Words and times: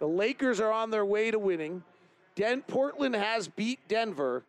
The 0.00 0.08
Lakers 0.08 0.58
are 0.60 0.72
on 0.72 0.90
their 0.90 1.04
way 1.04 1.30
to 1.30 1.38
winning. 1.38 1.84
Den- 2.34 2.62
Portland 2.62 3.14
has 3.14 3.46
beat 3.46 3.78
Denver. 3.86 4.42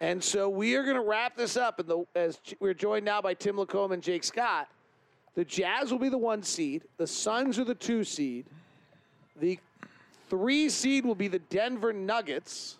And 0.00 0.22
so 0.22 0.48
we 0.48 0.74
are 0.74 0.82
going 0.82 0.96
to 0.96 1.02
wrap 1.02 1.36
this 1.36 1.56
up. 1.56 1.78
And 1.78 2.06
as 2.14 2.40
we're 2.58 2.74
joined 2.74 3.04
now 3.04 3.22
by 3.22 3.34
Tim 3.34 3.56
LaComb 3.56 3.92
and 3.92 4.02
Jake 4.02 4.24
Scott, 4.24 4.68
the 5.34 5.44
Jazz 5.44 5.92
will 5.92 5.98
be 5.98 6.08
the 6.08 6.18
one 6.18 6.42
seed. 6.42 6.82
The 6.96 7.06
Suns 7.06 7.58
are 7.58 7.64
the 7.64 7.74
two 7.74 8.04
seed. 8.04 8.46
The 9.38 9.58
three 10.28 10.68
seed 10.70 11.04
will 11.04 11.14
be 11.14 11.28
the 11.28 11.38
Denver 11.38 11.92
Nuggets. 11.92 12.78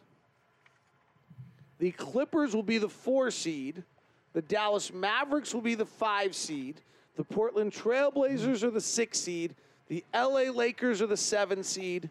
The 1.78 1.90
Clippers 1.92 2.54
will 2.54 2.62
be 2.62 2.78
the 2.78 2.88
four 2.88 3.30
seed. 3.30 3.84
The 4.32 4.42
Dallas 4.42 4.92
Mavericks 4.92 5.52
will 5.52 5.60
be 5.60 5.74
the 5.74 5.86
five 5.86 6.34
seed. 6.34 6.80
The 7.16 7.24
Portland 7.24 7.72
Trailblazers 7.72 8.62
are 8.62 8.70
the 8.70 8.80
six 8.80 9.18
seed. 9.18 9.54
The 9.88 10.04
LA 10.14 10.50
Lakers 10.52 11.00
are 11.00 11.06
the 11.06 11.16
seven 11.16 11.62
seed. 11.62 12.10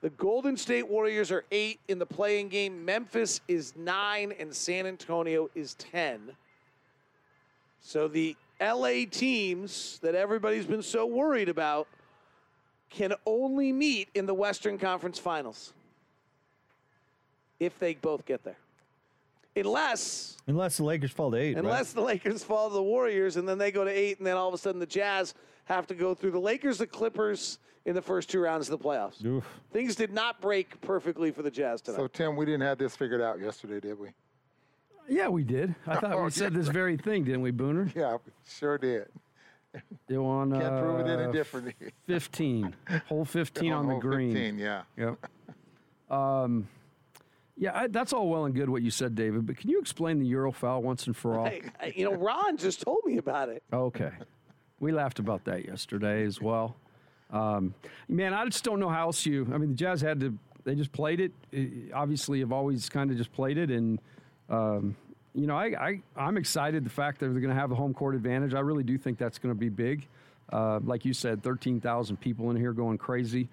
The 0.00 0.10
Golden 0.10 0.56
State 0.56 0.88
Warriors 0.88 1.30
are 1.30 1.44
eight 1.50 1.80
in 1.88 1.98
the 1.98 2.06
play-in 2.06 2.48
game. 2.48 2.84
Memphis 2.84 3.40
is 3.48 3.74
nine, 3.76 4.32
and 4.38 4.54
San 4.54 4.86
Antonio 4.86 5.50
is 5.54 5.74
10. 5.74 6.32
So 7.82 8.08
the 8.08 8.36
LA 8.60 9.04
teams 9.10 9.98
that 10.02 10.14
everybody's 10.14 10.66
been 10.66 10.82
so 10.82 11.04
worried 11.04 11.48
about 11.48 11.86
can 12.88 13.12
only 13.26 13.72
meet 13.72 14.08
in 14.14 14.26
the 14.26 14.34
Western 14.34 14.78
Conference 14.78 15.18
Finals 15.18 15.72
if 17.58 17.78
they 17.78 17.94
both 17.94 18.24
get 18.24 18.42
there. 18.42 18.56
Unless 19.56 20.38
Unless 20.46 20.76
the 20.78 20.84
Lakers 20.84 21.10
fall 21.10 21.30
to 21.32 21.36
eight. 21.36 21.54
right? 21.56 21.64
Unless 21.64 21.92
the 21.92 22.00
Lakers 22.00 22.42
fall 22.42 22.68
to 22.68 22.74
the 22.74 22.82
Warriors 22.82 23.36
and 23.36 23.48
then 23.48 23.58
they 23.58 23.70
go 23.70 23.84
to 23.84 23.90
eight, 23.90 24.18
and 24.18 24.26
then 24.26 24.36
all 24.36 24.48
of 24.48 24.54
a 24.54 24.58
sudden 24.58 24.78
the 24.78 24.86
Jazz 24.86 25.34
have 25.64 25.86
to 25.88 25.94
go 25.94 26.14
through 26.14 26.32
the 26.32 26.40
Lakers, 26.40 26.78
the 26.78 26.86
Clippers 26.86 27.58
in 27.86 27.94
the 27.94 28.02
first 28.02 28.28
two 28.28 28.40
rounds 28.40 28.68
of 28.68 28.78
the 28.78 28.84
playoffs. 28.84 29.24
Oof. 29.24 29.44
Things 29.72 29.94
did 29.94 30.12
not 30.12 30.40
break 30.40 30.80
perfectly 30.80 31.30
for 31.30 31.42
the 31.42 31.50
Jazz 31.50 31.80
tonight. 31.80 31.96
So, 31.98 32.06
Tim, 32.08 32.36
we 32.36 32.44
didn't 32.44 32.62
have 32.62 32.78
this 32.78 32.94
figured 32.96 33.20
out 33.22 33.40
yesterday, 33.40 33.80
did 33.80 33.98
we? 33.98 34.08
Yeah, 35.08 35.28
we 35.28 35.42
did. 35.44 35.74
I 35.86 35.96
thought 35.96 36.12
Oh, 36.12 36.24
we 36.24 36.30
said 36.30 36.54
this 36.54 36.68
very 36.68 36.96
thing, 36.96 37.24
didn't 37.24 37.42
we, 37.42 37.52
Booner? 37.52 37.92
Yeah, 37.96 38.18
we 38.24 38.32
sure 38.46 38.78
did. 38.78 39.08
You 40.08 40.24
on 40.26 40.50
Can't 40.52 40.64
uh, 40.64 40.80
prove 40.82 41.00
it 41.00 41.08
any 41.08 41.32
differently. 41.32 41.74
15. 42.06 42.74
Hole 43.08 43.24
15 43.24 43.72
on 43.72 43.86
the 43.86 43.92
hole 43.92 44.00
green. 44.00 44.32
15, 44.32 44.58
yeah. 44.58 44.82
Yep. 44.96 45.26
Um, 46.10 46.66
yeah, 47.56 47.70
I, 47.72 47.86
that's 47.86 48.12
all 48.12 48.28
well 48.28 48.44
and 48.46 48.52
good 48.52 48.68
what 48.68 48.82
you 48.82 48.90
said, 48.90 49.14
David, 49.14 49.46
but 49.46 49.56
can 49.56 49.70
you 49.70 49.78
explain 49.78 50.18
the 50.18 50.26
Euro 50.26 50.50
foul 50.50 50.82
once 50.82 51.06
and 51.06 51.16
for 51.16 51.38
all? 51.38 51.44
Hey, 51.46 51.62
I- 51.80 51.92
you 51.94 52.04
know, 52.04 52.16
Ron 52.16 52.56
just 52.56 52.80
told 52.82 52.98
me 53.04 53.18
about 53.18 53.48
it. 53.48 53.62
Okay. 53.72 54.10
We 54.80 54.92
laughed 54.92 55.18
about 55.18 55.44
that 55.44 55.66
yesterday 55.66 56.24
as 56.24 56.40
well. 56.40 56.76
Um, 57.30 57.74
man, 58.08 58.34
I 58.34 58.44
just 58.46 58.64
don't 58.64 58.80
know 58.80 58.88
how 58.88 59.06
else 59.06 59.24
you. 59.24 59.48
I 59.52 59.58
mean, 59.58 59.70
the 59.70 59.76
Jazz 59.76 60.00
had 60.00 60.20
to. 60.20 60.36
They 60.64 60.74
just 60.74 60.92
played 60.92 61.20
it. 61.20 61.92
Obviously, 61.94 62.40
have 62.40 62.52
always 62.52 62.88
kind 62.88 63.10
of 63.10 63.16
just 63.16 63.32
played 63.32 63.56
it, 63.58 63.70
and 63.70 64.00
um, 64.48 64.96
you 65.34 65.46
know, 65.46 65.56
I, 65.56 65.66
I 65.66 66.02
I'm 66.16 66.36
excited 66.36 66.84
the 66.84 66.90
fact 66.90 67.20
that 67.20 67.26
they're 67.26 67.40
going 67.40 67.54
to 67.54 67.60
have 67.60 67.70
the 67.70 67.76
home 67.76 67.94
court 67.94 68.14
advantage. 68.14 68.54
I 68.54 68.60
really 68.60 68.82
do 68.82 68.98
think 68.98 69.18
that's 69.18 69.38
going 69.38 69.54
to 69.54 69.58
be 69.58 69.68
big. 69.68 70.06
Uh, 70.52 70.80
like 70.82 71.04
you 71.04 71.12
said, 71.12 71.42
thirteen 71.42 71.80
thousand 71.80 72.16
people 72.16 72.50
in 72.50 72.56
here 72.56 72.72
going 72.72 72.98
crazy. 72.98 73.48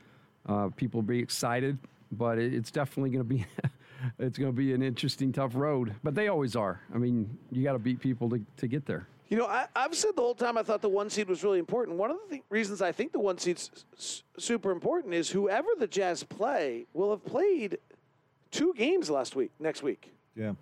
Uh, 0.48 0.70
people 0.76 1.02
be 1.02 1.20
excited, 1.20 1.78
but 2.12 2.40
it, 2.40 2.54
it's 2.54 2.72
definitely 2.72 3.12
going 3.12 3.24
to 3.28 3.36
be. 3.36 3.46
it's 4.20 4.38
going 4.38 4.52
to 4.52 4.58
be 4.58 4.74
an 4.74 4.82
interesting, 4.82 5.32
tough 5.32 5.56
road, 5.56 5.94
but 6.04 6.16
they 6.16 6.28
always 6.30 6.56
are. 6.56 6.82
I 6.94 6.98
mean, 6.98 7.38
you 7.52 7.64
got 7.64 7.74
to 7.74 7.80
beat 7.80 8.00
people 8.00 8.30
to, 8.30 8.42
to 8.58 8.68
get 8.68 8.86
there. 8.86 9.08
You 9.30 9.38
know, 9.38 9.46
I, 9.46 9.66
I've 9.76 9.94
said 9.96 10.12
the 10.16 10.22
whole 10.22 10.36
time 10.36 10.58
I 10.58 10.64
thought 10.64 10.82
the 10.82 10.88
one 10.90 11.10
seed 11.10 11.28
was 11.28 11.44
really 11.44 11.60
important. 11.60 11.98
One 11.98 12.12
of 12.12 12.18
the 12.30 12.36
th- 12.36 12.44
reasons 12.50 12.82
I 12.82 12.92
think 12.94 13.12
the 13.12 13.20
one 13.20 13.38
seed's 13.38 13.70
s- 13.74 13.86
s- 13.98 14.24
super 14.44 14.72
important 14.72 15.14
is 15.14 15.30
whoever 15.30 15.68
the 15.78 15.88
Jazz 15.88 16.24
play 16.24 16.86
will 16.94 17.12
have 17.12 17.26
played 17.26 17.78
two 18.52 18.74
games 18.78 19.10
last 19.10 19.36
week, 19.36 19.52
next 19.60 19.84
week. 19.84 20.14
Yeah. 20.36 20.54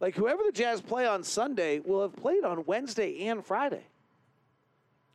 Like 0.00 0.14
whoever 0.14 0.42
the 0.46 0.52
Jazz 0.52 0.80
play 0.80 1.06
on 1.06 1.22
Sunday 1.24 1.80
will 1.80 2.00
have 2.02 2.16
played 2.16 2.42
on 2.44 2.64
Wednesday 2.64 3.26
and 3.26 3.44
Friday. 3.44 3.84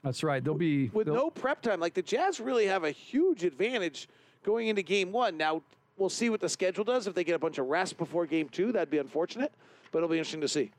That's 0.04 0.24
right. 0.24 0.44
They'll 0.44 0.54
be 0.54 0.90
with 0.90 1.08
they'll- 1.08 1.16
no 1.16 1.30
prep 1.31 1.62
time. 1.62 1.80
Like 1.80 1.96
the 1.96 2.02
Jazz 2.04 2.40
really 2.40 2.68
have 2.68 2.84
a 2.84 2.92
huge 2.92 3.44
advantage 3.44 4.09
going 4.44 4.68
into 4.68 4.81
game 4.84 5.12
one. 5.12 5.38
Now, 5.38 5.64
we'll 5.98 6.09
see 6.09 6.30
what 6.30 6.40
the 6.40 6.50
schedule 6.50 6.84
does. 6.84 7.08
If 7.08 7.16
they 7.16 7.24
get 7.24 7.36
a 7.36 7.40
bunch 7.40 7.58
of 7.58 7.68
rest 7.68 7.98
before 7.98 8.25
game 8.28 8.50
two, 8.50 8.72
that'd 8.72 8.90
be 8.92 8.98
unfortunate, 9.00 9.52
but 9.92 10.00
it'll 10.00 10.09
be 10.09 10.18
interesting 10.18 10.42
to 10.42 10.48
see. 10.48 10.72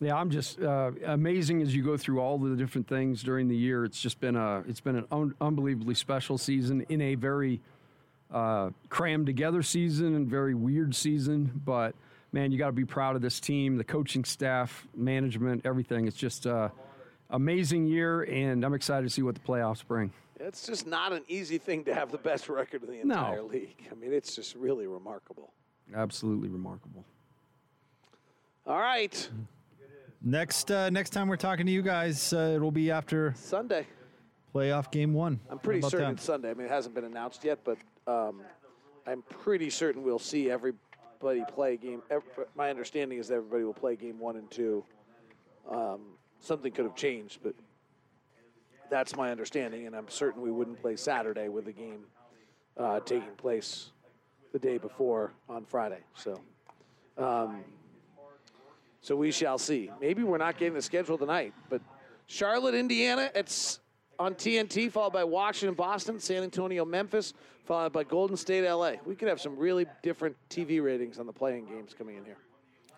Yeah, 0.00 0.16
I'm 0.16 0.30
just 0.30 0.60
uh, 0.60 0.90
amazing 1.06 1.62
as 1.62 1.74
you 1.74 1.82
go 1.84 1.96
through 1.96 2.18
all 2.20 2.38
the 2.38 2.56
different 2.56 2.88
things 2.88 3.22
during 3.22 3.48
the 3.48 3.56
year. 3.56 3.84
It's 3.84 4.00
just 4.00 4.20
been 4.20 4.36
a 4.36 4.64
it's 4.66 4.80
been 4.80 4.96
an 4.96 5.06
un- 5.12 5.34
unbelievably 5.40 5.94
special 5.94 6.38
season 6.38 6.84
in 6.88 7.00
a 7.00 7.14
very 7.14 7.60
uh, 8.32 8.70
crammed 8.88 9.26
together 9.26 9.62
season 9.62 10.14
and 10.16 10.26
very 10.26 10.54
weird 10.54 10.94
season. 10.94 11.60
But 11.64 11.94
man, 12.32 12.50
you 12.50 12.58
got 12.58 12.66
to 12.66 12.72
be 12.72 12.84
proud 12.86 13.16
of 13.16 13.22
this 13.22 13.38
team, 13.38 13.76
the 13.76 13.84
coaching 13.84 14.24
staff, 14.24 14.88
management, 14.96 15.66
everything. 15.66 16.06
It's 16.08 16.16
just 16.16 16.46
uh, 16.46 16.70
amazing 17.30 17.86
year, 17.86 18.22
and 18.22 18.64
I'm 18.64 18.74
excited 18.74 19.06
to 19.06 19.10
see 19.10 19.22
what 19.22 19.34
the 19.34 19.40
playoffs 19.42 19.86
bring. 19.86 20.12
It's 20.40 20.66
just 20.66 20.86
not 20.86 21.12
an 21.12 21.22
easy 21.28 21.58
thing 21.58 21.84
to 21.84 21.94
have 21.94 22.10
the 22.10 22.18
best 22.18 22.48
record 22.48 22.82
in 22.82 22.88
the 22.90 23.04
No. 23.04 23.14
entire 23.14 23.42
league. 23.42 23.76
I 23.90 23.94
mean, 23.94 24.12
it's 24.12 24.34
just 24.34 24.56
really 24.56 24.88
remarkable. 24.88 25.52
Absolutely 25.94 26.48
remarkable. 26.48 27.04
All 28.66 28.78
right, 28.80 29.28
Next 30.24 30.70
uh, 30.70 30.88
next 30.90 31.10
time 31.10 31.26
we're 31.26 31.36
talking 31.36 31.66
to 31.66 31.72
you 31.72 31.82
guys, 31.82 32.32
uh, 32.32 32.52
it'll 32.54 32.70
be 32.70 32.90
after 32.90 33.34
Sunday. 33.36 33.86
playoff 34.54 34.90
game 34.90 35.12
one. 35.12 35.40
I'm 35.50 35.58
pretty 35.58 35.82
certain 35.82 36.06
that? 36.06 36.12
it's 36.12 36.24
Sunday. 36.24 36.50
I 36.50 36.54
mean, 36.54 36.66
it 36.66 36.70
hasn't 36.70 36.94
been 36.94 37.04
announced 37.04 37.42
yet, 37.44 37.58
but 37.64 37.78
um, 38.06 38.42
I'm 39.06 39.22
pretty 39.22 39.68
certain 39.68 40.04
we'll 40.04 40.20
see 40.20 40.48
everybody 40.48 41.44
play 41.48 41.76
game. 41.76 42.02
ev 42.10 42.22
my 42.54 42.70
understanding 42.70 43.18
is 43.18 43.28
that 43.28 43.36
everybody 43.36 43.64
will 43.64 43.74
play 43.74 43.96
game 43.96 44.18
one 44.20 44.36
and 44.36 44.48
two. 44.50 44.84
Um, 45.68 46.00
something 46.38 46.70
could 46.70 46.84
have 46.84 46.96
changed, 46.96 47.40
but 47.42 47.54
that's 48.90 49.16
my 49.16 49.30
understanding, 49.30 49.86
and 49.86 49.96
I'm 49.96 50.08
certain 50.08 50.40
we 50.40 50.52
wouldn't 50.52 50.80
play 50.80 50.96
Saturday 50.96 51.48
with 51.48 51.64
the 51.64 51.72
game 51.72 52.04
uh, 52.76 53.00
taking 53.00 53.34
place 53.36 53.90
the 54.52 54.58
day 54.58 54.78
before 54.78 55.32
on 55.48 55.64
Friday. 55.64 56.00
So, 56.14 56.40
um, 57.18 57.64
so 59.02 59.16
we 59.16 59.30
shall 59.32 59.58
see. 59.58 59.90
Maybe 60.00 60.22
we're 60.22 60.38
not 60.38 60.56
getting 60.56 60.74
the 60.74 60.82
schedule 60.82 61.18
tonight, 61.18 61.52
but 61.68 61.82
Charlotte, 62.26 62.74
Indiana, 62.74 63.30
it's 63.34 63.80
on 64.18 64.34
TNT, 64.34 64.90
followed 64.90 65.12
by 65.12 65.24
Washington, 65.24 65.74
Boston, 65.74 66.18
San 66.20 66.42
Antonio, 66.44 66.84
Memphis, 66.84 67.34
followed 67.64 67.92
by 67.92 68.04
Golden 68.04 68.36
State, 68.36 68.66
LA. 68.68 68.92
We 69.04 69.16
could 69.16 69.28
have 69.28 69.40
some 69.40 69.56
really 69.56 69.86
different 70.02 70.36
TV 70.48 70.82
ratings 70.82 71.18
on 71.18 71.26
the 71.26 71.32
play-in 71.32 71.66
games 71.66 71.94
coming 71.96 72.16
in 72.16 72.24
here. 72.24 72.38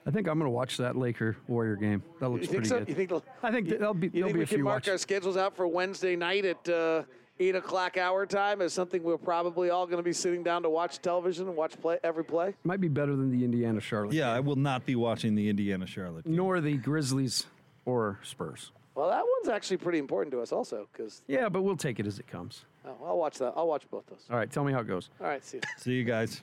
I 0.07 0.11
think 0.11 0.29
I'm 0.29 0.39
going 0.39 0.47
to 0.47 0.51
watch 0.51 0.77
that 0.77 0.97
Laker 0.97 1.35
Warrior 1.49 1.77
game. 1.77 2.03
That 2.21 2.29
looks 2.29 2.43
You 2.43 2.47
think 2.49 2.57
pretty 2.59 2.69
so? 2.69 2.79
good. 2.81 2.89
You 2.91 2.95
think 2.95 3.13
I 3.43 3.51
think 3.51 3.69
that 3.71 3.79
there'll 3.79 3.95
be 3.95 4.09
You 4.09 4.13
there'll 4.13 4.29
think 4.29 4.35
be 4.35 4.39
we 4.41 4.45
a 4.45 4.47
can 4.49 4.63
mark 4.63 4.77
watch- 4.83 4.89
our 4.91 4.99
schedules 4.99 5.39
out 5.39 5.57
for 5.57 5.67
Wednesday 5.67 6.15
night 6.15 6.45
at 6.45 6.69
uh, 6.69 7.05
eight 7.41 7.57
o'clock 7.57 7.97
hour 7.97 8.27
time 8.27 8.61
is 8.63 8.73
something 8.73 9.03
we're 9.03 9.17
probably 9.19 9.71
all 9.71 9.87
going 9.87 9.99
to 9.99 10.03
be 10.03 10.13
sitting 10.13 10.43
down 10.43 10.63
to 10.63 10.71
watch 10.71 11.01
television 11.03 11.49
and 11.49 11.57
watch 11.57 11.81
play 11.81 11.99
every 12.05 12.25
play? 12.25 12.55
Might 12.65 12.81
be 12.81 12.89
better 12.89 13.17
than 13.17 13.31
the 13.31 13.45
Indiana 13.45 13.81
Charlotte. 13.81 14.15
Yeah, 14.15 14.33
I 14.33 14.41
will 14.41 14.57
not 14.57 14.87
be 14.87 14.95
watching 14.97 15.35
the 15.35 15.49
Indiana 15.49 15.87
Charlotte. 15.87 16.25
game. 16.25 16.37
Nor 16.37 16.61
the 16.61 16.77
Grizzlies 16.77 17.47
or 17.85 18.19
Spurs. 18.23 18.73
Well, 18.95 19.11
that 19.11 19.25
one's 19.39 19.49
actually 19.49 19.79
pretty 19.79 19.99
important 19.99 20.33
to 20.33 20.41
us 20.41 20.53
also 20.53 20.89
because 20.93 21.23
Yeah, 21.27 21.49
but 21.49 21.63
we'll 21.63 21.77
take 21.77 21.99
it 21.99 22.07
as 22.07 22.19
it 22.19 22.27
comes. 22.29 22.65
Oh, 22.87 22.97
I'll 23.05 23.19
watch 23.19 23.39
that. 23.39 23.55
I'll 23.57 23.67
watch 23.67 23.83
both 23.91 24.07
those. 24.07 24.25
All 24.31 24.37
right, 24.37 24.51
tell 24.51 24.63
me 24.63 24.73
how 24.73 24.81
it 24.81 24.87
goes. 24.87 25.11
All 25.21 25.27
right, 25.27 25.45
see 25.45 25.57
you. 25.57 25.63
See 25.79 25.93
you 25.93 26.05
guys. 26.05 26.43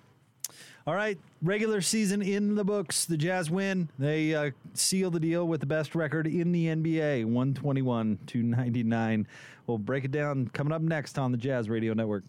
All 0.88 0.96
right, 0.96 1.19
regular 1.44 1.81
season 1.81 2.24
in 2.24 2.56
the 2.56 2.63
books. 2.63 3.06
The 3.06 3.18
Jazz 3.18 3.52
win. 3.52 3.90
They 4.00 4.34
uh, 4.34 4.52
seal 4.74 5.12
the 5.12 5.19
deal 5.19 5.47
with 5.47 5.59
the 5.59 5.68
best 5.68 5.94
record 5.94 6.25
in 6.25 6.52
the 6.52 6.66
NBA, 6.68 7.25
121 7.25 8.18
to 8.28 8.41
99. 8.41 9.28
We'll 9.68 9.78
break 9.78 10.06
it 10.06 10.12
down 10.12 10.47
coming 10.53 10.74
up 10.74 10.81
next 10.81 11.19
on 11.19 11.31
the 11.31 11.38
Jazz 11.38 11.69
Radio 11.69 11.94
Network. 11.94 12.24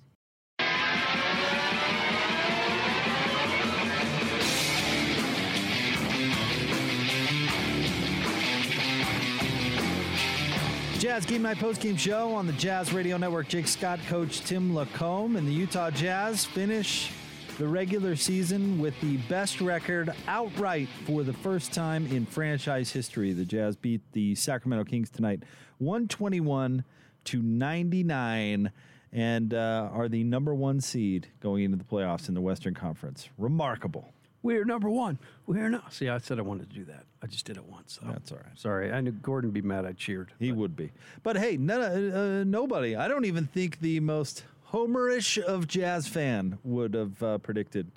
Jazz 11.03 11.27
Game 11.27 11.43
Night 11.43 11.57
Postgame 11.57 11.99
Show 11.99 12.33
on 12.33 12.47
the 12.47 12.53
Jazz 12.53 12.93
Radio 12.93 13.17
Network. 13.17 13.49
Jake 13.49 13.67
Scott, 13.67 13.99
Coach 14.07 14.43
Tim 14.43 14.73
LaComb, 14.73 15.37
and 15.37 15.49
the 15.49 15.53
Utah 15.53 15.91
Jazz 15.91 16.45
finish 16.45 17.11
the 17.59 17.67
regular 17.67 18.17
season 18.17 18.81
with 18.81 18.99
the 19.01 19.19
best 19.29 19.61
record 19.61 20.13
outright 20.27 20.89
for 21.07 21.23
the 21.23 21.33
first 21.33 21.73
time 21.73 22.07
in 22.07 22.25
franchise 22.25 22.91
history. 22.91 23.33
The 23.33 23.45
Jazz 23.45 23.77
beat 23.77 24.01
the 24.13 24.35
Sacramento 24.35 24.85
Kings 24.85 25.11
tonight, 25.11 25.43
121 25.79 26.85
to 27.25 27.43
99, 27.43 28.73
and 29.13 29.55
uh, 29.55 29.91
are 29.93 30.09
the 30.09 30.25
number 30.25 30.55
one 30.55 30.81
seed 30.81 31.29
going 31.41 31.65
into 31.65 31.77
the 31.77 31.85
playoffs 31.85 32.29
in 32.29 32.35
the 32.35 32.41
Western 32.41 32.75
Conference. 32.75 33.29
Remarkable. 33.37 34.13
We're 34.43 34.65
number 34.65 34.91
one. 34.91 35.19
We're 35.47 35.69
not. 35.69 35.93
See, 35.93 36.09
I 36.09 36.19
said 36.19 36.39
I 36.39 36.43
wanted 36.43 36.71
to 36.71 36.75
do 36.75 36.85
that. 36.87 37.05
I 37.23 37.27
just 37.27 37.45
did 37.45 37.57
it 37.57 37.65
once. 37.65 38.01
So. 38.01 38.09
That's 38.11 38.33
all 38.33 38.39
right. 38.39 38.59
Sorry, 38.59 38.91
I 38.91 39.01
knew 39.01 39.13
Gordon 39.13 39.49
would 39.49 39.55
be 39.55 39.63
mad. 39.63 39.85
I 39.87 39.93
cheered. 39.93 40.33
He 40.39 40.51
would 40.51 40.75
be. 40.75 40.91
But 41.23 41.37
hey, 41.37 41.57
none, 41.59 41.81
uh, 41.81 42.45
nobody, 42.45 42.97
I 42.97 43.07
don't 43.07 43.25
even 43.27 43.47
think 43.47 43.79
the 43.81 44.01
most 44.01 44.43
homerish 44.73 45.39
of 45.39 45.69
Jazz 45.69 46.09
fan 46.09 46.59
would 46.65 46.95
have 46.95 47.23
uh, 47.23 47.39
predicted 47.39 47.91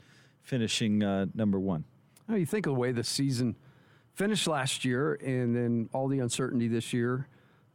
finishing 0.43 1.01
uh, 1.01 1.27
number 1.33 1.59
one? 1.59 1.85
Now, 2.27 2.35
you 2.35 2.45
think 2.45 2.65
of 2.65 2.73
the 2.73 2.79
way 2.79 2.91
the 2.91 3.03
season 3.03 3.55
finished 4.13 4.47
last 4.47 4.83
year 4.83 5.13
and 5.15 5.55
then 5.55 5.89
all 5.93 6.07
the 6.07 6.19
uncertainty 6.19 6.67
this 6.67 6.93
year. 6.93 7.27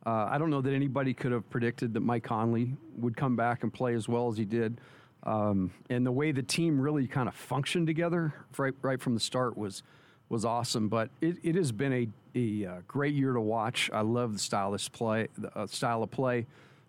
Uh, 0.04 0.28
I 0.30 0.38
don't 0.38 0.50
know 0.50 0.60
that 0.60 0.72
anybody 0.72 1.12
could 1.14 1.32
have 1.32 1.48
predicted 1.50 1.94
that 1.94 2.00
Mike 2.00 2.24
Conley 2.24 2.74
would 2.96 3.16
come 3.16 3.36
back 3.36 3.62
and 3.62 3.72
play 3.72 3.94
as 3.94 4.08
well 4.08 4.28
as 4.28 4.36
he 4.36 4.44
did. 4.44 4.80
Um, 5.22 5.70
and 5.90 6.06
the 6.06 6.12
way 6.12 6.32
the 6.32 6.42
team 6.42 6.80
really 6.80 7.06
kind 7.06 7.28
of 7.28 7.34
functioned 7.34 7.86
together 7.86 8.34
right, 8.56 8.72
right 8.80 9.00
from 9.00 9.14
the 9.14 9.20
start 9.20 9.56
was 9.56 9.82
was 10.30 10.44
awesome. 10.44 10.88
But 10.88 11.10
it, 11.20 11.36
it 11.42 11.56
has 11.56 11.72
been 11.72 11.92
a, 11.92 12.08
a, 12.34 12.66
uh, 12.66 12.76
great 12.86 13.14
year 13.14 13.32
to 13.32 13.40
watch. 13.40 13.90
I 13.92 14.00
love 14.02 14.32
the 14.32 14.38
style 14.38 14.72
of 14.72 14.92
play, 14.92 15.26
the 15.36 15.54
uh, 15.58 15.66
style 15.66 16.04
of 16.04 16.10
play, 16.12 16.46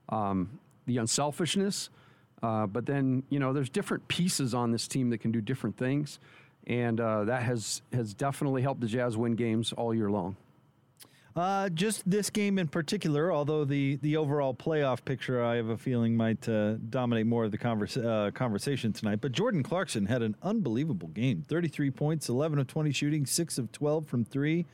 um, 0.10 0.60
the 0.86 0.98
unselfishness. 0.98 1.90
Uh, 2.44 2.66
but 2.66 2.86
then 2.86 3.24
you 3.30 3.40
know, 3.40 3.54
there's 3.54 3.70
different 3.70 4.08
pieces 4.08 4.54
on 4.54 4.72
this 4.72 4.88
team 4.88 5.10
that 5.10 5.20
can 5.20 5.32
do 5.32 5.42
different 5.42 5.78
things, 5.78 6.20
and 6.68 7.00
uh, 7.00 7.24
that 7.26 7.44
has 7.44 7.82
has 7.94 8.14
definitely 8.14 8.62
helped 8.62 8.82
the 8.82 8.88
Jazz 8.88 9.18
win 9.18 9.36
games 9.36 9.74
all 9.74 9.94
year 9.94 10.10
long. 10.10 10.36
Uh, 11.34 11.70
just 11.70 12.10
this 12.10 12.30
game 12.30 12.60
in 12.60 12.68
particular, 12.68 13.32
although 13.32 13.64
the, 13.64 13.96
the 13.98 14.18
overall 14.18 14.54
playoff 14.54 15.06
picture, 15.06 15.42
I 15.42 15.56
have 15.56 15.70
a 15.70 15.78
feeling, 15.78 16.16
might 16.16 16.48
uh, 16.50 16.74
dominate 16.90 17.26
more 17.26 17.46
of 17.46 17.52
the 17.52 17.58
converse, 17.58 17.96
uh, 17.96 18.32
conversation 18.34 18.92
tonight. 18.92 19.22
But 19.22 19.32
Jordan 19.32 19.64
Clarkson 19.64 20.08
had 20.08 20.24
an 20.24 20.36
unbelievable 20.44 21.08
game 21.08 21.42
33 21.48 21.90
points, 21.92 22.28
11 22.28 22.60
of 22.60 22.68
20 22.68 22.92
shooting, 22.92 23.26
6 23.26 23.58
of 23.58 23.72
12 23.72 24.08
from 24.08 24.26
three, 24.26 24.66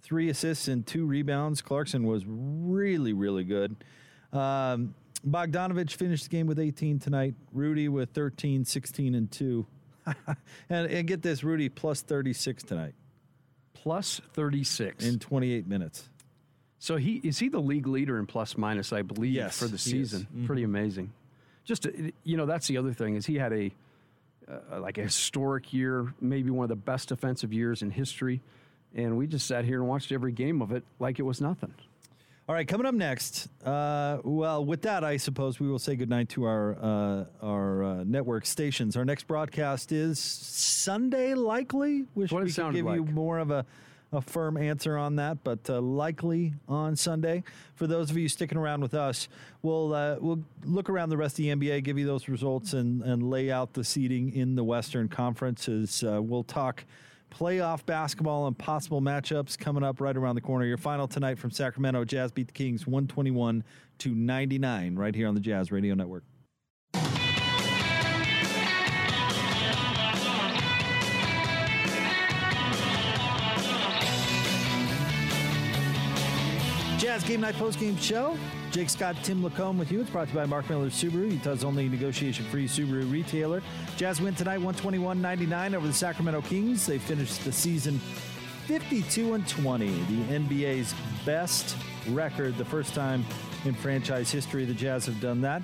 three 0.00 0.30
assists, 0.30 0.66
and 0.66 0.86
two 0.86 1.04
rebounds. 1.04 1.60
Clarkson 1.60 2.06
was 2.06 2.24
really, 2.26 3.12
really 3.12 3.44
good. 3.44 3.76
Um, 4.32 4.94
Bogdanovich 5.26 5.92
finished 5.94 6.24
the 6.24 6.30
game 6.30 6.46
with 6.46 6.58
18 6.58 6.98
tonight. 6.98 7.34
Rudy 7.52 7.88
with 7.88 8.10
13, 8.10 8.64
16, 8.64 9.14
and 9.14 9.30
2. 9.30 9.66
and, 10.70 10.90
and 10.90 11.06
get 11.06 11.22
this 11.22 11.44
Rudy 11.44 11.68
plus 11.68 12.00
36 12.00 12.62
tonight 12.62 12.94
Plus 13.74 14.20
36. 14.32 15.04
in 15.04 15.18
28 15.18 15.66
minutes. 15.66 16.08
So 16.78 16.96
he 16.96 17.16
is 17.24 17.38
he 17.38 17.48
the 17.48 17.60
league 17.60 17.86
leader 17.86 18.18
in 18.18 18.26
plus 18.26 18.56
minus, 18.56 18.92
I 18.92 19.02
believe, 19.02 19.32
Yes, 19.34 19.58
for 19.58 19.66
the 19.66 19.76
season. 19.78 20.26
Pretty 20.46 20.62
amazing. 20.62 21.12
Just 21.64 21.86
uh, 21.86 21.90
you 22.24 22.36
know, 22.36 22.46
that's 22.46 22.68
the 22.68 22.76
other 22.78 22.92
thing 22.92 23.16
is 23.16 23.26
he 23.26 23.34
had 23.34 23.52
a 23.52 23.72
uh, 24.48 24.80
like 24.80 24.96
a 24.96 25.02
historic 25.02 25.72
year, 25.72 26.14
maybe 26.20 26.50
one 26.50 26.64
of 26.64 26.68
the 26.68 26.76
best 26.76 27.08
defensive 27.08 27.52
years 27.52 27.82
in 27.82 27.90
history, 27.90 28.40
and 28.94 29.18
we 29.18 29.26
just 29.26 29.46
sat 29.46 29.64
here 29.64 29.80
and 29.80 29.88
watched 29.88 30.12
every 30.12 30.32
game 30.32 30.62
of 30.62 30.70
it 30.72 30.84
like 31.00 31.18
it 31.18 31.22
was 31.24 31.40
nothing. 31.40 31.74
All 32.48 32.54
right, 32.54 32.66
coming 32.66 32.86
up 32.86 32.94
next. 32.94 33.46
Uh, 33.62 34.20
well, 34.24 34.64
with 34.64 34.80
that, 34.82 35.04
I 35.04 35.18
suppose 35.18 35.60
we 35.60 35.68
will 35.68 35.78
say 35.78 35.96
goodnight 35.96 36.30
to 36.30 36.44
our 36.44 36.78
uh, 36.80 37.24
our 37.42 37.84
uh, 37.84 38.04
network 38.04 38.46
stations. 38.46 38.96
Our 38.96 39.04
next 39.04 39.24
broadcast 39.24 39.92
is 39.92 40.18
Sunday, 40.18 41.34
likely. 41.34 42.06
Wish 42.14 42.32
What 42.32 42.40
it 42.40 42.46
we 42.46 42.52
could 42.52 42.72
give 42.72 42.86
you 42.86 43.04
more 43.04 43.38
of 43.38 43.50
a, 43.50 43.66
a 44.12 44.22
firm 44.22 44.56
answer 44.56 44.96
on 44.96 45.16
that, 45.16 45.44
but 45.44 45.68
uh, 45.68 45.82
likely 45.82 46.54
on 46.66 46.96
Sunday. 46.96 47.44
For 47.74 47.86
those 47.86 48.10
of 48.10 48.16
you 48.16 48.30
sticking 48.30 48.56
around 48.56 48.80
with 48.80 48.94
us, 48.94 49.28
we'll 49.60 49.92
uh, 49.92 50.16
we'll 50.18 50.42
look 50.64 50.88
around 50.88 51.10
the 51.10 51.18
rest 51.18 51.38
of 51.38 51.44
the 51.44 51.48
NBA, 51.54 51.84
give 51.84 51.98
you 51.98 52.06
those 52.06 52.28
results, 52.28 52.72
and 52.72 53.02
and 53.02 53.28
lay 53.28 53.50
out 53.50 53.74
the 53.74 53.84
seeding 53.84 54.34
in 54.34 54.54
the 54.54 54.64
Western 54.64 55.08
Conference. 55.08 55.68
As 55.68 56.02
uh, 56.02 56.22
we'll 56.22 56.44
talk 56.44 56.86
playoff 57.30 57.84
basketball 57.86 58.46
and 58.46 58.58
possible 58.58 59.00
matchups 59.00 59.58
coming 59.58 59.82
up 59.82 60.00
right 60.00 60.16
around 60.16 60.34
the 60.34 60.40
corner. 60.40 60.64
Your 60.64 60.76
final 60.76 61.08
tonight 61.08 61.38
from 61.38 61.50
Sacramento, 61.50 62.04
Jazz 62.04 62.32
beat 62.32 62.48
the 62.48 62.52
Kings 62.52 62.86
121 62.86 63.64
to 63.98 64.14
99 64.14 64.96
right 64.96 65.14
here 65.14 65.28
on 65.28 65.34
the 65.34 65.40
Jazz 65.40 65.70
Radio 65.72 65.94
Network. 65.94 66.24
Jazz 76.98 77.22
Game 77.24 77.40
Night 77.40 77.54
Post 77.54 77.78
Game 77.78 77.96
Show. 77.96 78.36
Jake 78.70 78.90
Scott, 78.90 79.16
Tim 79.22 79.42
LaComb 79.42 79.78
with 79.78 79.90
you. 79.90 80.00
It's 80.00 80.10
brought 80.10 80.28
to 80.28 80.34
you 80.34 80.40
by 80.40 80.46
Mark 80.46 80.68
Miller 80.68 80.90
Subaru, 80.90 81.32
Utah's 81.32 81.64
only 81.64 81.88
negotiation 81.88 82.44
free 82.46 82.68
Subaru 82.68 83.10
retailer. 83.10 83.62
Jazz 83.96 84.20
win 84.20 84.34
tonight 84.34 84.58
121 84.58 85.22
99 85.22 85.74
over 85.74 85.86
the 85.86 85.92
Sacramento 85.92 86.42
Kings. 86.42 86.86
They 86.86 86.98
finished 86.98 87.44
the 87.44 87.52
season 87.52 87.98
52 88.66 89.32
and 89.32 89.48
20, 89.48 89.86
the 89.86 90.38
NBA's 90.38 90.94
best 91.24 91.76
record, 92.10 92.58
the 92.58 92.64
first 92.64 92.94
time 92.94 93.24
in 93.64 93.74
franchise 93.74 94.30
history 94.30 94.66
the 94.66 94.74
Jazz 94.74 95.06
have 95.06 95.18
done 95.18 95.40
that. 95.40 95.62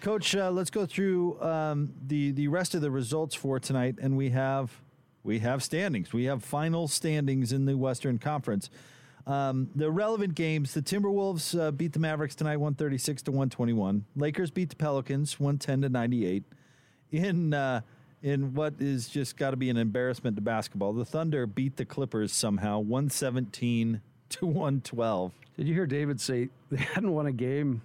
Coach, 0.00 0.36
uh, 0.36 0.50
let's 0.50 0.70
go 0.70 0.86
through 0.86 1.40
um, 1.42 1.92
the 2.06 2.30
the 2.30 2.46
rest 2.46 2.74
of 2.76 2.82
the 2.82 2.90
results 2.90 3.34
for 3.34 3.58
tonight, 3.58 3.96
and 4.00 4.16
we 4.16 4.30
have 4.30 4.80
we 5.24 5.40
have 5.40 5.62
standings. 5.62 6.12
We 6.12 6.24
have 6.24 6.44
final 6.44 6.86
standings 6.86 7.52
in 7.52 7.64
the 7.64 7.76
Western 7.76 8.18
Conference. 8.18 8.70
Um, 9.26 9.70
the 9.74 9.90
relevant 9.90 10.34
games: 10.34 10.74
the 10.74 10.82
Timberwolves 10.82 11.58
uh, 11.58 11.70
beat 11.70 11.92
the 11.92 11.98
Mavericks 11.98 12.34
tonight, 12.34 12.58
one 12.58 12.74
thirty 12.74 12.98
six 12.98 13.22
to 13.22 13.32
one 13.32 13.48
twenty 13.48 13.72
one. 13.72 14.04
Lakers 14.16 14.50
beat 14.50 14.68
the 14.68 14.76
Pelicans, 14.76 15.40
one 15.40 15.58
ten 15.58 15.80
to 15.80 15.88
ninety 15.88 16.26
eight. 16.26 16.44
In 17.10 17.54
uh, 17.54 17.80
in 18.22 18.54
what 18.54 18.74
is 18.80 19.08
just 19.08 19.36
got 19.36 19.50
to 19.52 19.56
be 19.56 19.70
an 19.70 19.76
embarrassment 19.76 20.36
to 20.36 20.42
basketball, 20.42 20.92
the 20.92 21.04
Thunder 21.04 21.46
beat 21.46 21.76
the 21.76 21.84
Clippers 21.84 22.32
somehow, 22.32 22.80
one 22.80 23.08
seventeen 23.08 24.02
to 24.30 24.46
one 24.46 24.80
twelve. 24.82 25.32
Did 25.56 25.68
you 25.68 25.74
hear 25.74 25.86
David 25.86 26.20
say 26.20 26.48
they 26.70 26.78
hadn't 26.78 27.12
won 27.12 27.26
a 27.26 27.32
game 27.32 27.80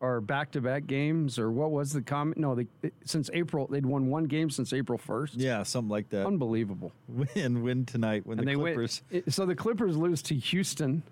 or 0.00 0.20
back 0.20 0.50
to 0.52 0.60
back 0.60 0.86
games 0.86 1.38
or 1.38 1.50
what 1.50 1.70
was 1.70 1.92
the 1.92 2.02
comment? 2.02 2.38
No, 2.38 2.54
they 2.54 2.66
since 3.04 3.30
April 3.32 3.66
they'd 3.66 3.86
won 3.86 4.08
one 4.08 4.24
game 4.24 4.50
since 4.50 4.72
April 4.72 4.98
first. 4.98 5.34
Yeah, 5.36 5.62
something 5.62 5.90
like 5.90 6.10
that. 6.10 6.26
Unbelievable. 6.26 6.92
Win 7.08 7.62
win 7.62 7.86
tonight 7.86 8.26
when 8.26 8.38
and 8.38 8.46
the 8.46 8.52
they 8.52 8.56
Clippers. 8.56 9.02
win. 9.10 9.22
So 9.30 9.46
the 9.46 9.54
Clippers 9.54 9.96
lose 9.96 10.22
to 10.22 10.34
Houston 10.34 11.02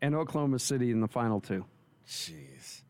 and 0.00 0.14
Oklahoma 0.14 0.58
City 0.58 0.90
in 0.90 1.00
the 1.00 1.08
final 1.08 1.40
two. 1.40 1.64
Jeez. 2.06 2.82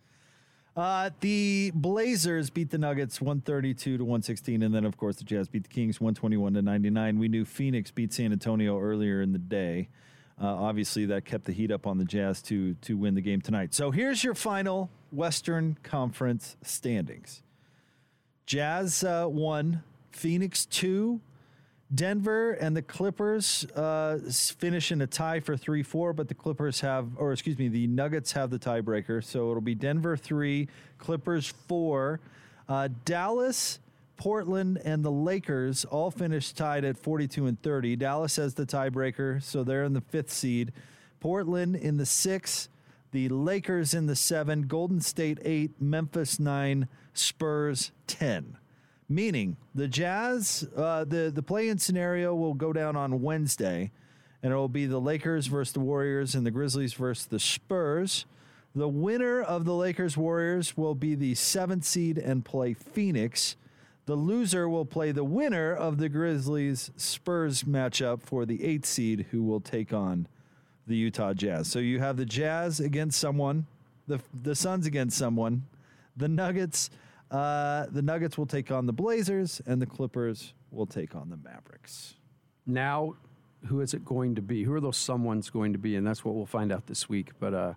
Uh, 0.75 1.11
the 1.21 1.71
Blazers 1.75 2.49
beat 2.49 2.71
the 2.71 2.79
Nuggets 2.79 3.21
132 3.21 3.99
to 3.99 4.05
116, 4.05 4.63
and 4.63 4.75
then 4.75 4.87
of 4.87 4.97
course 4.97 5.17
the 5.17 5.25
Jazz 5.25 5.47
beat 5.47 5.65
the 5.65 5.69
Kings 5.69 6.01
121 6.01 6.55
to 6.55 6.63
99. 6.63 7.19
We 7.19 7.29
knew 7.29 7.45
Phoenix 7.45 7.91
beat 7.91 8.13
San 8.15 8.33
Antonio 8.33 8.81
earlier 8.81 9.21
in 9.21 9.33
the 9.33 9.39
day. 9.39 9.89
Uh, 10.41 10.47
obviously, 10.47 11.07
that 11.07 11.25
kept 11.25 11.45
the 11.45 11.53
heat 11.53 11.71
up 11.71 11.87
on 11.87 11.99
the 11.99 12.05
Jazz 12.05 12.43
to 12.43 12.75
to 12.75 12.97
win 12.97 13.15
the 13.15 13.21
game 13.21 13.41
tonight. 13.41 13.75
So 13.75 13.91
here's 13.91 14.25
your 14.25 14.35
final 14.35 14.91
Western 15.11 15.77
Conference 15.83 16.57
standings: 16.63 17.43
Jazz 18.47 19.05
uh, 19.05 19.27
one, 19.27 19.83
Phoenix 20.11 20.67
two, 20.67 21.21
Denver 21.95 22.53
and 22.53 22.75
the 22.75 22.83
Clippers 22.83 23.67
uh, 23.77 24.19
finish 24.59 24.93
in 24.93 25.03
a 25.03 25.07
tie 25.07 25.41
for 25.41 25.57
3 25.57 25.83
4, 25.83 26.13
but 26.13 26.29
the 26.29 26.35
Clippers 26.35 26.81
have, 26.81 27.09
or 27.17 27.33
excuse 27.33 27.59
me, 27.59 27.69
the 27.69 27.87
Nuggets 27.87 28.33
have 28.33 28.51
the 28.51 28.59
tiebreaker. 28.59 29.23
So 29.23 29.51
it'll 29.51 29.61
be 29.61 29.75
Denver 29.75 30.17
3, 30.17 30.69
Clippers 30.99 31.53
4. 31.69 32.21
Uh, 32.69 32.89
Dallas, 33.05 33.79
Portland, 34.17 34.81
and 34.85 35.05
the 35.05 35.11
Lakers 35.11 35.85
all 35.85 36.11
finished 36.11 36.57
tied 36.57 36.85
at 36.85 36.97
42 36.97 37.47
and 37.47 37.63
30. 37.63 37.97
Dallas 37.97 38.37
has 38.37 38.55
the 38.55 38.67
tiebreaker, 38.67 39.43
so 39.43 39.65
they're 39.65 39.85
in 39.85 39.93
the 39.93 40.01
fifth 40.01 40.31
seed. 40.31 40.73
Portland 41.21 41.77
in 41.77 41.97
the 41.97 42.07
sixth. 42.07 42.69
The 43.11 43.29
Lakers 43.29 43.93
in 43.93 44.07
the 44.07 44.17
seven, 44.17 44.63
Golden 44.63 45.01
State 45.01 45.39
eight, 45.45 45.81
Memphis 45.81 46.41
nine, 46.41 46.89
Spurs 47.13 47.93
10 48.07 48.57
meaning 49.13 49.57
the 49.75 49.89
Jazz, 49.89 50.69
uh, 50.77 51.05
the 51.05 51.31
the 51.33 51.43
play-in 51.43 51.79
scenario 51.79 52.35
will 52.35 52.55
go 52.55 52.73
down 52.73 52.97
on 52.97 53.23
Wednesday, 53.23 53.91
and 54.43 54.53
it 54.53 54.57
will 54.57 54.69
be 54.69 54.87
the 54.87 55.01
Lakers 55.01 55.47
versus 55.47 55.73
the 55.73 55.81
Warriors 55.81 56.35
and 56.35 56.45
the 56.47 56.51
Grizzlies 56.51 56.95
versus 56.95 57.27
the 57.27 57.39
Spurs. 57.39 58.27
The 58.75 58.89
winner 58.89 59.43
of 59.43 59.65
the 59.65 59.75
Lakers 59.75 60.17
Warriors 60.17 60.77
will 60.77 60.95
be 60.95 61.15
the 61.15 61.35
seventh 61.35 61.85
seed 61.85 62.17
and 62.17 62.45
play 62.45 62.73
Phoenix. 62.73 63.57
The 64.07 64.17
loser 64.17 64.69
will 64.69 64.85
play 64.85 65.13
the 65.13 65.25
winner 65.25 65.73
of 65.73 65.99
the 65.99 66.09
Grizzlies 66.09 66.91
Spurs 66.97 67.63
matchup 67.63 68.23
for 68.23 68.45
the 68.45 68.65
eighth 68.65 68.87
seed, 68.87 69.27
who 69.31 69.43
will 69.45 69.61
take 69.61 69.93
on 69.93 70.27
the 70.87 70.97
Utah 70.97 71.33
Jazz. 71.33 71.69
So 71.69 71.79
you 71.79 72.01
have 72.01 72.17
the 72.17 72.27
Jazz 72.27 72.81
against 72.81 73.21
someone, 73.21 73.67
the 74.09 74.21
the 74.43 74.55
Suns 74.55 74.87
against 74.87 75.17
someone, 75.17 75.65
the 76.17 76.29
Nuggets. 76.29 76.91
Uh, 77.31 77.87
the 77.91 78.03
Nuggets 78.03 78.37
will 78.37 78.47
take 78.47 78.71
on 78.71 78.87
the 78.87 78.93
Blazers, 78.93 79.63
and 79.67 79.81
the 79.81 79.87
Clippers 79.87 80.53
will 80.71 80.85
take 80.87 81.15
on 81.15 81.31
the 81.31 81.37
Mavericks. 81.37 82.15
Now, 82.67 83.15
who 83.67 83.81
is 83.81 83.95
it 83.95 84.05
going 84.05 84.35
to 84.35 84.43
be? 84.43 84.65
Who 84.65 84.75
are 84.75 84.81
those 84.81 84.97
someone's 84.97 85.49
going 85.49 85.73
to 85.73 85.79
be? 85.79 85.97
And 85.97 86.07
that's 86.07 86.25
what 86.25 86.35
we'll 86.35 86.45
find 86.45 86.73
out 86.73 86.87
this 86.89 87.09
week. 87.09 87.31
But 87.39 87.55
uh, 87.55 87.75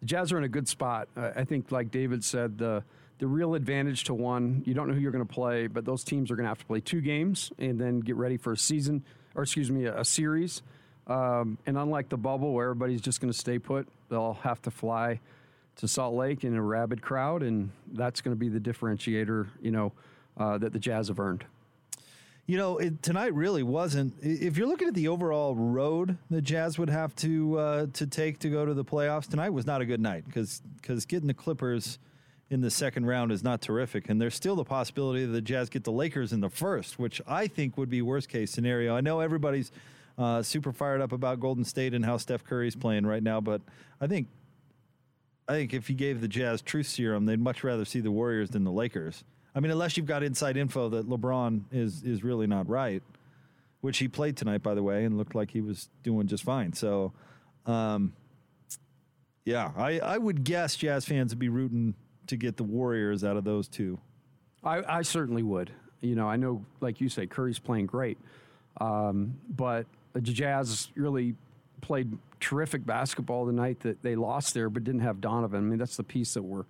the 0.00 0.06
Jazz 0.06 0.32
are 0.32 0.38
in 0.38 0.44
a 0.44 0.48
good 0.48 0.66
spot. 0.66 1.08
I 1.16 1.44
think, 1.44 1.70
like 1.70 1.90
David 1.90 2.24
said, 2.24 2.58
the 2.58 2.82
the 3.18 3.26
real 3.26 3.54
advantage 3.54 4.04
to 4.04 4.14
one, 4.14 4.62
you 4.66 4.74
don't 4.74 4.88
know 4.88 4.94
who 4.94 5.00
you're 5.00 5.12
going 5.12 5.26
to 5.26 5.32
play, 5.32 5.66
but 5.66 5.84
those 5.84 6.04
teams 6.04 6.30
are 6.30 6.36
going 6.36 6.44
to 6.44 6.48
have 6.48 6.58
to 6.58 6.66
play 6.66 6.80
two 6.80 7.00
games 7.00 7.50
and 7.58 7.80
then 7.80 8.00
get 8.00 8.16
ready 8.16 8.36
for 8.36 8.52
a 8.52 8.56
season, 8.56 9.04
or 9.34 9.42
excuse 9.42 9.70
me, 9.70 9.86
a, 9.86 10.00
a 10.00 10.04
series. 10.04 10.62
Um, 11.06 11.56
and 11.66 11.78
unlike 11.78 12.08
the 12.08 12.16
bubble 12.16 12.52
where 12.52 12.66
everybody's 12.66 13.00
just 13.00 13.20
going 13.20 13.32
to 13.32 13.38
stay 13.38 13.58
put, 13.58 13.88
they'll 14.10 14.34
have 14.42 14.60
to 14.62 14.70
fly 14.70 15.20
to 15.76 15.88
Salt 15.88 16.14
Lake 16.14 16.44
in 16.44 16.54
a 16.54 16.62
rabid 16.62 17.02
crowd, 17.02 17.42
and 17.42 17.70
that's 17.92 18.20
going 18.20 18.34
to 18.34 18.38
be 18.38 18.48
the 18.48 18.60
differentiator, 18.60 19.48
you 19.60 19.70
know, 19.70 19.92
uh, 20.36 20.58
that 20.58 20.72
the 20.72 20.78
Jazz 20.78 21.08
have 21.08 21.20
earned. 21.20 21.44
You 22.46 22.56
know, 22.58 22.78
it, 22.78 23.02
tonight 23.02 23.34
really 23.34 23.62
wasn't. 23.62 24.14
If 24.22 24.56
you're 24.56 24.68
looking 24.68 24.86
at 24.86 24.94
the 24.94 25.08
overall 25.08 25.56
road 25.56 26.16
the 26.30 26.40
Jazz 26.40 26.78
would 26.78 26.90
have 26.90 27.14
to 27.16 27.58
uh, 27.58 27.86
to 27.94 28.06
take 28.06 28.38
to 28.40 28.48
go 28.48 28.64
to 28.64 28.72
the 28.72 28.84
playoffs, 28.84 29.28
tonight 29.28 29.50
was 29.50 29.66
not 29.66 29.80
a 29.80 29.84
good 29.84 30.00
night 30.00 30.24
because 30.26 30.62
getting 31.06 31.26
the 31.26 31.34
Clippers 31.34 31.98
in 32.48 32.60
the 32.60 32.70
second 32.70 33.06
round 33.06 33.32
is 33.32 33.42
not 33.42 33.60
terrific, 33.60 34.08
and 34.08 34.20
there's 34.20 34.34
still 34.34 34.54
the 34.54 34.64
possibility 34.64 35.24
that 35.24 35.32
the 35.32 35.40
Jazz 35.40 35.68
get 35.68 35.84
the 35.84 35.92
Lakers 35.92 36.32
in 36.32 36.40
the 36.40 36.48
first, 36.48 36.98
which 36.98 37.20
I 37.26 37.48
think 37.48 37.76
would 37.76 37.90
be 37.90 38.02
worst 38.02 38.28
case 38.28 38.52
scenario. 38.52 38.94
I 38.94 39.00
know 39.00 39.20
everybody's 39.20 39.72
uh, 40.16 40.42
super 40.42 40.72
fired 40.72 41.00
up 41.00 41.12
about 41.12 41.40
Golden 41.40 41.64
State 41.64 41.92
and 41.92 42.04
how 42.04 42.16
Steph 42.16 42.44
Curry's 42.44 42.76
playing 42.76 43.04
right 43.04 43.22
now, 43.22 43.40
but 43.40 43.62
I 44.00 44.06
think 44.06 44.28
I 45.48 45.52
think 45.52 45.74
if 45.74 45.88
you 45.90 45.96
gave 45.96 46.20
the 46.20 46.28
Jazz 46.28 46.62
truth 46.62 46.86
serum, 46.88 47.26
they'd 47.26 47.40
much 47.40 47.62
rather 47.62 47.84
see 47.84 48.00
the 48.00 48.10
Warriors 48.10 48.50
than 48.50 48.64
the 48.64 48.72
Lakers. 48.72 49.24
I 49.54 49.60
mean, 49.60 49.70
unless 49.70 49.96
you've 49.96 50.06
got 50.06 50.22
inside 50.22 50.56
info 50.56 50.88
that 50.90 51.08
LeBron 51.08 51.64
is 51.72 52.02
is 52.04 52.22
really 52.22 52.46
not 52.46 52.68
right, 52.68 53.02
which 53.80 53.98
he 53.98 54.06
played 54.06 54.36
tonight, 54.36 54.62
by 54.62 54.74
the 54.74 54.82
way, 54.82 55.04
and 55.04 55.18
looked 55.18 55.34
like 55.34 55.50
he 55.50 55.60
was 55.60 55.88
doing 56.04 56.28
just 56.28 56.44
fine. 56.44 56.72
So, 56.72 57.12
um, 57.64 58.12
yeah, 59.44 59.72
I, 59.76 59.98
I 59.98 60.18
would 60.18 60.44
guess 60.44 60.76
Jazz 60.76 61.04
fans 61.04 61.32
would 61.32 61.38
be 61.38 61.48
rooting 61.48 61.94
to 62.28 62.36
get 62.36 62.56
the 62.56 62.64
Warriors 62.64 63.24
out 63.24 63.36
of 63.36 63.44
those 63.44 63.68
two. 63.68 63.98
I, 64.64 64.98
I 64.98 65.02
certainly 65.02 65.42
would. 65.42 65.70
You 66.00 66.14
know, 66.14 66.28
I 66.28 66.36
know, 66.36 66.64
like 66.80 67.00
you 67.00 67.08
say, 67.08 67.26
Curry's 67.26 67.58
playing 67.58 67.86
great, 67.86 68.18
um, 68.80 69.38
but 69.48 69.86
the 70.12 70.20
Jazz 70.20 70.88
really 70.94 71.34
played 71.80 72.16
terrific 72.40 72.84
basketball 72.84 73.46
the 73.46 73.52
night 73.52 73.80
that 73.80 74.02
they 74.02 74.14
lost 74.14 74.54
there, 74.54 74.68
but 74.68 74.84
didn't 74.84 75.00
have 75.00 75.20
Donovan. 75.20 75.58
I 75.58 75.62
mean, 75.62 75.78
that's 75.78 75.96
the 75.96 76.04
piece 76.04 76.34
that 76.34 76.42
we're 76.42 76.64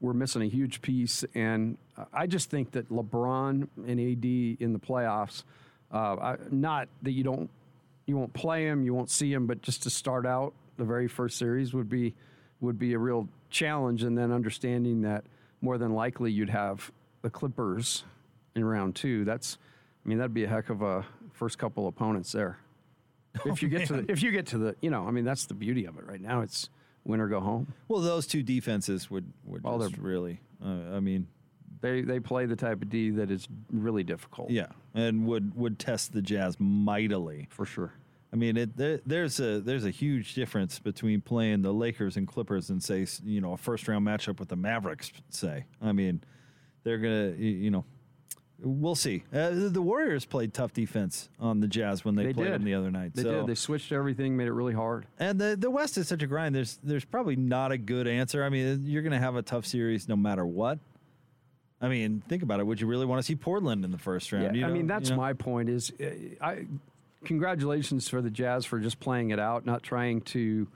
we're 0.00 0.12
missing 0.12 0.42
a 0.42 0.48
huge 0.48 0.82
piece, 0.82 1.24
and 1.34 1.78
I 2.12 2.26
just 2.26 2.50
think 2.50 2.72
that 2.72 2.90
LeBron 2.90 3.66
and 3.86 4.00
AD 4.00 4.62
in 4.62 4.74
the 4.74 4.78
playoffs, 4.78 5.42
uh, 5.90 6.16
I, 6.16 6.36
not 6.50 6.88
that 7.02 7.12
you 7.12 7.24
don't 7.24 7.48
you 8.04 8.16
won't 8.16 8.34
play 8.34 8.66
him, 8.66 8.82
you 8.84 8.92
won't 8.92 9.10
see 9.10 9.32
him, 9.32 9.46
but 9.46 9.62
just 9.62 9.84
to 9.84 9.90
start 9.90 10.26
out 10.26 10.52
the 10.76 10.84
very 10.84 11.08
first 11.08 11.38
series 11.38 11.72
would 11.72 11.88
be 11.88 12.14
would 12.60 12.78
be 12.78 12.92
a 12.92 12.98
real 12.98 13.28
challenge, 13.50 14.02
and 14.02 14.16
then 14.16 14.32
understanding 14.32 15.02
that 15.02 15.24
more 15.60 15.78
than 15.78 15.92
likely 15.94 16.30
you'd 16.32 16.50
have 16.50 16.90
the 17.22 17.30
Clippers 17.30 18.04
in 18.54 18.64
round 18.64 18.94
two. 18.94 19.24
That's, 19.24 19.58
I 20.04 20.08
mean, 20.08 20.18
that'd 20.18 20.34
be 20.34 20.44
a 20.44 20.48
heck 20.48 20.70
of 20.70 20.82
a 20.82 21.04
first 21.32 21.58
couple 21.58 21.86
opponents 21.88 22.32
there. 22.32 22.58
If 23.44 23.62
you 23.62 23.68
get 23.68 23.86
to 23.88 23.94
the, 24.00 24.10
if 24.10 24.22
you 24.22 24.30
get 24.30 24.46
to 24.46 24.58
the, 24.58 24.76
you 24.80 24.88
know, 24.88 25.06
I 25.06 25.10
mean, 25.10 25.24
that's 25.26 25.44
the 25.44 25.52
beauty 25.54 25.84
of 25.84 25.98
it 25.98 26.06
right 26.06 26.20
now. 26.20 26.40
It's 26.40 26.70
win 27.04 27.20
or 27.20 27.28
go 27.28 27.40
home. 27.40 27.72
Well, 27.86 28.00
those 28.00 28.26
two 28.26 28.42
defenses 28.42 29.10
would 29.10 29.30
would 29.44 29.62
Well, 29.62 29.78
just 29.78 29.98
really. 29.98 30.40
Uh, 30.64 30.94
I 30.96 31.00
mean, 31.00 31.26
They 31.82 32.00
they 32.00 32.18
play 32.18 32.46
the 32.46 32.56
type 32.56 32.80
of 32.80 32.88
D 32.88 33.10
that 33.10 33.30
is 33.30 33.46
really 33.70 34.02
difficult. 34.04 34.48
yeah, 34.50 34.68
and 34.94 35.26
would 35.26 35.54
would 35.54 35.78
test 35.78 36.14
the 36.14 36.22
Jazz 36.22 36.56
mightily. 36.58 37.46
for 37.50 37.66
sure. 37.66 37.92
I 38.32 38.36
mean, 38.36 38.56
it, 38.56 38.76
there, 38.76 39.00
there's 39.06 39.38
a 39.40 39.60
there's 39.60 39.84
a 39.84 39.90
huge 39.90 40.34
difference 40.34 40.78
between 40.78 41.20
playing 41.20 41.62
the 41.62 41.72
Lakers 41.72 42.16
and 42.16 42.26
Clippers 42.26 42.70
and 42.70 42.82
say 42.82 43.06
you 43.24 43.40
know 43.40 43.52
a 43.52 43.56
first 43.56 43.86
round 43.88 44.06
matchup 44.06 44.38
with 44.40 44.48
the 44.48 44.56
Mavericks. 44.56 45.12
Say, 45.30 45.64
I 45.80 45.92
mean, 45.92 46.22
they're 46.82 46.98
gonna 46.98 47.30
you 47.38 47.70
know, 47.70 47.84
we'll 48.58 48.96
see. 48.96 49.22
Uh, 49.32 49.50
the- 49.70 49.80
Warriors 49.80 50.24
played 50.24 50.52
tough 50.52 50.72
defense 50.72 51.28
on 51.38 51.60
the 51.60 51.68
Jazz 51.68 52.04
when 52.04 52.16
they, 52.16 52.24
They 52.26 52.32
played 52.34 52.44
did 52.46 52.54
them 52.54 52.64
the 52.64 52.74
other 52.74 52.90
night. 52.90 53.12
They 53.14 53.22
so, 53.22 53.32
did. 53.32 53.46
They 53.46 53.54
switched 53.54 53.92
everything, 53.92 54.36
made 54.36 54.48
it 54.48 54.52
really 54.52 54.74
hard. 54.74 55.06
and 55.18 55.40
the 55.40 55.56
the 55.58 55.70
West 55.70 55.96
is 55.96 56.08
such 56.08 56.22
a 56.22 56.26
grind. 56.26 56.54
There's 56.54 56.78
there's 56.82 57.04
probably 57.04 57.36
not 57.36 57.70
a 57.70 57.78
good 57.78 58.08
answer. 58.08 58.42
I 58.44 58.48
mean, 58.48 58.82
you're 58.86 59.02
gonna 59.02 59.20
have 59.20 59.36
a 59.36 59.42
tough 59.42 59.64
series 59.66 60.08
no 60.08 60.16
matter 60.16 60.44
what. 60.44 60.80
I 61.80 61.88
mean, 61.88 62.22
think 62.26 62.42
about 62.42 62.58
it. 62.58 62.66
Would 62.66 62.80
you 62.80 62.86
really 62.86 63.06
want 63.06 63.20
to 63.20 63.22
see 63.22 63.36
Portland 63.36 63.84
in 63.84 63.92
the 63.92 63.98
first 63.98 64.32
round? 64.32 64.56
Yeah, 64.56 64.66
You 64.66 64.66
I 64.66 64.70
mean 64.74 64.86
that's 64.88 65.10
you 65.10 65.16
know? 65.16 65.22
my 65.22 65.32
point. 65.34 65.68
Is 65.68 65.92
uh, 66.00 66.06
I 66.44 66.66
congratulations 67.24 68.08
for 68.08 68.20
the 68.20 68.30
Jazz 68.30 68.64
for 68.64 68.78
just 68.78 69.00
playing 69.00 69.30
it 69.30 69.38
out, 69.38 69.66
not 69.66 69.82
trying 69.82 70.20
to 70.22 70.68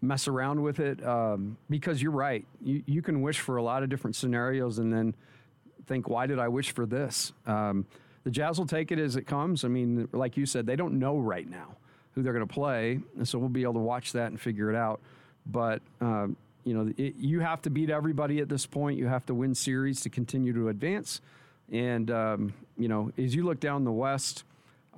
mess 0.00 0.28
around 0.28 0.62
with 0.62 0.80
it. 0.80 1.04
Um, 1.04 1.56
because 1.68 2.00
you're 2.00 2.12
right, 2.12 2.44
you 2.62 2.82
you 2.86 3.02
can 3.02 3.22
wish 3.22 3.40
for 3.40 3.56
a 3.56 3.62
lot 3.62 3.82
of 3.82 3.88
different 3.88 4.16
scenarios 4.16 4.78
and 4.78 4.92
then 4.92 5.14
think, 5.86 6.08
why 6.08 6.26
did 6.26 6.38
I 6.38 6.48
wish 6.48 6.72
for 6.72 6.86
this? 6.86 7.32
Um, 7.46 7.86
the 8.24 8.30
Jazz 8.30 8.58
will 8.58 8.66
take 8.66 8.92
it 8.92 8.98
as 8.98 9.16
it 9.16 9.26
comes. 9.26 9.64
I 9.64 9.68
mean, 9.68 10.08
like 10.12 10.36
you 10.36 10.46
said, 10.46 10.66
they 10.66 10.76
don't 10.76 10.98
know 10.98 11.18
right 11.18 11.48
now 11.48 11.76
who 12.14 12.22
they're 12.22 12.32
going 12.32 12.46
to 12.46 12.52
play, 12.52 13.00
and 13.16 13.26
so 13.26 13.38
we'll 13.38 13.48
be 13.48 13.62
able 13.62 13.74
to 13.74 13.78
watch 13.80 14.12
that 14.12 14.26
and 14.26 14.40
figure 14.40 14.70
it 14.70 14.76
out. 14.76 15.00
But 15.46 15.80
um, 16.00 16.36
you 16.64 16.74
know, 16.74 16.92
it, 16.96 17.16
you 17.16 17.40
have 17.40 17.62
to 17.62 17.70
beat 17.70 17.90
everybody 17.90 18.40
at 18.40 18.48
this 18.48 18.66
point. 18.66 18.98
You 18.98 19.06
have 19.06 19.24
to 19.26 19.34
win 19.34 19.54
series 19.54 20.02
to 20.02 20.10
continue 20.10 20.52
to 20.52 20.68
advance. 20.68 21.20
And 21.72 22.10
um, 22.10 22.54
you 22.76 22.88
know, 22.88 23.12
as 23.16 23.34
you 23.34 23.44
look 23.44 23.60
down 23.60 23.84
the 23.84 23.92
West, 23.92 24.44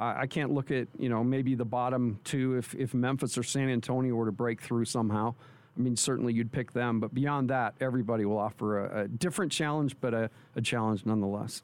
I, 0.01 0.23
I 0.23 0.27
can't 0.27 0.53
look 0.53 0.71
at 0.71 0.89
you 0.99 1.09
know 1.09 1.23
maybe 1.23 1.55
the 1.55 1.65
bottom 1.65 2.19
two 2.25 2.57
if 2.57 2.75
if 2.75 2.95
Memphis 2.95 3.39
or 3.39 3.43
San 3.43 3.69
Antonio 3.69 4.15
were 4.15 4.27
to 4.27 4.33
break 4.33 4.61
through 4.61 4.87
somehow. 4.87 5.35
I 5.77 5.81
mean, 5.81 5.97
certainly 5.97 6.33
you'd 6.33 6.51
pick 6.51 6.73
them, 6.73 6.99
but 6.99 7.15
beyond 7.15 7.51
that, 7.51 7.75
everybody 7.81 8.25
will 8.25 8.39
offer 8.39 8.85
a, 8.85 9.03
a 9.03 9.09
different 9.09 9.53
challenge, 9.53 9.97
but 10.01 10.13
a, 10.13 10.31
a 10.57 10.61
challenge 10.61 11.07
nonetheless. 11.07 11.63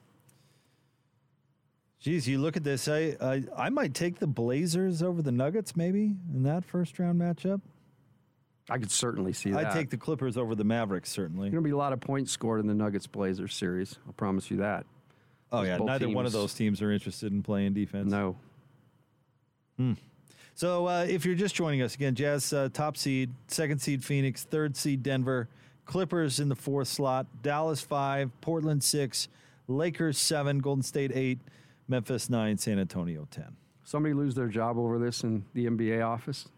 Geez, 1.99 2.28
you 2.28 2.38
look 2.38 2.57
at 2.57 2.62
this. 2.62 2.87
I, 2.87 3.16
I 3.21 3.43
I 3.57 3.71
might 3.71 3.95
take 3.95 4.21
the 4.21 4.26
Blazers 4.28 5.02
over 5.02 5.23
the 5.23 5.33
Nuggets 5.33 5.75
maybe 5.75 6.14
in 6.33 6.45
that 6.45 6.64
first 6.64 6.99
round 6.99 7.21
matchup. 7.21 7.62
I 8.69 8.78
could 8.78 8.90
certainly 8.90 9.33
see 9.33 9.50
that. 9.52 9.66
I'd 9.66 9.73
take 9.73 9.90
the 9.90 9.97
Clippers 9.97 10.37
over 10.37 10.55
the 10.55 10.64
Mavericks 10.64 11.11
certainly. 11.11 11.49
There's 11.49 11.52
going 11.52 11.64
to 11.64 11.69
be 11.69 11.73
a 11.73 11.76
lot 11.76 11.93
of 11.93 12.00
points 12.00 12.33
scored 12.33 12.61
in 12.61 12.66
the 12.66 12.75
Nuggets 12.75 13.07
Blazers 13.07 13.55
series. 13.55 13.99
I'll 14.07 14.12
promise 14.12 14.50
you 14.50 14.59
that. 14.59 14.87
Oh 15.52 15.62
yeah, 15.62 15.78
neither 15.78 16.08
one 16.08 16.26
of 16.26 16.32
those 16.32 16.54
teams 16.54 16.82
are 16.82 16.90
interested 16.90 17.32
in 17.32 17.42
playing 17.42 17.74
defense. 17.74 18.10
No. 18.10 18.36
So 20.54 20.86
uh, 20.86 21.06
if 21.08 21.26
you're 21.26 21.34
just 21.34 21.54
joining 21.54 21.82
us 21.82 21.94
again, 21.94 22.14
Jazz 22.14 22.52
uh, 22.52 22.70
top 22.72 22.96
seed, 22.96 23.30
second 23.46 23.78
seed 23.80 24.02
Phoenix, 24.02 24.44
third 24.44 24.74
seed 24.74 25.02
Denver, 25.02 25.48
Clippers 25.84 26.40
in 26.40 26.48
the 26.48 26.56
fourth 26.56 26.88
slot, 26.88 27.26
Dallas 27.42 27.80
five, 27.80 28.30
Portland 28.40 28.82
six, 28.82 29.28
Lakers 29.68 30.18
seven, 30.18 30.58
Golden 30.58 30.82
State 30.82 31.12
eight, 31.14 31.38
Memphis 31.88 32.30
nine, 32.30 32.56
San 32.56 32.78
Antonio 32.78 33.28
ten. 33.30 33.54
Somebody 33.84 34.14
lose 34.14 34.34
their 34.34 34.48
job 34.48 34.78
over 34.78 34.98
this 34.98 35.22
in 35.22 35.44
the 35.54 35.66
NBA 35.66 36.04
office? 36.04 36.48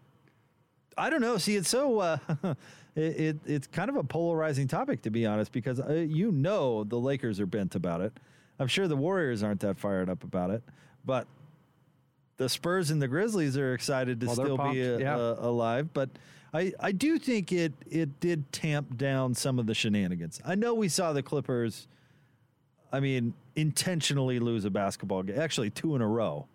I 0.97 1.09
don't 1.09 1.21
know. 1.21 1.37
See, 1.37 1.55
it's 1.55 1.69
so 1.69 1.99
uh, 1.99 2.17
it, 2.95 3.19
it 3.19 3.37
it's 3.45 3.67
kind 3.67 3.89
of 3.89 3.97
a 3.97 4.03
polarizing 4.03 4.67
topic 4.67 5.01
to 5.03 5.09
be 5.09 5.25
honest, 5.25 5.51
because 5.51 5.79
uh, 5.79 6.05
you 6.07 6.31
know 6.31 6.85
the 6.85 6.97
Lakers 6.97 7.39
are 7.39 7.45
bent 7.45 7.75
about 7.75 8.01
it. 8.01 8.13
I'm 8.59 8.67
sure 8.67 8.87
the 8.87 8.97
Warriors 8.97 9.43
aren't 9.43 9.61
that 9.61 9.77
fired 9.77 10.09
up 10.09 10.23
about 10.23 10.49
it, 10.51 10.63
but 11.05 11.27
the 12.37 12.49
Spurs 12.49 12.91
and 12.91 13.01
the 13.01 13.07
Grizzlies 13.07 13.57
are 13.57 13.73
excited 13.73 14.19
to 14.21 14.27
Well, 14.27 14.35
still 14.35 14.57
pumped, 14.57 14.75
be 14.75 14.83
uh, 14.87 14.97
yeah. 14.97 15.15
uh, 15.17 15.35
alive. 15.39 15.93
But 15.93 16.09
I 16.53 16.73
I 16.79 16.91
do 16.91 17.17
think 17.19 17.51
it 17.51 17.73
it 17.89 18.19
did 18.19 18.51
tamp 18.51 18.97
down 18.97 19.33
some 19.33 19.59
of 19.59 19.65
the 19.65 19.73
shenanigans. 19.73 20.41
I 20.45 20.55
know 20.55 20.73
we 20.73 20.89
saw 20.89 21.13
the 21.13 21.23
Clippers. 21.23 21.87
I 22.91 22.99
mean, 22.99 23.35
intentionally 23.55 24.39
lose 24.39 24.65
a 24.65 24.69
basketball 24.71 25.21
game, 25.23 25.39
actually 25.39 25.69
two 25.69 25.95
in 25.95 26.01
a 26.01 26.07
row 26.07 26.47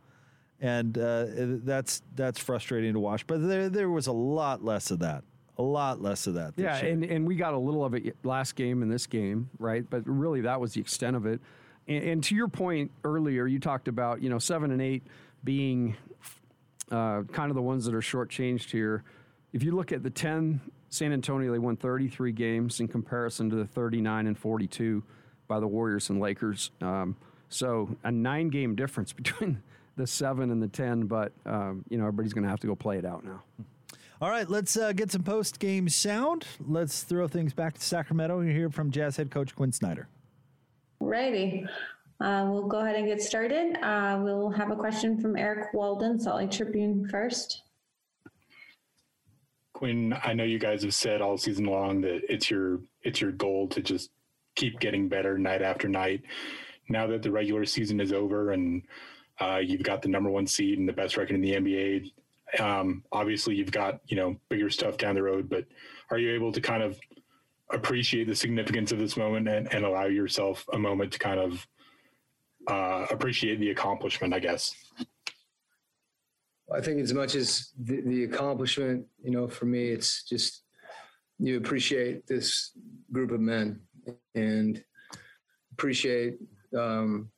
and 0.60 0.96
uh, 0.96 1.26
that's 1.64 2.02
that's 2.14 2.38
frustrating 2.38 2.94
to 2.94 3.00
watch. 3.00 3.26
But 3.26 3.46
there 3.46 3.68
there 3.68 3.90
was 3.90 4.06
a 4.06 4.12
lot 4.12 4.64
less 4.64 4.90
of 4.90 5.00
that, 5.00 5.22
a 5.58 5.62
lot 5.62 6.00
less 6.00 6.26
of 6.26 6.34
that. 6.34 6.56
this 6.56 6.64
Yeah, 6.64 6.80
year. 6.82 6.92
and, 6.92 7.04
and 7.04 7.26
we 7.26 7.36
got 7.36 7.54
a 7.54 7.58
little 7.58 7.84
of 7.84 7.94
it 7.94 8.16
last 8.24 8.54
game 8.56 8.82
and 8.82 8.90
this 8.90 9.06
game, 9.06 9.50
right? 9.58 9.84
But 9.88 10.02
really, 10.06 10.40
that 10.42 10.60
was 10.60 10.72
the 10.74 10.80
extent 10.80 11.16
of 11.16 11.26
it. 11.26 11.40
And, 11.88 12.04
and 12.04 12.24
to 12.24 12.34
your 12.34 12.48
point 12.48 12.90
earlier, 13.04 13.46
you 13.46 13.58
talked 13.58 13.88
about 13.88 14.22
you 14.22 14.30
know 14.30 14.38
seven 14.38 14.70
and 14.70 14.82
eight 14.82 15.02
being 15.42 15.96
uh, 16.90 17.22
kind 17.32 17.50
of 17.50 17.54
the 17.54 17.62
ones 17.62 17.84
that 17.86 17.94
are 17.94 18.00
shortchanged 18.00 18.70
here. 18.70 19.04
If 19.52 19.62
you 19.62 19.74
look 19.74 19.92
at 19.92 20.02
the 20.02 20.10
ten, 20.10 20.60
San 20.88 21.12
Antonio 21.12 21.52
they 21.52 21.58
won 21.58 21.76
33 21.76 22.32
games 22.32 22.80
in 22.80 22.88
comparison 22.88 23.50
to 23.50 23.56
the 23.56 23.66
39 23.66 24.26
and 24.26 24.38
42 24.38 25.02
by 25.48 25.60
the 25.60 25.66
Warriors 25.66 26.08
and 26.10 26.20
Lakers. 26.20 26.70
Um, 26.80 27.16
so 27.48 27.96
a 28.04 28.10
nine 28.10 28.48
game 28.48 28.74
difference 28.74 29.12
between 29.12 29.62
the 29.96 30.06
seven 30.06 30.50
and 30.50 30.62
the 30.62 30.68
ten. 30.68 31.06
But 31.06 31.32
um, 31.46 31.84
you 31.88 31.98
know 31.98 32.04
everybody's 32.04 32.32
going 32.32 32.44
to 32.44 32.50
have 32.50 32.60
to 32.60 32.66
go 32.66 32.74
play 32.74 32.98
it 32.98 33.04
out 33.04 33.24
now. 33.24 33.42
All 34.20 34.30
right, 34.30 34.48
let's 34.48 34.76
uh, 34.76 34.92
get 34.92 35.10
some 35.10 35.22
post 35.22 35.58
game 35.58 35.88
sound. 35.88 36.46
Let's 36.66 37.02
throw 37.02 37.28
things 37.28 37.52
back 37.52 37.74
to 37.74 37.80
Sacramento. 37.82 38.40
You 38.40 38.52
hear 38.52 38.70
from 38.70 38.90
Jazz 38.90 39.16
head 39.16 39.30
coach 39.30 39.54
Quinn 39.54 39.72
Snyder. 39.72 40.08
Righty. 41.00 41.66
Uh, 42.20 42.46
we'll 42.48 42.66
go 42.66 42.80
ahead 42.80 42.96
and 42.96 43.06
get 43.06 43.20
started. 43.20 43.76
Uh, 43.82 44.20
we'll 44.22 44.50
have 44.50 44.70
a 44.70 44.76
question 44.76 45.20
from 45.20 45.36
Eric 45.36 45.74
Walden, 45.74 46.18
Salt 46.18 46.36
Lake 46.36 46.50
Tribune 46.50 47.08
first. 47.08 47.62
Quinn, 49.74 50.16
I 50.22 50.32
know 50.32 50.44
you 50.44 50.58
guys 50.58 50.84
have 50.84 50.94
said 50.94 51.20
all 51.20 51.36
season 51.36 51.66
long 51.66 52.00
that 52.02 52.22
it's 52.28 52.48
your 52.48 52.80
it's 53.02 53.20
your 53.20 53.32
goal 53.32 53.68
to 53.68 53.82
just 53.82 54.10
keep 54.54 54.78
getting 54.78 55.08
better 55.08 55.36
night 55.36 55.62
after 55.62 55.88
night. 55.88 56.22
Now 56.88 57.06
that 57.08 57.22
the 57.22 57.32
regular 57.32 57.64
season 57.64 58.00
is 58.00 58.12
over 58.12 58.52
and 58.52 58.82
uh, 59.40 59.56
you've 59.56 59.82
got 59.82 60.00
the 60.00 60.08
number 60.08 60.30
one 60.30 60.46
seed 60.46 60.78
and 60.78 60.88
the 60.88 60.92
best 60.92 61.16
record 61.16 61.34
in 61.34 61.40
the 61.40 61.54
NBA, 61.54 62.12
um, 62.60 63.02
obviously 63.10 63.56
you've 63.56 63.72
got 63.72 64.00
you 64.06 64.16
know 64.16 64.36
bigger 64.48 64.70
stuff 64.70 64.96
down 64.96 65.16
the 65.16 65.22
road. 65.22 65.48
But 65.48 65.66
are 66.10 66.18
you 66.18 66.32
able 66.34 66.52
to 66.52 66.60
kind 66.60 66.82
of 66.82 66.98
appreciate 67.72 68.26
the 68.26 68.34
significance 68.34 68.92
of 68.92 68.98
this 68.98 69.16
moment 69.16 69.48
and, 69.48 69.72
and 69.72 69.84
allow 69.84 70.04
yourself 70.04 70.64
a 70.72 70.78
moment 70.78 71.12
to 71.12 71.18
kind 71.18 71.40
of 71.40 71.66
uh, 72.68 73.06
appreciate 73.10 73.60
the 73.60 73.70
accomplishment, 73.70 74.32
I 74.34 74.38
guess. 74.38 74.74
I 76.72 76.80
think 76.80 77.00
as 77.00 77.12
much 77.12 77.34
as 77.34 77.72
the, 77.78 78.00
the 78.00 78.24
accomplishment, 78.24 79.06
you 79.22 79.30
know, 79.30 79.46
for 79.48 79.66
me, 79.66 79.88
it's 79.88 80.24
just 80.24 80.62
you 81.38 81.56
appreciate 81.56 82.26
this 82.26 82.70
group 83.12 83.32
of 83.32 83.40
men 83.40 83.80
and 84.34 84.82
appreciate 85.72 86.38
um, 86.76 87.30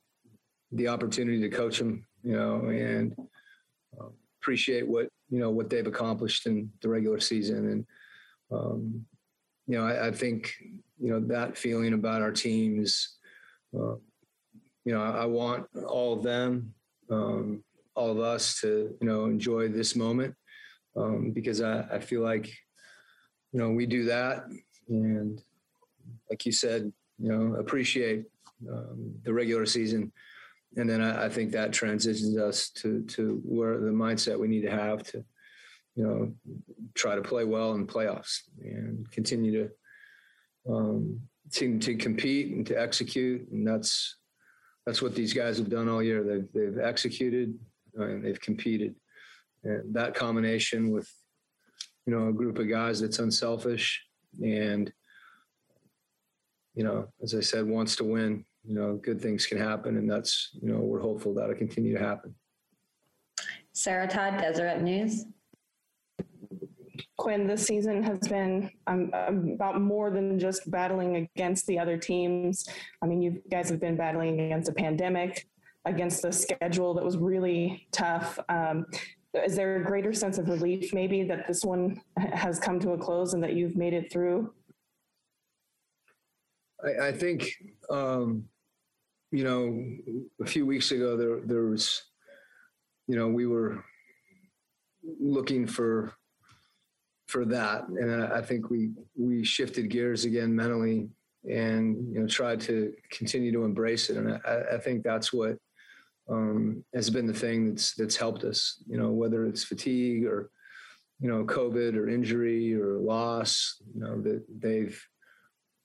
the 0.71 0.87
opportunity 0.87 1.41
to 1.41 1.49
coach 1.49 1.79
them, 1.79 2.05
you 2.23 2.33
know, 2.33 2.67
and 2.67 3.15
uh, 3.99 4.07
appreciate 4.41 4.87
what 4.87 5.07
you 5.29 5.39
know 5.39 5.49
what 5.49 5.69
they've 5.69 5.87
accomplished 5.87 6.45
in 6.45 6.71
the 6.81 6.89
regular 6.89 7.19
season, 7.19 7.69
and 7.69 7.85
um, 8.51 9.05
you 9.67 9.77
know, 9.77 9.85
I, 9.85 10.07
I, 10.07 10.11
think 10.11 10.53
you 10.99 11.11
know 11.11 11.19
that 11.27 11.57
feeling 11.57 11.93
about 11.93 12.21
our 12.21 12.31
teams. 12.31 13.17
uh, 13.77 13.95
you 14.85 14.93
know, 14.93 15.01
I, 15.01 15.23
I, 15.23 15.25
want 15.25 15.67
all 15.85 16.13
of 16.13 16.23
them, 16.23 16.73
um, 17.11 17.63
all 17.93 18.11
of 18.11 18.19
us 18.19 18.61
to 18.61 18.95
you 18.99 19.07
know 19.07 19.25
enjoy 19.25 19.67
this 19.67 19.95
moment 19.95 20.33
um, 20.95 21.31
because 21.31 21.61
I, 21.61 21.81
I 21.91 21.99
feel 21.99 22.21
like 22.21 22.47
you 23.51 23.59
know 23.59 23.71
we 23.71 23.85
do 23.85 24.05
that, 24.05 24.45
and 24.87 25.41
like 26.29 26.45
you 26.45 26.51
said, 26.51 26.91
you 27.19 27.29
know, 27.29 27.55
appreciate 27.55 28.25
um, 28.71 29.13
the 29.23 29.33
regular 29.33 29.65
season 29.65 30.11
and 30.77 30.89
then 30.89 31.01
I, 31.01 31.25
I, 31.25 31.29
think 31.29 31.51
that 31.51 31.73
transitions 31.73 32.37
us 32.37 32.69
to 32.69 33.01
to 33.03 33.41
where 33.43 33.79
the 33.79 33.91
mindset 33.91 34.39
we 34.39 34.47
need 34.47 34.61
to 34.61 34.71
have 34.71 35.03
to, 35.11 35.23
you 35.97 36.03
know, 36.03 36.31
try 36.93 37.15
to 37.15 37.21
play 37.21 37.43
well 37.43 37.73
in 37.73 37.85
playoffs 37.85 38.43
and 38.61 39.09
continue 39.11 39.51
to 39.51 40.73
um, 40.73 41.19
to, 41.53 41.79
to 41.79 41.95
compete 41.95 42.55
and 42.55 42.65
to 42.67 42.79
execute, 42.79 43.49
and 43.51 43.67
that's 43.67 44.17
that's 44.85 45.01
what 45.01 45.15
these 45.15 45.33
guys 45.33 45.57
have 45.57 45.69
done 45.69 45.89
all 45.89 46.03
year. 46.03 46.23
They've 46.23 46.47
they've 46.53 46.79
executed 46.79 47.57
and 47.95 48.23
they've 48.23 48.39
competed, 48.39 48.95
and 49.63 49.93
that 49.93 50.13
combination 50.13 50.91
with 50.91 51.11
you 52.05 52.15
know 52.15 52.29
a 52.29 52.33
group 52.33 52.59
of 52.59 52.69
guys 52.69 53.01
that's 53.01 53.19
unselfish 53.19 54.01
and 54.41 54.91
you 56.75 56.83
know, 56.83 57.07
as 57.23 57.33
I 57.33 57.39
said, 57.39 57.65
wants 57.65 57.95
to 57.95 58.03
win 58.03 58.45
you 58.67 58.75
know, 58.75 58.99
good 59.01 59.21
things 59.21 59.45
can 59.45 59.57
happen. 59.57 59.97
And 59.97 60.09
that's, 60.09 60.49
you 60.61 60.69
know, 60.69 60.79
we're 60.79 60.99
hopeful 60.99 61.33
that'll 61.33 61.55
continue 61.55 61.97
to 61.97 62.03
happen. 62.03 62.35
Sarah 63.71 64.07
Todd, 64.07 64.37
Deseret 64.37 64.81
News. 64.81 65.25
Quinn, 67.17 67.47
this 67.47 67.65
season 67.65 68.03
has 68.03 68.19
been 68.27 68.71
um, 68.85 69.11
about 69.53 69.81
more 69.81 70.11
than 70.11 70.39
just 70.39 70.69
battling 70.69 71.15
against 71.15 71.65
the 71.65 71.79
other 71.79 71.97
teams. 71.97 72.69
I 73.01 73.07
mean, 73.07 73.21
you 73.21 73.41
guys 73.49 73.69
have 73.69 73.79
been 73.79 73.97
battling 73.97 74.39
against 74.39 74.69
a 74.69 74.73
pandemic, 74.73 75.47
against 75.85 76.21
the 76.21 76.31
schedule 76.31 76.93
that 76.93 77.03
was 77.03 77.17
really 77.17 77.87
tough. 77.91 78.37
Um, 78.49 78.85
is 79.33 79.55
there 79.55 79.77
a 79.77 79.83
greater 79.83 80.13
sense 80.13 80.37
of 80.37 80.47
relief, 80.47 80.93
maybe, 80.93 81.23
that 81.23 81.47
this 81.47 81.63
one 81.63 82.01
has 82.17 82.59
come 82.59 82.79
to 82.81 82.91
a 82.91 82.97
close 82.97 83.33
and 83.33 83.43
that 83.43 83.53
you've 83.53 83.75
made 83.75 83.93
it 83.93 84.11
through? 84.11 84.53
I, 86.83 87.07
I 87.07 87.11
think 87.11 87.51
um, 87.89 88.45
you 89.31 89.43
know, 89.43 90.23
a 90.41 90.45
few 90.45 90.65
weeks 90.65 90.91
ago, 90.91 91.17
there 91.17 91.41
there 91.41 91.63
was, 91.63 92.03
you 93.07 93.17
know, 93.17 93.27
we 93.27 93.45
were 93.45 93.83
looking 95.19 95.67
for 95.67 96.13
for 97.27 97.45
that, 97.45 97.87
and 97.87 98.23
I, 98.23 98.41
think 98.41 98.69
we 98.69 98.91
we 99.17 99.43
shifted 99.43 99.89
gears 99.89 100.25
again 100.25 100.55
mentally, 100.55 101.09
and 101.49 102.13
you 102.13 102.21
know, 102.21 102.27
tried 102.27 102.61
to 102.61 102.93
continue 103.11 103.51
to 103.51 103.63
embrace 103.63 104.09
it, 104.09 104.17
and 104.17 104.39
I, 104.45 104.75
I 104.75 104.77
think 104.77 105.03
that's 105.03 105.33
what 105.33 105.57
um, 106.29 106.83
has 106.95 107.09
been 107.09 107.27
the 107.27 107.33
thing 107.33 107.69
that's 107.69 107.93
that's 107.95 108.15
helped 108.15 108.43
us. 108.43 108.81
You 108.87 108.97
know, 108.97 109.11
whether 109.11 109.45
it's 109.45 109.63
fatigue 109.63 110.25
or 110.25 110.49
you 111.19 111.29
know, 111.29 111.43
COVID 111.43 111.95
or 111.95 112.07
injury 112.07 112.75
or 112.79 112.99
loss, 112.99 113.81
you 113.93 114.01
know, 114.01 114.21
that 114.21 114.43
they've 114.59 115.03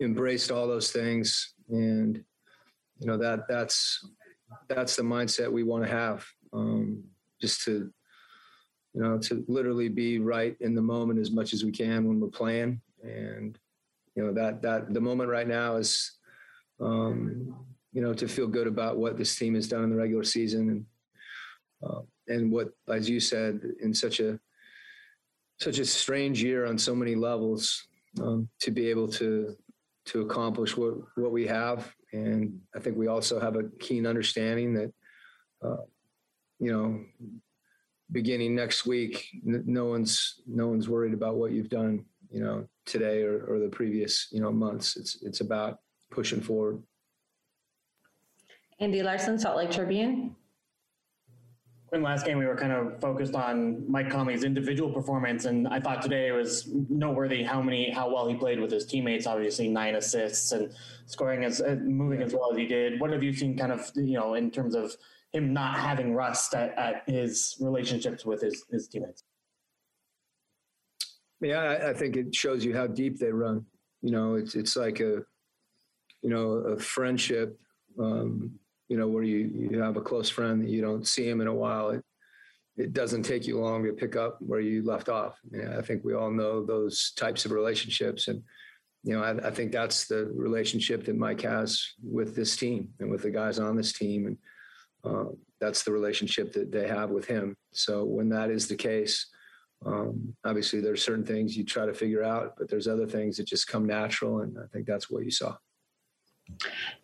embraced 0.00 0.50
all 0.50 0.66
those 0.66 0.90
things 0.90 1.54
and 1.68 2.22
you 2.98 3.06
know 3.06 3.16
that 3.16 3.48
that's 3.48 4.04
that's 4.68 4.96
the 4.96 5.02
mindset 5.02 5.50
we 5.50 5.62
want 5.62 5.84
to 5.84 5.90
have 5.90 6.24
um, 6.52 7.02
just 7.40 7.64
to 7.64 7.90
you 8.94 9.02
know 9.02 9.18
to 9.18 9.44
literally 9.48 9.88
be 9.88 10.18
right 10.18 10.56
in 10.60 10.74
the 10.74 10.82
moment 10.82 11.18
as 11.18 11.30
much 11.30 11.52
as 11.52 11.64
we 11.64 11.70
can 11.70 12.06
when 12.06 12.20
we're 12.20 12.28
playing. 12.28 12.80
And 13.02 13.58
you 14.14 14.24
know 14.24 14.32
that 14.32 14.62
that 14.62 14.92
the 14.92 15.00
moment 15.00 15.30
right 15.30 15.48
now 15.48 15.76
is 15.76 16.12
um, 16.80 17.54
you 17.92 18.02
know 18.02 18.14
to 18.14 18.28
feel 18.28 18.46
good 18.46 18.66
about 18.66 18.98
what 18.98 19.16
this 19.16 19.36
team 19.36 19.54
has 19.54 19.68
done 19.68 19.84
in 19.84 19.90
the 19.90 19.96
regular 19.96 20.24
season 20.24 20.68
and 20.68 20.86
uh, 21.84 22.00
and 22.28 22.52
what 22.52 22.70
as 22.88 23.08
you 23.08 23.20
said 23.20 23.60
in 23.82 23.92
such 23.92 24.20
a 24.20 24.38
such 25.58 25.78
a 25.78 25.84
strange 25.84 26.42
year 26.42 26.66
on 26.66 26.76
so 26.78 26.94
many 26.94 27.14
levels 27.14 27.86
um, 28.20 28.48
to 28.60 28.70
be 28.70 28.88
able 28.88 29.08
to 29.08 29.56
to 30.04 30.22
accomplish 30.22 30.76
what 30.76 30.94
what 31.16 31.32
we 31.32 31.46
have. 31.46 31.92
And 32.12 32.60
I 32.74 32.80
think 32.80 32.96
we 32.96 33.06
also 33.06 33.40
have 33.40 33.56
a 33.56 33.64
keen 33.80 34.06
understanding 34.06 34.74
that, 34.74 34.92
uh, 35.64 35.84
you 36.58 36.70
know, 36.70 37.04
beginning 38.12 38.54
next 38.54 38.86
week, 38.86 39.26
n- 39.46 39.64
no 39.66 39.86
one's 39.86 40.40
no 40.46 40.68
one's 40.68 40.88
worried 40.88 41.14
about 41.14 41.36
what 41.36 41.52
you've 41.52 41.68
done, 41.68 42.04
you 42.30 42.40
know, 42.40 42.66
today 42.86 43.22
or, 43.22 43.44
or 43.46 43.58
the 43.58 43.68
previous, 43.68 44.28
you 44.30 44.40
know, 44.40 44.52
months. 44.52 44.96
It's 44.96 45.22
it's 45.22 45.40
about 45.40 45.78
pushing 46.10 46.40
forward. 46.40 46.82
Andy 48.78 49.02
Larsen, 49.02 49.38
Salt 49.38 49.56
Lake 49.56 49.70
Tribune 49.70 50.34
in 51.92 52.02
last 52.02 52.24
game 52.24 52.38
we 52.38 52.46
were 52.46 52.56
kind 52.56 52.72
of 52.72 52.98
focused 53.00 53.34
on 53.34 53.84
Mike 53.90 54.10
Conley's 54.10 54.44
individual 54.44 54.90
performance, 54.90 55.44
and 55.44 55.68
I 55.68 55.78
thought 55.78 56.00
today 56.00 56.28
it 56.28 56.32
was 56.32 56.68
noteworthy 56.88 57.42
how 57.42 57.60
many 57.60 57.90
how 57.90 58.12
well 58.12 58.26
he 58.26 58.34
played 58.34 58.60
with 58.60 58.70
his 58.70 58.86
teammates. 58.86 59.26
Obviously, 59.26 59.68
nine 59.68 59.96
assists 59.96 60.52
and 60.52 60.72
scoring 61.06 61.44
as 61.44 61.60
uh, 61.60 61.76
moving 61.82 62.22
as 62.22 62.32
well 62.32 62.50
as 62.50 62.56
he 62.56 62.66
did. 62.66 62.98
What 62.98 63.10
have 63.10 63.22
you 63.22 63.32
seen, 63.32 63.56
kind 63.58 63.72
of 63.72 63.90
you 63.94 64.18
know, 64.18 64.34
in 64.34 64.50
terms 64.50 64.74
of 64.74 64.96
him 65.32 65.52
not 65.52 65.78
having 65.78 66.14
rust 66.14 66.54
at, 66.54 66.76
at 66.78 67.02
his 67.06 67.56
relationships 67.60 68.24
with 68.24 68.42
his 68.42 68.64
his 68.70 68.88
teammates? 68.88 69.24
Yeah, 71.40 71.88
I, 71.88 71.92
think 71.92 72.16
it 72.16 72.32
shows 72.32 72.64
you 72.64 72.72
how 72.72 72.86
deep 72.86 73.18
they 73.18 73.32
run. 73.32 73.66
You 74.00 74.12
know, 74.12 74.34
it's 74.34 74.54
it's 74.54 74.76
like 74.76 75.00
a 75.00 75.24
you 76.22 76.30
know 76.30 76.50
a 76.50 76.78
friendship. 76.78 77.58
Um, 77.98 78.58
you 78.92 78.98
know, 78.98 79.08
where 79.08 79.22
you, 79.22 79.50
you 79.70 79.80
have 79.80 79.96
a 79.96 80.02
close 80.02 80.28
friend 80.28 80.62
that 80.62 80.68
you 80.68 80.82
don't 80.82 81.08
see 81.08 81.26
him 81.26 81.40
in 81.40 81.46
a 81.46 81.54
while, 81.54 81.88
it, 81.88 82.04
it 82.76 82.92
doesn't 82.92 83.22
take 83.22 83.46
you 83.46 83.58
long 83.58 83.82
to 83.84 83.92
pick 83.94 84.16
up 84.16 84.36
where 84.40 84.60
you 84.60 84.84
left 84.84 85.08
off. 85.08 85.38
Yeah, 85.50 85.78
I 85.78 85.80
think 85.80 86.04
we 86.04 86.12
all 86.12 86.30
know 86.30 86.62
those 86.62 87.12
types 87.16 87.46
of 87.46 87.52
relationships. 87.52 88.28
And, 88.28 88.42
you 89.02 89.14
know, 89.14 89.22
I, 89.22 89.48
I, 89.48 89.50
think 89.50 89.72
that's 89.72 90.06
the 90.06 90.30
relationship 90.34 91.06
that 91.06 91.16
Mike 91.16 91.40
has 91.40 91.82
with 92.02 92.36
this 92.36 92.54
team 92.54 92.90
and 93.00 93.10
with 93.10 93.22
the 93.22 93.30
guys 93.30 93.58
on 93.58 93.76
this 93.76 93.94
team. 93.94 94.26
And 94.26 94.36
uh, 95.04 95.24
that's 95.60 95.82
the 95.82 95.92
relationship 95.92 96.52
that 96.52 96.72
they 96.72 96.88
have 96.88 97.10
with 97.10 97.26
him. 97.26 97.54
So 97.72 98.04
when 98.04 98.28
that 98.30 98.50
is 98.50 98.68
the 98.68 98.76
case, 98.76 99.26
um, 99.84 100.34
obviously 100.44 100.80
there's 100.80 101.02
certain 101.02 101.24
things 101.24 101.56
you 101.56 101.64
try 101.64 101.86
to 101.86 101.94
figure 101.94 102.22
out, 102.22 102.54
but 102.58 102.68
there's 102.68 102.88
other 102.88 103.06
things 103.06 103.36
that 103.36 103.46
just 103.46 103.68
come 103.68 103.84
natural. 103.86 104.40
And 104.40 104.56
I 104.58 104.66
think 104.72 104.86
that's 104.86 105.10
what 105.10 105.24
you 105.24 105.30
saw. 105.30 105.56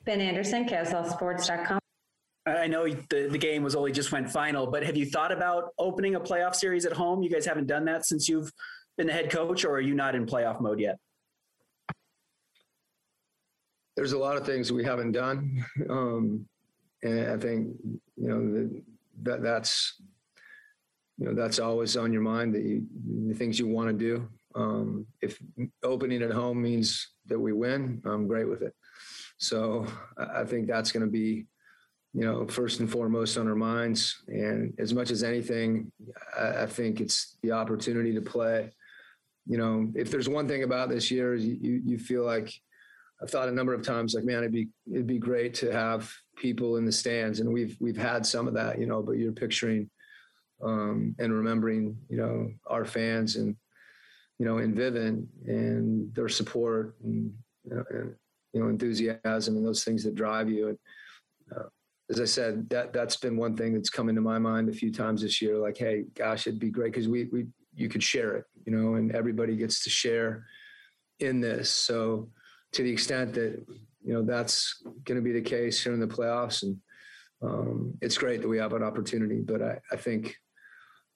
Ben 0.04 0.20
Anderson, 0.20 0.66
KSLSports.com. 0.66 1.78
I 2.46 2.66
know 2.66 2.88
the, 2.88 3.28
the 3.30 3.38
game 3.38 3.62
was 3.62 3.74
only 3.74 3.92
just 3.92 4.10
went 4.10 4.30
final, 4.30 4.66
but 4.66 4.82
have 4.82 4.96
you 4.96 5.06
thought 5.06 5.32
about 5.32 5.70
opening 5.78 6.14
a 6.14 6.20
playoff 6.20 6.54
series 6.54 6.86
at 6.86 6.92
home? 6.92 7.22
You 7.22 7.28
guys 7.28 7.44
haven't 7.44 7.66
done 7.66 7.84
that 7.86 8.06
since 8.06 8.28
you've 8.28 8.50
been 8.96 9.06
the 9.06 9.12
head 9.12 9.30
coach, 9.30 9.64
or 9.64 9.72
are 9.72 9.80
you 9.80 9.94
not 9.94 10.14
in 10.14 10.26
playoff 10.26 10.60
mode 10.60 10.80
yet? 10.80 10.98
There's 13.96 14.12
a 14.12 14.18
lot 14.18 14.36
of 14.36 14.46
things 14.46 14.72
we 14.72 14.84
haven't 14.84 15.12
done, 15.12 15.64
um, 15.90 16.46
and 17.02 17.30
I 17.30 17.36
think 17.36 17.76
you 18.16 18.28
know 18.28 18.52
that, 18.52 18.82
that 19.22 19.42
that's 19.42 20.00
you 21.18 21.26
know 21.26 21.34
that's 21.34 21.58
always 21.58 21.96
on 21.96 22.12
your 22.12 22.22
mind 22.22 22.54
that 22.54 22.62
you 22.62 22.86
the 23.28 23.34
things 23.34 23.58
you 23.58 23.68
want 23.68 23.88
to 23.88 23.92
do. 23.94 24.28
Um, 24.54 25.06
if 25.20 25.38
opening 25.82 26.22
at 26.22 26.32
home 26.32 26.62
means 26.62 27.08
that 27.26 27.38
we 27.38 27.52
win, 27.52 28.02
I'm 28.04 28.26
great 28.26 28.48
with 28.48 28.62
it. 28.62 28.74
So 29.36 29.86
I 30.16 30.44
think 30.44 30.66
that's 30.66 30.90
going 30.90 31.04
to 31.04 31.10
be, 31.10 31.46
you 32.12 32.24
know, 32.24 32.46
first 32.46 32.80
and 32.80 32.90
foremost 32.90 33.38
on 33.38 33.46
our 33.46 33.54
minds. 33.54 34.22
And 34.26 34.74
as 34.78 34.92
much 34.92 35.12
as 35.12 35.22
anything, 35.22 35.92
I, 36.36 36.62
I 36.62 36.66
think 36.66 37.00
it's 37.00 37.36
the 37.42 37.52
opportunity 37.52 38.12
to 38.14 38.20
play. 38.20 38.72
You 39.46 39.58
know, 39.58 39.92
if 39.94 40.10
there's 40.10 40.28
one 40.28 40.48
thing 40.48 40.64
about 40.64 40.88
this 40.88 41.10
year, 41.10 41.34
you 41.34 41.80
you 41.84 41.98
feel 41.98 42.24
like 42.24 42.52
I've 43.22 43.30
thought 43.30 43.48
a 43.48 43.52
number 43.52 43.74
of 43.74 43.82
times, 43.82 44.14
like, 44.14 44.24
man, 44.24 44.38
it'd 44.38 44.52
be 44.52 44.68
it'd 44.90 45.06
be 45.06 45.18
great 45.18 45.54
to 45.54 45.72
have 45.72 46.12
people 46.38 46.76
in 46.76 46.84
the 46.84 46.92
stands, 46.92 47.40
and 47.40 47.52
we've 47.52 47.76
we've 47.80 47.96
had 47.96 48.24
some 48.24 48.48
of 48.48 48.54
that, 48.54 48.78
you 48.78 48.86
know. 48.86 49.02
But 49.02 49.18
you're 49.18 49.32
picturing 49.32 49.90
um, 50.62 51.14
and 51.18 51.32
remembering, 51.32 51.96
you 52.08 52.16
know, 52.16 52.50
our 52.66 52.84
fans 52.84 53.36
and 53.36 53.56
you 54.38 54.46
know, 54.46 54.58
in 54.58 54.74
Vivint 54.74 55.26
and 55.46 56.14
their 56.14 56.28
support 56.28 56.94
and, 57.02 57.32
you 57.64 57.74
know, 57.74 57.84
and, 57.90 58.14
you 58.52 58.62
know 58.62 58.68
enthusiasm 58.68 59.56
and 59.56 59.66
those 59.66 59.84
things 59.84 60.02
that 60.04 60.14
drive 60.14 60.48
you. 60.48 60.68
And 60.68 60.78
uh, 61.54 61.68
as 62.10 62.20
I 62.20 62.24
said, 62.24 62.68
that 62.70 62.92
that's 62.92 63.16
been 63.16 63.36
one 63.36 63.56
thing 63.56 63.74
that's 63.74 63.90
come 63.90 64.08
into 64.08 64.20
my 64.20 64.38
mind 64.38 64.68
a 64.68 64.72
few 64.72 64.92
times 64.92 65.22
this 65.22 65.42
year. 65.42 65.58
Like, 65.58 65.76
hey, 65.76 66.04
gosh, 66.14 66.46
it'd 66.46 66.60
be 66.60 66.70
great 66.70 66.92
because 66.92 67.08
we 67.08 67.24
we 67.24 67.46
you 67.74 67.88
could 67.88 68.02
share 68.02 68.36
it, 68.36 68.44
you 68.64 68.72
know, 68.74 68.94
and 68.94 69.14
everybody 69.14 69.56
gets 69.56 69.84
to 69.84 69.90
share 69.90 70.46
in 71.20 71.40
this. 71.40 71.70
So 71.70 72.30
to 72.72 72.82
the 72.82 72.90
extent 72.90 73.34
that 73.34 73.64
you 74.04 74.14
know 74.14 74.22
that's 74.22 74.82
going 75.04 75.16
to 75.16 75.22
be 75.22 75.32
the 75.32 75.40
case 75.40 75.82
here 75.82 75.92
in 75.92 76.00
the 76.00 76.06
playoffs, 76.06 76.62
and 76.62 76.76
um, 77.42 77.94
it's 78.00 78.18
great 78.18 78.42
that 78.42 78.48
we 78.48 78.58
have 78.58 78.72
an 78.72 78.82
opportunity. 78.82 79.40
But 79.40 79.62
I, 79.62 79.78
I 79.92 79.96
think 79.96 80.36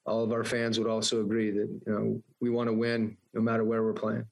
all 0.04 0.22
of 0.22 0.32
our 0.32 0.44
fans 0.44 0.78
would 0.78 0.88
also 0.88 1.20
agree 1.20 1.50
that 1.50 1.80
you 1.86 1.92
know 1.92 2.22
we 2.40 2.50
want 2.50 2.68
to 2.68 2.74
win 2.74 3.16
no 3.34 3.40
matter 3.40 3.64
where 3.64 3.82
we're 3.82 3.92
playing. 3.92 4.24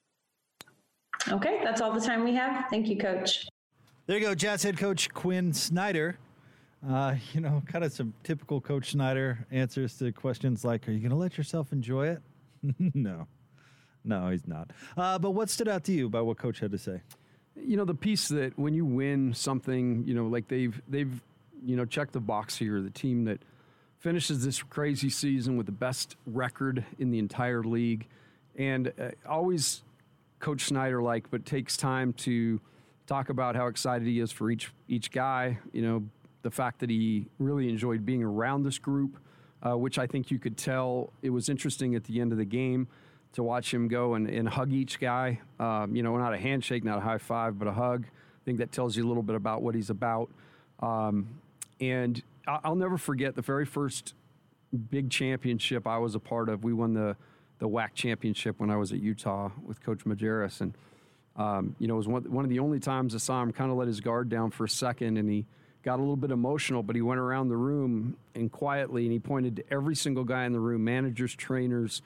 Okay, 1.28 1.60
that's 1.62 1.80
all 1.80 1.92
the 1.92 2.00
time 2.00 2.24
we 2.24 2.34
have. 2.34 2.66
Thank 2.70 2.88
you, 2.88 2.96
Coach. 2.96 3.46
There 4.06 4.18
you 4.18 4.26
go, 4.26 4.34
Jazz 4.34 4.62
head 4.62 4.76
coach 4.76 5.08
Quinn 5.10 5.52
Snyder. 5.52 6.18
Uh, 6.88 7.14
you 7.32 7.40
know, 7.40 7.62
kind 7.66 7.84
of 7.84 7.92
some 7.92 8.14
typical 8.24 8.60
Coach 8.60 8.92
Snyder 8.92 9.46
answers 9.50 9.96
to 9.98 10.10
questions 10.12 10.64
like, 10.64 10.88
"Are 10.88 10.92
you 10.92 11.00
going 11.00 11.10
to 11.10 11.16
let 11.16 11.38
yourself 11.38 11.72
enjoy 11.72 12.08
it?" 12.08 12.22
no, 12.94 13.26
no, 14.04 14.30
he's 14.30 14.46
not. 14.46 14.70
Uh, 14.96 15.18
but 15.18 15.32
what 15.32 15.50
stood 15.50 15.68
out 15.68 15.84
to 15.84 15.92
you 15.92 16.06
about 16.06 16.26
what 16.26 16.38
Coach 16.38 16.58
had 16.58 16.72
to 16.72 16.78
say? 16.78 17.02
You 17.64 17.76
know, 17.76 17.84
the 17.84 17.94
piece 17.94 18.28
that 18.28 18.58
when 18.58 18.74
you 18.74 18.84
win 18.84 19.34
something, 19.34 20.04
you 20.06 20.14
know, 20.14 20.26
like 20.26 20.48
they've 20.48 20.80
they've 20.88 21.22
you 21.64 21.76
know 21.76 21.84
checked 21.84 22.12
the 22.12 22.20
box 22.20 22.56
here, 22.56 22.80
the 22.80 22.90
team 22.90 23.24
that 23.24 23.40
finishes 23.98 24.44
this 24.44 24.62
crazy 24.62 25.10
season 25.10 25.56
with 25.56 25.66
the 25.66 25.72
best 25.72 26.16
record 26.26 26.84
in 26.98 27.10
the 27.10 27.18
entire 27.18 27.62
league, 27.62 28.06
and 28.56 28.92
uh, 28.98 29.10
always 29.28 29.82
Coach 30.38 30.64
Snyder 30.64 31.02
like, 31.02 31.30
but 31.30 31.44
takes 31.44 31.76
time 31.76 32.12
to 32.14 32.60
talk 33.06 33.28
about 33.28 33.56
how 33.56 33.66
excited 33.66 34.06
he 34.06 34.20
is 34.20 34.32
for 34.32 34.50
each 34.50 34.72
each 34.88 35.10
guy. 35.10 35.58
You 35.72 35.82
know, 35.82 36.04
the 36.42 36.50
fact 36.50 36.80
that 36.80 36.90
he 36.90 37.26
really 37.38 37.68
enjoyed 37.68 38.06
being 38.06 38.22
around 38.22 38.62
this 38.62 38.78
group, 38.78 39.18
uh, 39.62 39.76
which 39.76 39.98
I 39.98 40.06
think 40.06 40.30
you 40.30 40.38
could 40.38 40.56
tell. 40.56 41.12
It 41.22 41.30
was 41.30 41.48
interesting 41.48 41.94
at 41.94 42.04
the 42.04 42.20
end 42.20 42.32
of 42.32 42.38
the 42.38 42.44
game 42.44 42.88
to 43.34 43.42
watch 43.42 43.72
him 43.72 43.88
go 43.88 44.14
and, 44.14 44.28
and 44.28 44.48
hug 44.48 44.72
each 44.72 44.98
guy. 44.98 45.40
Um, 45.58 45.94
you 45.94 46.02
know, 46.02 46.16
not 46.16 46.34
a 46.34 46.38
handshake, 46.38 46.84
not 46.84 46.98
a 46.98 47.00
high 47.00 47.18
five, 47.18 47.58
but 47.58 47.68
a 47.68 47.72
hug. 47.72 48.04
I 48.06 48.44
think 48.44 48.58
that 48.58 48.72
tells 48.72 48.96
you 48.96 49.04
a 49.04 49.08
little 49.08 49.22
bit 49.22 49.36
about 49.36 49.62
what 49.62 49.74
he's 49.74 49.90
about. 49.90 50.30
Um, 50.80 51.40
and 51.80 52.22
I'll 52.46 52.74
never 52.74 52.98
forget 52.98 53.36
the 53.36 53.42
very 53.42 53.66
first 53.66 54.14
big 54.90 55.10
championship 55.10 55.86
I 55.86 55.98
was 55.98 56.14
a 56.14 56.20
part 56.20 56.48
of. 56.48 56.64
We 56.64 56.72
won 56.72 56.94
the 56.94 57.16
the 57.58 57.68
WAC 57.68 57.92
championship 57.94 58.58
when 58.58 58.70
I 58.70 58.76
was 58.76 58.90
at 58.90 59.00
Utah 59.00 59.50
with 59.64 59.82
Coach 59.82 60.04
Majerus, 60.04 60.62
and 60.62 60.74
um, 61.36 61.76
you 61.78 61.86
know 61.86 61.94
it 61.94 61.98
was 61.98 62.08
one, 62.08 62.24
one 62.24 62.44
of 62.44 62.50
the 62.50 62.58
only 62.58 62.80
times 62.80 63.14
I 63.14 63.18
saw 63.18 63.42
him 63.42 63.52
kind 63.52 63.70
of 63.70 63.76
let 63.76 63.86
his 63.86 64.00
guard 64.00 64.28
down 64.28 64.50
for 64.50 64.64
a 64.64 64.68
second, 64.68 65.18
and 65.18 65.28
he 65.28 65.46
got 65.82 65.98
a 65.98 66.02
little 66.02 66.16
bit 66.16 66.30
emotional. 66.30 66.82
But 66.82 66.96
he 66.96 67.02
went 67.02 67.20
around 67.20 67.48
the 67.48 67.56
room 67.56 68.16
and 68.34 68.50
quietly, 68.50 69.04
and 69.04 69.12
he 69.12 69.18
pointed 69.18 69.56
to 69.56 69.64
every 69.70 69.94
single 69.94 70.24
guy 70.24 70.46
in 70.46 70.52
the 70.52 70.60
room, 70.60 70.84
managers, 70.84 71.34
trainers, 71.34 72.00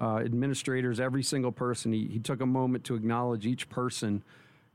uh, 0.00 0.16
administrators, 0.16 1.00
every 1.00 1.22
single 1.22 1.52
person. 1.52 1.92
He, 1.92 2.06
he 2.06 2.18
took 2.18 2.40
a 2.40 2.46
moment 2.46 2.84
to 2.84 2.94
acknowledge 2.94 3.46
each 3.46 3.68
person, 3.68 4.22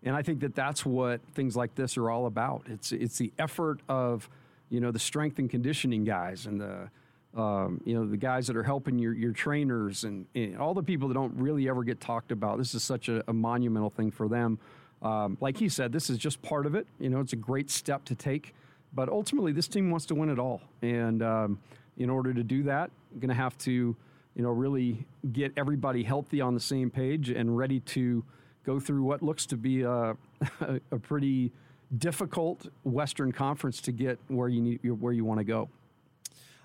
and 0.04 0.16
I 0.16 0.22
think 0.22 0.40
that 0.42 0.56
that's 0.56 0.86
what 0.86 1.22
things 1.34 1.56
like 1.56 1.76
this 1.76 1.98
are 1.98 2.10
all 2.10 2.26
about. 2.28 2.64
It's 2.68 2.92
it's 2.92 3.18
the 3.18 3.32
effort 3.38 3.80
of 3.90 4.30
you 4.70 4.80
know 4.80 4.92
the 4.92 5.00
strength 5.00 5.40
and 5.40 5.50
conditioning 5.50 6.04
guys 6.04 6.46
and 6.46 6.62
the 6.62 6.90
um, 7.36 7.82
you 7.86 7.94
know 7.94 8.06
the 8.06 8.18
guys 8.18 8.48
that 8.48 8.56
are 8.56 8.64
helping 8.64 9.00
your 9.00 9.14
your 9.14 9.32
trainers 9.32 10.04
and, 10.04 10.26
and, 10.36 10.58
all 10.58 10.74
the 10.74 10.84
people 10.84 11.08
that 11.08 11.14
don't 11.14 11.36
really 11.36 11.68
ever 11.68 11.84
get 11.84 12.00
talked 12.00 12.32
about. 12.32 12.58
This 12.58 12.74
is 12.74 12.84
such 12.84 13.10
a, 13.10 13.24
a 13.28 13.34
monumental 13.34 13.90
thing 13.90 14.12
for 14.12 14.28
them. 14.28 14.60
Um, 15.02 15.38
like 15.40 15.58
he 15.58 15.70
said, 15.70 15.92
this 15.92 16.10
is 16.10 16.18
just 16.18 16.42
part 16.42 16.66
of 16.66 16.74
it. 16.74 16.88
You 17.00 17.10
know, 17.10 17.20
it's 17.20 17.34
a 17.34 17.38
great 17.38 17.70
step 17.70 18.06
to 18.06 18.16
take, 18.16 18.56
but 18.94 19.10
ultimately, 19.10 19.52
this 19.52 19.68
team 19.68 19.92
wants 19.92 20.06
to 20.08 20.16
win 20.16 20.30
it 20.30 20.40
all, 20.40 20.62
and 20.82 21.22
um, 21.22 21.60
in 21.98 22.10
order 22.10 22.34
to 22.34 22.44
do 22.44 22.64
that, 22.64 22.90
going 23.20 23.30
to 23.30 23.36
have 23.36 23.58
to 23.60 23.96
you 24.38 24.44
know 24.44 24.50
really 24.50 25.06
get 25.34 25.52
everybody 25.58 26.04
healthy 26.04 26.40
on 26.40 26.54
the 26.54 26.60
same 26.60 26.92
page 26.92 27.32
and 27.32 27.58
ready 27.58 27.80
to 27.82 28.24
go 28.64 28.80
through 28.80 29.02
what 29.02 29.24
looks 29.24 29.48
to 29.48 29.58
be 29.58 29.82
a, 29.82 30.16
a 30.92 31.00
pretty 31.02 31.52
difficult 31.98 32.68
Western 32.84 33.32
Conference 33.32 33.82
to 33.82 33.92
get 33.92 34.20
where 34.28 34.48
you 34.48 34.62
need 34.62 34.80
where 35.02 35.12
you 35.12 35.26
want 35.26 35.40
to 35.40 35.44
go. 35.44 35.70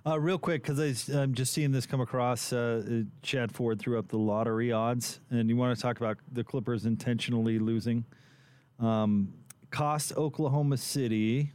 Uh, 0.05 0.19
real 0.19 0.37
quick, 0.37 0.65
because 0.65 1.09
I'm 1.09 1.33
just 1.33 1.53
seeing 1.53 1.71
this 1.71 1.87
come 1.87 2.01
across. 2.01 2.53
Uh, 2.53 3.05
Chad 3.23 3.53
Ford 3.53 3.79
threw 3.79 3.99
up 3.99 4.09
the 4.09 4.19
lottery 4.19 4.73
odds, 4.73 5.21
and 5.31 5.49
you 5.49 5.57
want 5.57 5.75
to 5.75 5.81
talk 5.81 5.97
about 5.97 6.19
the 6.33 6.45
Clippers 6.45 6.85
intentionally 6.85 7.59
losing. 7.59 8.05
Um, 8.81 9.33
cost 9.71 10.13
Oklahoma 10.17 10.77
City 10.77 11.53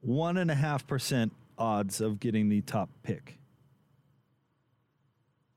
one 0.00 0.36
and 0.36 0.50
a 0.50 0.54
half 0.54 0.86
percent 0.86 1.32
odds 1.56 2.00
of 2.00 2.18
getting 2.18 2.48
the 2.48 2.60
top 2.60 2.90
pick 3.04 3.38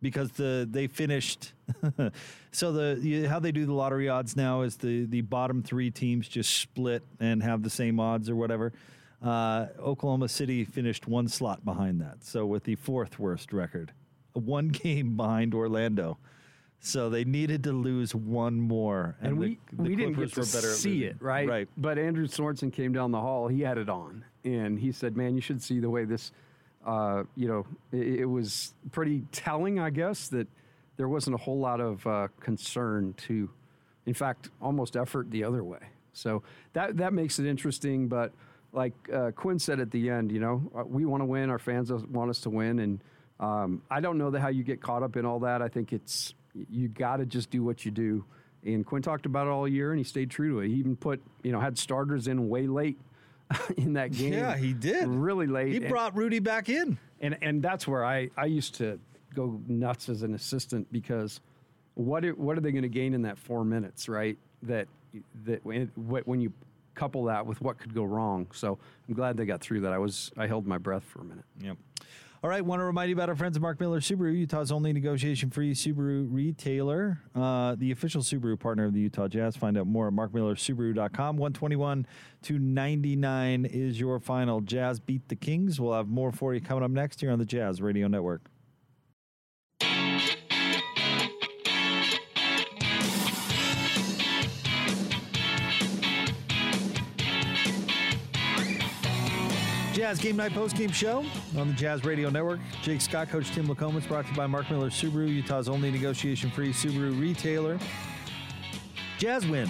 because 0.02 0.32
the 0.32 0.68
they 0.70 0.88
finished. 0.88 1.54
so 2.52 2.72
the 2.72 3.28
how 3.28 3.40
they 3.40 3.52
do 3.52 3.66
the 3.66 3.74
lottery 3.74 4.10
odds 4.10 4.36
now 4.36 4.62
is 4.62 4.78
the 4.78 5.06
the 5.06 5.22
bottom 5.22 5.64
three 5.64 5.92
teams 5.92 6.28
just 6.28 6.58
split 6.58 7.04
and 7.20 7.42
have 7.44 7.64
the 7.64 7.70
same 7.70 8.00
odds 8.00 8.30
or 8.30 8.36
whatever. 8.36 8.74
Uh, 9.22 9.68
Oklahoma 9.80 10.28
City 10.28 10.66
finished 10.66 11.08
one 11.08 11.28
slot 11.28 11.66
behind 11.66 12.02
that, 12.02 12.24
so 12.24 12.46
with 12.46 12.64
the 12.64 12.76
fourth 12.76 13.18
worst 13.18 13.54
record, 13.54 13.92
one 14.34 14.68
game 14.84 15.16
behind 15.18 15.54
Orlando. 15.54 16.18
So 16.82 17.10
they 17.10 17.24
needed 17.24 17.64
to 17.64 17.72
lose 17.72 18.14
one 18.14 18.60
more, 18.60 19.16
and, 19.20 19.30
and 19.30 19.40
we 19.40 19.60
the, 19.72 19.78
the 19.78 19.84
we 19.84 19.96
didn't 19.96 20.20
get 20.20 20.34
to 20.34 20.44
see 20.44 21.06
it, 21.06 21.16
right? 21.20 21.48
Right. 21.48 21.68
But 21.78 21.98
Andrew 21.98 22.28
Sorensen 22.28 22.72
came 22.72 22.94
down 22.94 23.10
the 23.12 23.20
hall. 23.20 23.48
He 23.48 23.62
had 23.62 23.80
it 23.80 23.90
on, 23.90 24.24
and 24.44 24.78
he 24.78 24.92
said, 24.92 25.18
"Man, 25.18 25.34
you 25.34 25.42
should 25.42 25.64
see 25.64 25.80
the 25.80 25.90
way 25.90 26.06
this." 26.06 26.32
Uh, 26.86 27.24
you 27.36 27.48
know, 27.48 27.66
it, 27.92 28.20
it, 28.20 28.26
was 28.26 28.74
pretty 28.92 29.24
telling, 29.32 29.80
I 29.80 29.90
guess, 29.90 30.28
that 30.28 30.48
there 30.98 31.10
wasn't 31.10 31.34
a 31.34 31.38
whole 31.38 31.60
lot 31.60 31.82
of 31.82 32.06
uh, 32.06 32.28
concern 32.40 33.16
to, 33.26 33.50
in 34.06 34.14
fact, 34.14 34.50
almost 34.62 34.96
effort 34.96 35.32
the 35.32 35.44
other 35.44 35.64
way. 35.64 35.80
So 36.14 36.44
that 36.74 36.98
that 36.98 37.12
makes 37.12 37.40
it 37.40 37.48
interesting, 37.48 38.08
but 38.08 38.34
like 38.72 38.94
uh, 39.12 39.32
Quinn 39.32 39.58
said 39.58 39.80
at 39.80 39.90
the 39.90 40.10
end, 40.10 40.32
you 40.32 40.40
know, 40.40 40.72
uh, 40.78 40.84
we 40.86 41.06
want 41.06 41.22
to 41.22 41.26
win. 41.26 41.50
Our 41.50 41.60
fans 41.60 41.92
want 41.92 42.30
us 42.30 42.42
to 42.42 42.50
win, 42.50 42.80
and 42.80 43.04
um, 43.40 43.82
I 43.90 44.00
don't 44.00 44.18
know 44.18 44.30
that 44.32 44.42
how 44.42 44.50
you 44.50 44.64
get 44.64 44.82
caught 44.82 45.02
up 45.02 45.16
in 45.18 45.26
all 45.26 45.40
that. 45.40 45.62
I 45.62 45.70
think 45.70 45.92
it's 45.92 46.34
you 46.70 46.88
got 46.88 47.18
to 47.18 47.26
just 47.26 47.50
do 47.50 47.64
what 47.64 47.86
you 47.86 47.92
do. 47.92 48.26
And 48.64 48.86
Quinn 48.86 49.02
talked 49.02 49.26
about 49.26 49.48
it 49.48 49.52
all 49.52 49.68
year, 49.68 49.92
and 49.92 50.00
he 50.00 50.04
stayed 50.04 50.30
true 50.30 50.54
to 50.54 50.60
it. 50.60 50.68
He 50.68 50.76
even 50.76 50.96
put 50.96 51.22
you 51.44 51.52
know 51.52 51.60
had 51.60 51.78
starters 51.78 52.28
in 52.28 52.50
way 52.50 52.68
late 52.68 52.98
in 53.78 53.94
that 53.94 54.12
game. 54.12 54.34
Yeah, 54.34 54.58
he 54.58 54.74
did 54.74 55.08
really 55.08 55.48
late. 55.48 55.72
He 55.72 55.80
brought 55.80 56.16
Rudy 56.16 56.40
back 56.40 56.70
in, 56.70 56.98
and 57.22 57.38
and 57.42 57.62
that's 57.62 57.88
where 57.88 58.04
I 58.04 58.30
I 58.38 58.46
used 58.46 58.76
to 58.76 59.00
go 59.34 59.60
nuts 59.68 60.10
as 60.10 60.24
an 60.24 60.34
assistant 60.34 60.92
because 60.92 61.42
what 61.96 62.26
are, 62.26 62.34
what 62.34 62.58
are 62.58 62.62
they 62.62 62.72
going 62.72 62.84
to 62.84 62.90
gain 62.90 63.14
in 63.14 63.22
that 63.24 63.38
four 63.38 63.64
minutes, 63.64 64.10
right? 64.10 64.38
That 64.64 64.88
that 65.46 65.66
when, 65.66 65.92
when 65.96 66.42
you 66.42 66.52
couple 66.96 67.26
that 67.26 67.46
with 67.46 67.62
what 67.62 67.78
could 67.78 67.94
go 67.94 68.04
wrong. 68.04 68.48
So 68.54 68.80
I'm 69.08 69.14
glad 69.14 69.38
they 69.38 69.46
got 69.46 69.62
through 69.62 69.82
that. 69.82 69.94
I 69.94 69.98
was 69.98 70.32
I 70.38 70.48
held 70.48 70.66
my 70.66 70.78
breath 70.78 71.04
for 71.04 71.22
a 71.22 71.26
minute. 71.26 71.46
Yep. 71.62 71.78
All 72.46 72.50
right, 72.50 72.64
want 72.64 72.80
to 72.80 72.84
remind 72.84 73.10
you 73.10 73.16
about 73.16 73.28
our 73.28 73.36
friends 73.36 73.56
at 73.58 73.62
Mark 73.64 73.80
Miller 73.80 74.00
Subaru, 74.00 74.38
Utah's 74.38 74.72
only 74.72 74.94
negotiation-free 74.94 75.74
Subaru 75.74 76.28
retailer, 76.30 77.20
uh, 77.34 77.74
the 77.74 77.90
official 77.90 78.22
Subaru 78.22 78.60
partner 78.60 78.86
of 78.86 78.94
the 78.94 79.00
Utah 79.00 79.28
Jazz. 79.28 79.58
Find 79.58 79.76
out 79.76 79.88
more 79.88 80.10
at 80.10 80.14
markmillersubaru.com. 80.14 81.38
121 81.38 82.06
to 82.44 82.60
99 82.60 83.66
is 83.66 84.00
your 84.00 84.20
final. 84.20 84.62
Jazz 84.62 85.00
beat 85.00 85.28
the 85.28 85.36
Kings. 85.36 85.82
We'll 85.82 85.94
have 85.94 86.08
more 86.08 86.32
for 86.32 86.54
you 86.54 86.62
coming 86.62 86.84
up 86.84 86.92
next 86.92 87.20
here 87.20 87.32
on 87.32 87.40
the 87.40 87.46
Jazz 87.46 87.82
Radio 87.82 88.08
Network. 88.08 88.44
Jazz 99.96 100.20
Game 100.20 100.36
Night 100.36 100.52
Post 100.52 100.76
Game 100.76 100.92
Show 100.92 101.24
on 101.56 101.70
the 101.70 101.74
Jazz 101.74 102.04
Radio 102.04 102.30
Network. 102.30 102.60
Jake 102.82 103.00
Scott, 103.00 103.30
Coach 103.30 103.52
Tim 103.52 103.66
LaComb. 103.66 103.96
It's 103.96 104.06
brought 104.06 104.26
to 104.26 104.32
you 104.32 104.36
by 104.36 104.46
Mark 104.46 104.70
Miller 104.70 104.90
Subaru, 104.90 105.34
Utah's 105.34 105.70
only 105.70 105.90
negotiation 105.90 106.52
free 106.52 106.74
Subaru 106.74 107.18
retailer. 107.18 107.80
Jazz 109.18 109.48
win 109.48 109.68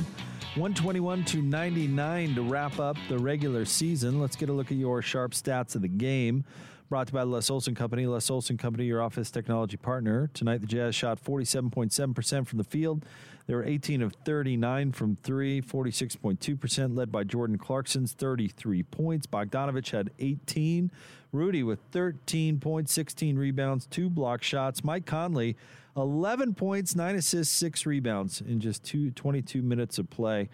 121 0.56 1.26
to 1.26 1.44
99 1.44 2.34
to 2.34 2.42
wrap 2.42 2.80
up 2.80 2.98
the 3.08 3.20
regular 3.20 3.66
season. 3.66 4.20
Let's 4.20 4.36
get 4.36 4.50
a 4.50 4.52
look 4.52 4.72
at 4.72 4.78
your 4.78 5.04
sharp 5.04 5.34
stats 5.34 5.76
of 5.76 5.84
the 5.84 5.88
game. 5.88 6.44
Brought 6.90 7.06
to 7.06 7.14
you 7.14 7.20
by 7.20 7.24
Les 7.24 7.48
Olson 7.52 7.76
Company. 7.76 8.08
Les 8.08 8.28
Olson 8.28 8.58
Company, 8.58 8.86
your 8.86 9.04
office 9.04 9.30
technology 9.30 9.78
partner. 9.78 10.32
Tonight, 10.34 10.62
the 10.62 10.68
Jazz 10.68 10.96
shot 10.96 11.24
47.7% 11.24 12.48
from 12.48 12.58
the 12.58 12.64
field. 12.64 13.06
They 13.48 13.54
were 13.54 13.64
18 13.64 14.02
of 14.02 14.14
39 14.26 14.92
from 14.92 15.18
three, 15.22 15.62
46.2%, 15.62 16.98
led 16.98 17.12
by 17.12 17.24
Jordan 17.24 17.58
Clarkson's 17.58 18.14
33 18.14 18.84
points. 18.84 19.28
Bogdanovich 19.28 19.92
had 19.92 20.10
18. 20.18 20.92
Rudy 21.32 21.64
with 21.64 21.80
13 21.92 22.60
points, 22.60 22.92
16 22.94 23.38
rebounds, 23.38 23.86
two 23.86 24.10
block 24.10 24.42
shots. 24.42 24.84
Mike 24.84 25.06
Conley 25.06 25.56
11 25.98 26.56
points, 26.56 26.96
nine 26.96 27.16
assists, 27.16 27.54
six 27.54 27.86
rebounds 27.86 28.42
in 28.42 28.60
just 28.60 28.84
two, 28.84 29.12
22 29.12 29.62
minutes 29.62 29.98
of 29.98 30.10
play 30.10 30.50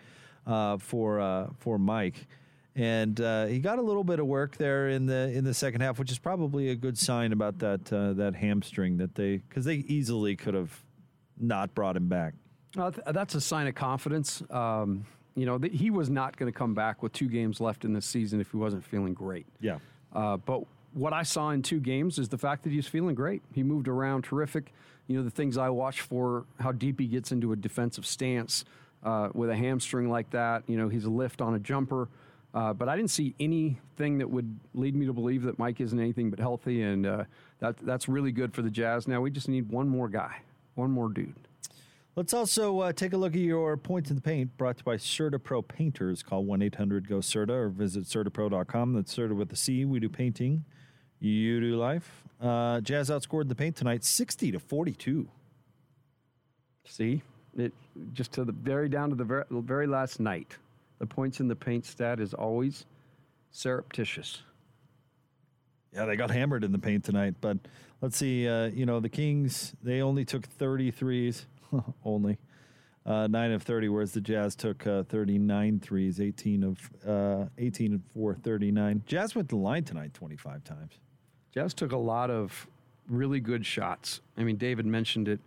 uh, 0.45 0.77
for 0.77 1.19
uh, 1.19 1.47
for 1.57 1.79
Mike. 1.79 2.27
And 2.75 3.19
uh, 3.19 3.47
he 3.47 3.59
got 3.59 3.79
a 3.79 3.81
little 3.81 4.03
bit 4.03 4.19
of 4.19 4.27
work 4.27 4.57
there 4.57 4.89
in 4.89 5.05
the 5.05 5.31
in 5.33 5.43
the 5.43 5.53
second 5.53 5.81
half, 5.81 5.99
which 5.99 6.11
is 6.11 6.19
probably 6.19 6.69
a 6.69 6.75
good 6.75 6.97
sign 6.97 7.31
about 7.31 7.59
that 7.59 7.91
uh, 7.91 8.13
that 8.13 8.35
hamstring 8.35 8.97
that 8.97 9.15
they 9.15 9.37
because 9.37 9.65
they 9.65 9.75
easily 9.75 10.35
could 10.35 10.53
have 10.53 10.83
not 11.39 11.73
brought 11.73 11.97
him 11.97 12.07
back. 12.07 12.33
Uh, 12.77 12.91
th- 12.91 13.05
that's 13.11 13.35
a 13.35 13.41
sign 13.41 13.67
of 13.67 13.75
confidence. 13.75 14.43
Um, 14.49 15.05
you 15.35 15.45
know, 15.45 15.57
th- 15.57 15.73
he 15.77 15.89
was 15.89 16.09
not 16.09 16.37
going 16.37 16.51
to 16.51 16.57
come 16.57 16.73
back 16.73 17.03
with 17.03 17.13
two 17.13 17.27
games 17.27 17.59
left 17.59 17.85
in 17.85 17.93
the 17.93 18.01
season 18.01 18.39
if 18.39 18.51
he 18.51 18.57
wasn't 18.57 18.83
feeling 18.83 19.13
great. 19.13 19.45
Yeah. 19.59 19.79
Uh, 20.13 20.37
but 20.37 20.63
what 20.93 21.13
I 21.13 21.23
saw 21.23 21.51
in 21.51 21.61
two 21.61 21.79
games 21.79 22.19
is 22.19 22.29
the 22.29 22.37
fact 22.37 22.63
that 22.63 22.71
he's 22.71 22.87
feeling 22.87 23.15
great. 23.15 23.41
He 23.53 23.63
moved 23.63 23.87
around 23.87 24.23
terrific. 24.23 24.73
You 25.07 25.17
know, 25.17 25.23
the 25.23 25.29
things 25.29 25.57
I 25.57 25.69
watch 25.69 26.01
for 26.01 26.45
how 26.59 26.71
deep 26.71 26.99
he 26.99 27.07
gets 27.07 27.31
into 27.31 27.51
a 27.51 27.55
defensive 27.55 28.05
stance 28.05 28.65
uh, 29.03 29.29
with 29.33 29.49
a 29.49 29.55
hamstring 29.55 30.09
like 30.09 30.29
that. 30.31 30.63
You 30.67 30.77
know, 30.77 30.89
he's 30.89 31.05
a 31.05 31.09
lift 31.09 31.41
on 31.41 31.55
a 31.55 31.59
jumper. 31.59 32.07
Uh, 32.53 32.73
but 32.73 32.89
I 32.89 32.97
didn't 32.97 33.11
see 33.11 33.33
anything 33.39 34.17
that 34.17 34.29
would 34.29 34.59
lead 34.73 34.95
me 34.95 35.05
to 35.05 35.13
believe 35.13 35.43
that 35.43 35.57
Mike 35.57 35.79
isn't 35.79 35.97
anything 35.97 36.29
but 36.29 36.37
healthy, 36.39 36.81
and 36.81 37.05
uh, 37.05 37.23
that 37.59 37.77
that's 37.77 38.09
really 38.09 38.33
good 38.33 38.53
for 38.53 38.61
the 38.61 38.69
Jazz. 38.69 39.07
Now 39.07 39.21
we 39.21 39.31
just 39.31 39.47
need 39.47 39.69
one 39.69 39.87
more 39.87 40.09
guy, 40.09 40.41
one 40.75 40.91
more 40.91 41.07
dude. 41.07 41.33
Let's 42.15 42.33
also 42.33 42.79
uh, 42.79 42.91
take 42.91 43.13
a 43.13 43.17
look 43.17 43.35
at 43.35 43.39
your 43.39 43.77
points 43.77 44.09
in 44.09 44.17
the 44.17 44.21
paint 44.21 44.57
brought 44.57 44.77
to 44.77 44.81
you 44.81 44.83
by 44.83 44.97
Certa 44.97 45.39
Pro 45.39 45.61
Painters. 45.61 46.21
Call 46.21 46.43
1 46.43 46.61
800 46.61 47.07
GO 47.07 47.19
CERTA 47.19 47.49
or 47.49 47.69
visit 47.69 48.03
CertaPro.com. 48.03 48.93
That's 48.93 49.13
Certa 49.13 49.33
with 49.33 49.51
a 49.53 49.55
C. 49.55 49.85
We 49.85 50.01
do 50.01 50.09
painting, 50.09 50.65
you 51.21 51.61
do 51.61 51.77
life. 51.77 52.23
Uh, 52.41 52.81
Jazz 52.81 53.09
outscored 53.09 53.47
the 53.47 53.55
paint 53.55 53.77
tonight 53.77 54.03
60 54.03 54.51
to 54.51 54.59
42. 54.59 55.29
See, 56.85 57.21
it 57.57 57.71
just 58.11 58.33
to 58.33 58.43
the 58.43 58.51
very 58.51 58.89
down 58.89 59.09
to 59.11 59.15
the 59.15 59.23
very, 59.23 59.45
very 59.49 59.87
last 59.87 60.19
night. 60.19 60.57
The 60.99 61.05
points 61.05 61.39
in 61.39 61.47
the 61.47 61.55
paint 61.55 61.85
stat 61.85 62.19
is 62.19 62.33
always 62.33 62.85
surreptitious. 63.51 64.41
Yeah, 65.93 66.05
they 66.05 66.17
got 66.17 66.29
hammered 66.31 66.63
in 66.65 66.73
the 66.73 66.79
paint 66.79 67.05
tonight. 67.05 67.35
But 67.39 67.57
let's 68.01 68.17
see. 68.17 68.47
Uh, 68.49 68.65
you 68.67 68.85
know, 68.85 68.99
the 68.99 69.09
Kings, 69.09 69.73
they 69.81 70.01
only 70.01 70.25
took 70.25 70.47
33s, 70.57 71.45
only. 72.05 72.37
Uh, 73.03 73.27
9 73.27 73.51
of 73.53 73.63
30, 73.63 73.89
whereas 73.89 74.11
the 74.11 74.21
Jazz 74.21 74.55
took 74.55 74.85
uh, 74.85 75.03
39 75.03 75.79
threes, 75.79 76.21
18 76.21 76.63
of 76.63 76.89
uh, 77.07 77.45
18 77.57 77.93
and 77.93 78.03
4, 78.13 78.35
39. 78.35 79.03
Jazz 79.07 79.33
went 79.33 79.49
to 79.49 79.55
the 79.55 79.61
line 79.61 79.83
tonight 79.83 80.13
25 80.13 80.63
times. 80.63 80.99
Jazz 81.51 81.73
took 81.73 81.91
a 81.91 81.97
lot 81.97 82.29
of 82.29 82.67
really 83.09 83.39
good 83.39 83.65
shots. 83.65 84.21
I 84.37 84.43
mean, 84.43 84.57
David 84.57 84.85
mentioned 84.85 85.27
it. 85.27 85.39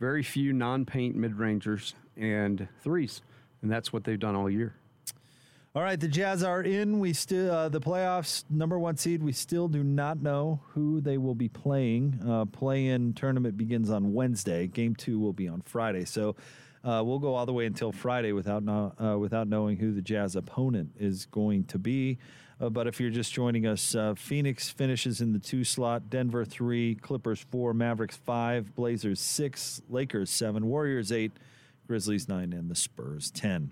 Very 0.00 0.22
few 0.22 0.52
non-paint 0.52 1.14
mid-rangers 1.14 1.94
and 2.16 2.66
threes, 2.82 3.20
and 3.60 3.70
that's 3.70 3.92
what 3.92 4.04
they've 4.04 4.18
done 4.18 4.34
all 4.34 4.50
year. 4.50 4.74
All 5.74 5.82
right, 5.82 5.98
the 5.98 6.06
Jazz 6.06 6.42
are 6.42 6.60
in. 6.60 7.00
We 7.00 7.14
still 7.14 7.50
uh, 7.50 7.68
the 7.70 7.80
playoffs 7.80 8.44
number 8.50 8.78
one 8.78 8.98
seed. 8.98 9.22
We 9.22 9.32
still 9.32 9.68
do 9.68 9.82
not 9.82 10.20
know 10.20 10.60
who 10.74 11.00
they 11.00 11.16
will 11.16 11.34
be 11.34 11.48
playing. 11.48 12.20
Uh, 12.28 12.44
play-in 12.44 13.14
tournament 13.14 13.56
begins 13.56 13.88
on 13.88 14.12
Wednesday. 14.12 14.66
Game 14.66 14.94
two 14.94 15.18
will 15.18 15.32
be 15.32 15.48
on 15.48 15.62
Friday. 15.62 16.04
So 16.04 16.36
uh, 16.84 17.02
we'll 17.02 17.20
go 17.20 17.34
all 17.34 17.46
the 17.46 17.54
way 17.54 17.64
until 17.64 17.90
Friday 17.90 18.32
without 18.32 18.62
no, 18.62 18.92
uh, 19.02 19.16
without 19.16 19.48
knowing 19.48 19.78
who 19.78 19.94
the 19.94 20.02
Jazz 20.02 20.36
opponent 20.36 20.90
is 21.00 21.24
going 21.24 21.64
to 21.64 21.78
be. 21.78 22.18
Uh, 22.60 22.68
but 22.68 22.86
if 22.86 23.00
you're 23.00 23.08
just 23.08 23.32
joining 23.32 23.66
us, 23.66 23.94
uh, 23.94 24.14
Phoenix 24.14 24.68
finishes 24.68 25.22
in 25.22 25.32
the 25.32 25.38
two 25.38 25.64
slot. 25.64 26.10
Denver 26.10 26.44
three, 26.44 26.96
Clippers 26.96 27.46
four, 27.50 27.72
Mavericks 27.72 28.18
five, 28.18 28.74
Blazers 28.74 29.20
six, 29.20 29.80
Lakers 29.88 30.28
seven, 30.28 30.66
Warriors 30.66 31.10
eight, 31.10 31.32
Grizzlies 31.86 32.28
nine, 32.28 32.52
and 32.52 32.70
the 32.70 32.76
Spurs 32.76 33.30
ten. 33.30 33.70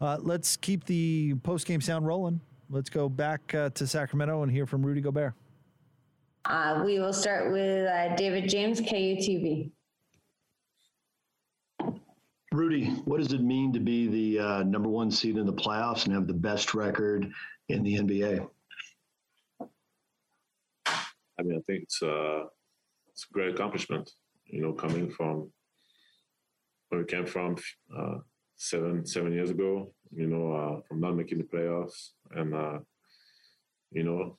Uh, 0.00 0.16
let's 0.20 0.56
keep 0.56 0.84
the 0.84 1.34
post 1.42 1.66
game 1.66 1.80
sound 1.80 2.06
rolling. 2.06 2.40
Let's 2.70 2.88
go 2.88 3.08
back 3.08 3.54
uh, 3.54 3.70
to 3.70 3.86
Sacramento 3.86 4.42
and 4.42 4.50
hear 4.50 4.66
from 4.66 4.84
Rudy 4.84 5.00
Gobert. 5.00 5.34
Uh, 6.46 6.82
we 6.84 6.98
will 6.98 7.12
start 7.12 7.52
with 7.52 7.86
uh, 7.86 8.14
David 8.16 8.48
James, 8.48 8.80
KUTV. 8.80 9.70
Rudy, 12.52 12.86
what 13.04 13.18
does 13.18 13.32
it 13.32 13.42
mean 13.42 13.72
to 13.72 13.78
be 13.78 14.08
the 14.08 14.44
uh, 14.44 14.62
number 14.62 14.88
one 14.88 15.10
seed 15.10 15.36
in 15.36 15.46
the 15.46 15.52
playoffs 15.52 16.06
and 16.06 16.14
have 16.14 16.26
the 16.26 16.34
best 16.34 16.74
record 16.74 17.30
in 17.68 17.82
the 17.82 17.96
NBA? 17.96 18.48
I 19.60 21.42
mean, 21.42 21.58
I 21.58 21.62
think 21.66 21.84
it's 21.84 22.02
uh, 22.02 22.44
it's 23.08 23.26
a 23.30 23.32
great 23.32 23.54
accomplishment. 23.54 24.10
You 24.46 24.62
know, 24.62 24.72
coming 24.72 25.10
from 25.10 25.52
where 26.88 27.02
we 27.02 27.06
came 27.06 27.26
from 27.26 27.56
uh, 27.96 28.18
seven 28.60 29.06
seven 29.06 29.32
years 29.32 29.50
ago. 29.50 29.92
You 30.12 30.26
know, 30.26 30.52
uh, 30.52 30.80
from 30.86 31.00
not 31.00 31.16
making 31.16 31.38
the 31.38 31.44
playoffs 31.44 32.10
and 32.32 32.54
uh, 32.54 32.78
you 33.90 34.04
know 34.04 34.38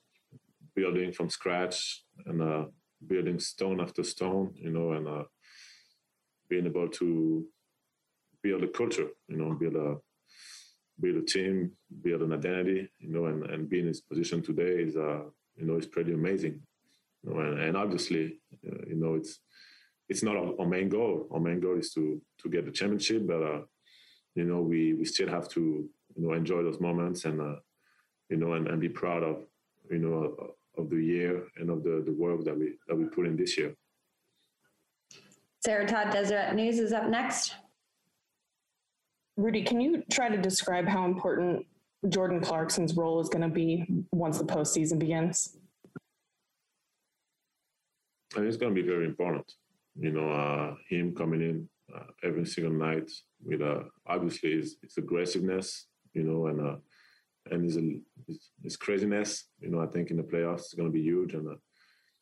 building 0.76 1.12
from 1.12 1.30
scratch 1.30 2.04
and 2.26 2.42
uh, 2.42 2.66
building 3.06 3.40
stone 3.40 3.82
after 3.82 4.04
stone. 4.04 4.54
You 4.56 4.72
know, 4.72 4.94
and 4.94 5.08
uh, 5.08 5.24
being 6.50 6.68
able 6.68 6.90
to 6.90 7.46
build 8.44 8.64
a 8.64 8.68
culture. 8.68 9.10
You 9.28 9.38
know, 9.38 9.54
build 9.54 9.76
a 9.76 9.98
build 11.00 11.24
a 11.24 11.26
team, 11.26 11.72
build 12.04 12.22
an 12.22 12.34
identity. 12.34 12.90
You 13.00 13.12
know, 13.14 13.26
and 13.26 13.44
and 13.46 13.70
be 13.70 13.80
in 13.80 13.88
this 13.88 14.02
position 14.02 14.42
today 14.42 14.84
is 14.84 14.96
uh, 14.96 15.24
you 15.58 15.66
know 15.66 15.78
is 15.78 15.88
pretty 15.88 16.14
amazing. 16.14 16.62
You 17.24 17.34
know, 17.34 17.40
and, 17.40 17.60
and 17.60 17.78
obviously, 17.78 18.40
uh, 18.68 18.86
you 18.88 18.96
know, 18.96 19.16
it's 19.16 19.40
it's 20.10 20.24
not 20.24 20.36
our, 20.36 20.54
our, 20.60 20.68
main 20.68 20.90
goal. 20.90 21.28
Our 21.32 21.40
main 21.40 21.60
goal 21.60 21.78
is 21.78 21.92
to 21.94 22.22
to 22.42 22.50
get 22.50 22.66
the 22.66 22.72
championship, 22.72 23.26
but 23.26 23.42
uh, 23.42 23.62
you 24.36 24.46
know, 24.46 24.62
we 24.62 24.94
we 24.94 25.06
still 25.06 25.30
have 25.30 25.50
to 25.50 25.90
you 26.16 26.28
know 26.28 26.34
enjoy 26.34 26.64
those 26.64 26.80
moments 26.80 27.26
and 27.26 27.42
uh, 27.42 27.56
you 28.30 28.38
know 28.38 28.54
and, 28.54 28.68
and 28.68 28.80
be 28.80 28.90
proud 28.90 29.24
of 29.24 29.46
you 29.90 30.00
know 30.00 30.54
of 30.78 30.90
the 30.90 30.98
year 30.98 31.48
and 31.58 31.70
of 31.70 31.84
the 31.84 32.02
the 32.06 32.14
work 32.14 32.44
that 32.46 32.58
we 32.58 32.74
that 32.88 32.96
we 32.96 33.06
put 33.06 33.26
in 33.26 33.36
this 33.36 33.58
year. 33.58 33.76
Sarah 35.64 35.88
Todd 35.88 36.12
Deseret 36.12 36.56
News 36.56 36.80
is 36.80 36.92
up 36.92 37.08
next. 37.08 37.56
Rudy, 39.38 39.64
can 39.64 39.80
you 39.80 40.04
try 40.12 40.30
to 40.30 40.38
describe 40.38 40.88
how 40.88 41.06
important 41.06 41.66
Jordan 42.10 42.42
Clarkson's 42.42 42.96
role 42.96 43.20
is 43.20 43.30
going 43.30 43.44
to 43.44 43.48
be 43.48 43.86
once 44.12 44.40
the 44.40 44.44
postseason 44.44 44.98
begins? 44.98 45.58
And 48.36 48.46
it's 48.46 48.58
going 48.58 48.74
to 48.74 48.82
be 48.82 48.88
very 48.88 49.06
important. 49.06 49.54
You 50.00 50.12
know, 50.12 50.32
uh, 50.32 50.76
him 50.90 51.14
coming 51.14 51.42
in 51.42 51.70
uh, 51.96 52.04
every 52.24 52.46
single 52.46 52.74
night 52.74 53.10
with 53.44 53.62
uh, 53.62 53.84
obviously 54.08 54.52
his, 54.58 54.78
his, 54.82 54.98
aggressiveness, 54.98 55.88
you 56.14 56.24
know, 56.24 56.48
and 56.48 56.62
uh, 56.62 56.76
and 57.50 57.64
his, 57.64 57.76
his, 58.28 58.50
his 58.64 58.78
craziness. 58.78 59.46
You 59.60 59.70
know, 59.70 59.82
I 59.82 59.88
think 59.88 60.12
in 60.12 60.18
the 60.18 60.24
playoffs 60.24 60.60
it's 60.60 60.74
going 60.74 60.90
to 60.90 60.94
be 60.94 61.02
huge, 61.02 61.34
and 61.34 61.48
uh, 61.48 61.56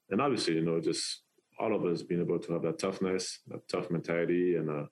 and 0.09 0.21
obviously, 0.21 0.55
you 0.55 0.65
know, 0.65 0.79
just 0.79 1.23
all 1.59 1.75
of 1.75 1.85
us 1.85 2.01
being 2.01 2.21
able 2.21 2.39
to 2.39 2.53
have 2.53 2.61
that 2.63 2.79
toughness, 2.79 3.39
that 3.47 3.67
tough 3.67 3.91
mentality, 3.91 4.55
and 4.55 4.69
uh, 4.69 4.85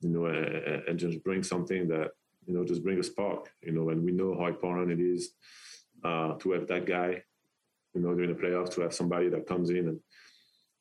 you 0.00 0.08
know, 0.08 0.26
and, 0.26 0.88
and 0.88 0.98
just 0.98 1.22
bring 1.22 1.42
something 1.42 1.88
that 1.88 2.10
you 2.46 2.54
know 2.54 2.64
just 2.64 2.82
bring 2.82 2.98
a 2.98 3.02
spark. 3.02 3.50
You 3.62 3.72
know, 3.72 3.90
and 3.90 4.02
we 4.04 4.12
know 4.12 4.36
how 4.38 4.46
important 4.46 4.92
it 4.92 5.00
is 5.00 5.32
uh, 6.04 6.34
to 6.34 6.52
have 6.52 6.66
that 6.68 6.86
guy. 6.86 7.22
You 7.94 8.00
know, 8.00 8.14
during 8.14 8.34
the 8.34 8.40
playoffs, 8.40 8.72
to 8.74 8.82
have 8.82 8.94
somebody 8.94 9.28
that 9.28 9.46
comes 9.46 9.70
in 9.70 9.88
and 9.88 10.00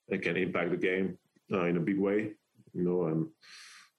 and 0.09 0.21
can 0.21 0.37
impact 0.37 0.71
the 0.71 0.77
game 0.77 1.17
in 1.49 1.77
a 1.77 1.79
big 1.79 1.99
way. 1.99 2.31
You 2.73 2.83
know, 2.83 3.05
and 3.05 3.27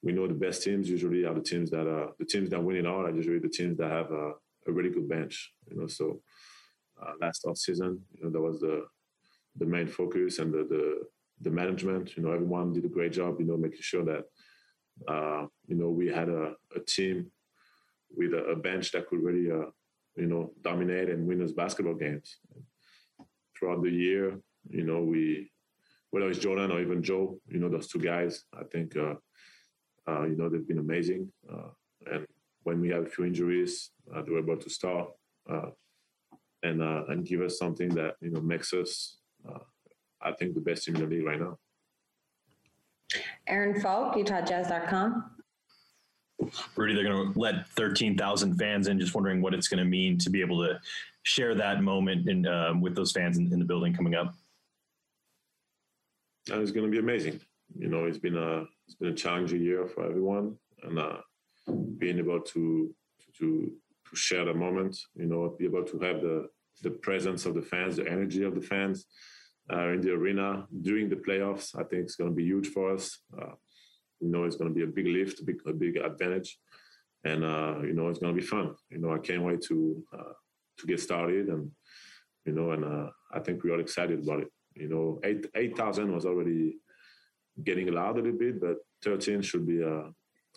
we 0.03 0.13
know 0.13 0.27
the 0.27 0.35
best 0.35 0.63
teams 0.63 0.89
usually 0.89 1.25
are 1.25 1.35
the 1.35 1.43
teams 1.43 1.71
that 1.71 1.87
are 1.87 2.11
the 2.19 2.25
teams 2.25 2.51
that 2.51 2.63
win 2.63 2.77
it 2.77 2.87
all 2.87 3.07
are 3.07 3.15
usually 3.15 3.39
the 3.39 3.49
teams 3.49 3.77
that 3.79 3.91
have 3.91 4.11
a, 4.11 4.33
a 4.67 4.73
really 4.73 4.91
good 4.91 5.09
bench. 5.09 5.53
You 5.71 5.81
know, 5.81 5.87
so 5.87 6.21
uh, 7.01 7.13
last 7.21 7.45
off 7.45 7.59
season, 7.59 8.01
you 8.15 8.25
know, 8.25 8.31
that 8.31 8.41
was 8.41 8.61
the 8.61 8.87
the 9.57 9.67
main 9.67 9.89
focus 9.89 10.39
and 10.39 10.53
the, 10.53 10.65
the 10.65 11.03
the 11.43 11.51
management. 11.51 12.17
You 12.17 12.23
know, 12.23 12.33
everyone 12.33 12.73
did 12.73 12.85
a 12.85 12.89
great 12.89 13.13
job. 13.13 13.41
You 13.41 13.47
know, 13.47 13.57
making 13.57 13.83
sure 13.83 14.05
that 14.05 14.25
uh, 15.09 15.47
you 15.67 15.77
know 15.77 15.91
we 15.91 16.09
had 16.09 16.29
a, 16.29 16.55
a 16.75 16.81
team 16.81 17.31
with 18.17 18.35
a, 18.35 18.45
a, 18.45 18.57
bench 18.57 18.91
that 18.93 19.07
could 19.07 19.23
really 19.23 19.51
uh, 19.51 19.71
you 20.17 20.27
know 20.27 20.53
dominate 20.63 21.11
and 21.11 21.27
win 21.27 21.43
us 21.43 21.53
basketball 21.53 21.95
games. 21.95 22.39
Throughout 23.59 23.83
the 23.83 23.91
year, 23.91 24.39
you 24.69 24.85
know, 24.85 25.01
we 25.01 25.51
whether 26.11 26.29
it's 26.29 26.39
Jordan 26.39 26.71
or 26.71 26.81
even 26.81 27.03
Joe, 27.03 27.39
you 27.49 27.59
know, 27.59 27.69
those 27.69 27.89
two 27.89 28.01
guys, 28.01 28.45
I 28.59 28.65
think, 28.65 28.97
uh, 28.97 29.15
uh, 30.09 30.25
you 30.25 30.37
know, 30.37 30.49
they've 30.49 30.67
been 30.67 30.79
amazing. 30.79 31.31
Uh, 31.51 31.69
and 32.11 32.27
when 32.65 32.81
we 32.81 32.89
have 32.89 33.05
a 33.05 33.09
few 33.09 33.25
injuries, 33.25 33.91
uh, 34.15 34.23
they 34.23 34.33
were 34.33 34.41
able 34.41 34.57
to 34.57 34.71
start 34.71 35.11
uh, 35.49 35.71
and 36.63 36.83
uh, 36.83 37.05
and 37.09 37.25
give 37.25 37.41
us 37.41 37.59
something 37.59 37.89
that 37.91 38.17
you 38.21 38.31
know 38.31 38.41
makes 38.41 38.73
us, 38.75 39.19
I 40.21 40.33
think, 40.33 40.55
the 40.55 40.61
best 40.61 40.85
team 40.85 40.97
in 40.97 41.03
the 41.03 41.07
league 41.07 41.25
right 41.25 41.41
now. 41.41 41.59
Aaron 43.47 43.81
Falk, 43.81 44.15
UtahJazz.com. 44.15 45.31
Rudy, 46.77 46.95
they're 46.95 47.05
going 47.05 47.33
to 47.33 47.39
let 47.39 47.69
13,000 47.71 48.57
fans 48.57 48.89
in. 48.89 48.99
Just 48.99 49.15
wondering 49.15 49.43
what 49.43 49.53
it's 49.53 49.69
going 49.69 49.79
to 49.79 49.85
mean 49.85 50.19
to 50.19 50.31
be 50.31 50.41
able 50.41 50.65
to 50.65 50.79
share 51.23 51.55
that 51.55 51.83
moment 51.83 52.29
in, 52.29 52.47
um, 52.47 52.81
with 52.81 52.95
those 52.95 53.13
fans 53.13 53.37
in, 53.37 53.53
in 53.53 53.59
the 53.59 53.65
building 53.65 53.93
coming 53.93 54.15
up 54.15 54.35
and 56.51 56.63
it's 56.63 56.71
going 56.71 56.87
to 56.87 56.91
be 56.91 56.99
amazing. 56.99 57.41
you 57.77 57.89
know, 57.89 58.05
it's 58.05 58.19
been 58.19 58.37
a 58.37 58.65
it's 58.87 58.97
been 58.97 59.13
a 59.13 59.15
challenging 59.15 59.63
year 59.63 59.87
for 59.87 60.05
everyone, 60.05 60.57
and 60.83 60.99
uh, 60.99 61.19
being 61.99 62.19
able 62.19 62.41
to 62.41 62.95
to 63.39 63.73
to 64.09 64.17
share 64.17 64.45
the 64.45 64.55
moment, 64.55 64.99
you 65.15 65.27
know, 65.27 65.55
be 65.59 65.67
able 65.67 65.85
to 65.85 65.99
have 66.01 66.21
the 66.21 66.49
the 66.83 66.91
presence 66.91 67.47
of 67.47 67.55
the 67.55 67.63
fans, 67.63 67.97
the 67.97 68.11
energy 68.11 68.43
of 68.43 68.55
the 68.55 68.61
fans 68.61 69.07
uh, 69.73 69.89
in 69.89 70.01
the 70.01 70.11
arena 70.11 70.67
during 70.83 71.09
the 71.09 71.17
playoffs, 71.17 71.75
I 71.75 71.85
think 71.85 72.03
it's 72.03 72.17
going 72.17 72.31
to 72.31 72.37
be 72.37 72.45
huge 72.45 72.69
for 72.69 72.93
us. 72.93 73.19
Uh, 73.37 73.55
you 74.21 74.29
know, 74.29 74.45
it's 74.45 74.57
going 74.57 74.71
to 74.71 74.75
be 74.75 74.83
a 74.83 74.87
big 74.87 75.07
lift, 75.07 75.41
a 75.41 75.45
big, 75.45 75.61
a 75.67 75.73
big 75.73 75.97
advantage, 75.97 76.59
and 77.25 77.45
uh, 77.45 77.77
you 77.83 77.95
know, 77.95 78.09
it's 78.09 78.19
going 78.19 78.35
to 78.35 78.41
be 78.41 78.47
fun. 78.47 78.75
You 78.91 78.99
know, 78.99 79.13
I 79.15 79.19
can't 79.19 79.43
wait 79.43 79.63
to 79.63 80.03
uh, 80.13 80.33
to 80.79 80.87
get 80.87 81.01
started, 81.01 81.49
and 81.49 81.71
you 82.45 82.53
know, 82.53 82.73
and 82.73 82.85
uh, 82.85 83.11
I 83.33 83.41
think 83.41 83.63
we're 83.63 83.75
all 83.75 83.81
excited 83.81 84.23
about 84.23 84.41
it. 84.41 84.49
You 84.81 84.89
know, 84.89 85.21
eight 85.25 85.47
eight 85.55 85.77
thousand 85.77 86.13
was 86.13 86.25
already 86.25 86.79
getting 87.65 87.93
loud 87.93 88.17
a 88.17 88.23
little 88.23 88.39
bit, 88.39 88.61
but 88.61 88.79
thirteen 89.03 89.43
should 89.43 89.67
be 89.67 89.83
a 89.83 90.11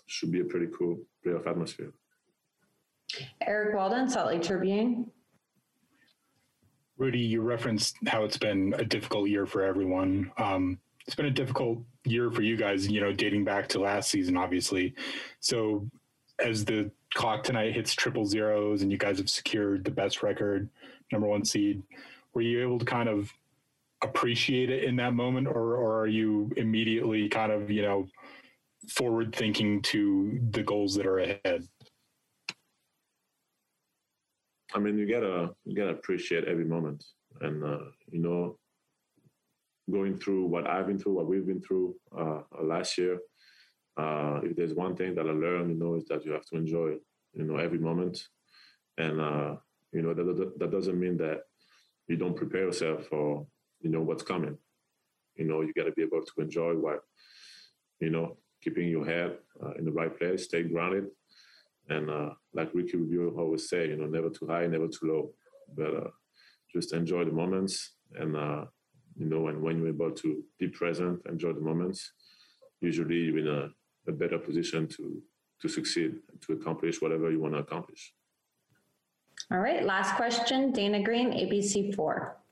should 0.07 0.31
be 0.31 0.41
a 0.41 0.45
pretty 0.45 0.67
cool 0.77 0.99
playoff 1.25 1.47
atmosphere. 1.47 1.93
Eric 3.41 3.75
Walden, 3.75 4.09
Salt 4.09 4.27
Lake 4.27 4.41
Tribune. 4.41 5.11
Rudy, 6.97 7.19
you 7.19 7.41
referenced 7.41 7.97
how 8.07 8.23
it's 8.23 8.37
been 8.37 8.73
a 8.77 8.85
difficult 8.85 9.29
year 9.29 9.45
for 9.45 9.63
everyone. 9.63 10.31
Um, 10.37 10.79
it's 11.05 11.15
been 11.15 11.25
a 11.25 11.31
difficult 11.31 11.79
year 12.05 12.31
for 12.31 12.43
you 12.43 12.55
guys, 12.55 12.87
you 12.87 13.01
know, 13.01 13.11
dating 13.11 13.43
back 13.43 13.67
to 13.69 13.79
last 13.79 14.09
season, 14.09 14.37
obviously. 14.37 14.93
So, 15.39 15.89
as 16.39 16.65
the 16.65 16.91
clock 17.13 17.43
tonight 17.43 17.73
hits 17.73 17.93
triple 17.93 18.25
zeros 18.25 18.81
and 18.81 18.91
you 18.91 18.97
guys 18.97 19.17
have 19.17 19.29
secured 19.29 19.83
the 19.83 19.91
best 19.91 20.23
record, 20.23 20.69
number 21.11 21.27
one 21.27 21.45
seed, 21.45 21.83
were 22.33 22.41
you 22.41 22.61
able 22.61 22.79
to 22.79 22.85
kind 22.85 23.09
of 23.09 23.31
appreciate 24.03 24.69
it 24.69 24.83
in 24.83 24.95
that 24.97 25.13
moment, 25.13 25.47
or, 25.47 25.75
or 25.75 26.01
are 26.01 26.07
you 26.07 26.51
immediately 26.57 27.29
kind 27.29 27.51
of, 27.51 27.71
you 27.71 27.81
know, 27.81 28.07
forward 28.89 29.35
thinking 29.35 29.81
to 29.81 30.39
the 30.51 30.63
goals 30.63 30.95
that 30.95 31.05
are 31.05 31.19
ahead? 31.19 31.63
I 34.75 34.79
mean, 34.79 34.97
you 34.97 35.07
gotta 35.07 35.53
you 35.65 35.75
gotta 35.75 35.91
appreciate 35.91 36.45
every 36.45 36.65
moment, 36.65 37.03
and 37.41 37.63
uh, 37.63 37.85
you 38.11 38.19
know, 38.19 38.57
going 39.91 40.17
through 40.17 40.45
what 40.45 40.67
I've 40.67 40.87
been 40.87 40.99
through, 40.99 41.13
what 41.13 41.27
we've 41.27 41.45
been 41.45 41.61
through 41.61 41.95
uh, 42.17 42.41
last 42.61 42.97
year. 42.97 43.19
Uh, 43.95 44.39
if 44.43 44.55
there's 44.55 44.73
one 44.73 44.95
thing 44.95 45.13
that 45.13 45.27
I 45.27 45.31
learned, 45.31 45.69
you 45.69 45.77
know, 45.77 45.95
is 45.95 46.05
that 46.05 46.25
you 46.25 46.31
have 46.31 46.45
to 46.45 46.55
enjoy, 46.57 46.95
you 47.33 47.43
know, 47.43 47.57
every 47.57 47.77
moment, 47.77 48.27
and 48.97 49.21
uh, 49.21 49.55
you 49.91 50.01
know 50.01 50.13
that 50.13 50.53
that 50.57 50.71
doesn't 50.71 50.99
mean 50.99 51.17
that 51.17 51.41
you 52.07 52.17
don't 52.17 52.35
prepare 52.35 52.65
yourself 52.65 53.05
for 53.05 53.45
you 53.83 53.89
know 53.89 54.01
what's 54.01 54.23
coming. 54.23 54.57
You 55.35 55.45
know, 55.45 55.61
you 55.61 55.73
got 55.73 55.83
to 55.83 55.91
be 55.91 56.01
able 56.01 56.23
to 56.23 56.41
enjoy 56.41 56.73
what, 56.73 57.01
you 57.99 58.09
know, 58.09 58.37
keeping 58.61 58.87
your 58.87 59.05
head 59.05 59.37
uh, 59.63 59.73
in 59.73 59.85
the 59.85 59.91
right 59.91 60.17
place, 60.17 60.45
stay 60.45 60.63
grounded, 60.63 61.07
and 61.89 62.09
uh, 62.09 62.29
like 62.53 62.73
Ricky 62.73 62.97
Rubio 62.97 63.37
always 63.37 63.69
say, 63.69 63.89
you 63.89 63.97
know, 63.97 64.05
never 64.05 64.29
too 64.29 64.47
high, 64.47 64.65
never 64.67 64.87
too 64.87 65.05
low, 65.05 65.29
but 65.75 65.95
uh, 65.95 66.09
just 66.73 66.93
enjoy 66.93 67.25
the 67.25 67.31
moments. 67.31 67.95
And 68.15 68.37
uh, 68.37 68.65
you 69.15 69.25
know, 69.25 69.47
and 69.47 69.61
when 69.61 69.77
you're 69.77 69.89
able 69.89 70.11
to 70.11 70.43
be 70.59 70.67
present, 70.69 71.21
enjoy 71.29 71.53
the 71.53 71.61
moments, 71.61 72.13
usually 72.79 73.17
you're 73.17 73.39
in 73.39 73.47
a, 73.47 73.69
a 74.07 74.13
better 74.13 74.39
position 74.39 74.87
to 74.87 75.21
to 75.61 75.67
succeed 75.67 76.15
to 76.41 76.53
accomplish 76.53 77.01
whatever 77.01 77.31
you 77.31 77.39
want 77.41 77.53
to 77.53 77.59
accomplish. 77.59 78.13
All 79.51 79.59
right, 79.59 79.83
last 79.83 80.15
question, 80.15 80.71
Dana 80.71 81.03
Green, 81.03 81.31
ABC 81.31 81.93
four. 81.95 82.42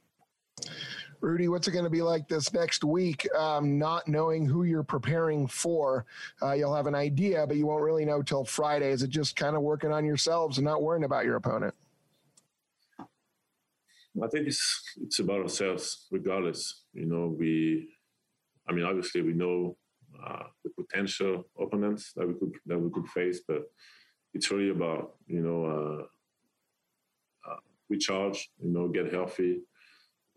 Rudy, 1.21 1.47
what's 1.47 1.67
it 1.67 1.71
going 1.71 1.84
to 1.84 1.89
be 1.89 2.01
like 2.01 2.27
this 2.27 2.51
next 2.51 2.84
week? 2.84 3.27
Um, 3.38 3.77
not 3.77 4.07
knowing 4.07 4.45
who 4.45 4.63
you're 4.63 4.84
preparing 4.84 5.47
for, 5.47 6.05
uh, 6.41 6.53
you'll 6.53 6.75
have 6.75 6.88
an 6.88 6.95
idea, 6.95 7.45
but 7.45 7.57
you 7.57 7.67
won't 7.67 7.84
really 7.84 8.05
know 8.05 8.23
till 8.23 8.43
Friday. 8.43 8.89
Is 8.89 9.03
it 9.03 9.12
just 9.12 9.36
kind 9.36 9.55
of 9.55 9.62
working 9.62 9.91
on 9.91 10.03
yourselves 10.03 10.57
and 10.57 10.65
not 10.65 10.81
worrying 10.81 11.03
about 11.03 11.25
your 11.25 11.36
opponent? 11.36 11.75
I 14.21 14.27
think 14.27 14.47
it's 14.47 14.84
it's 15.01 15.19
about 15.19 15.41
ourselves, 15.41 16.07
regardless. 16.12 16.84
You 16.93 17.05
know, 17.05 17.36
we, 17.38 17.88
I 18.67 18.73
mean, 18.73 18.84
obviously 18.84 19.21
we 19.21 19.34
know 19.34 19.77
uh, 20.21 20.43
the 20.63 20.71
potential 20.71 21.45
opponents 21.57 22.12
that 22.15 22.27
we 22.27 22.34
could 22.34 22.51
that 22.65 22.79
we 22.79 22.89
could 22.91 23.07
face, 23.07 23.41
but 23.47 23.62
it's 24.34 24.51
really 24.51 24.71
about 24.71 25.15
you 25.27 25.41
know 25.41 25.65
uh, 25.65 27.51
uh, 27.51 27.60
recharge, 27.89 28.49
you 28.62 28.71
know, 28.71 28.89
get 28.89 29.13
healthy, 29.13 29.62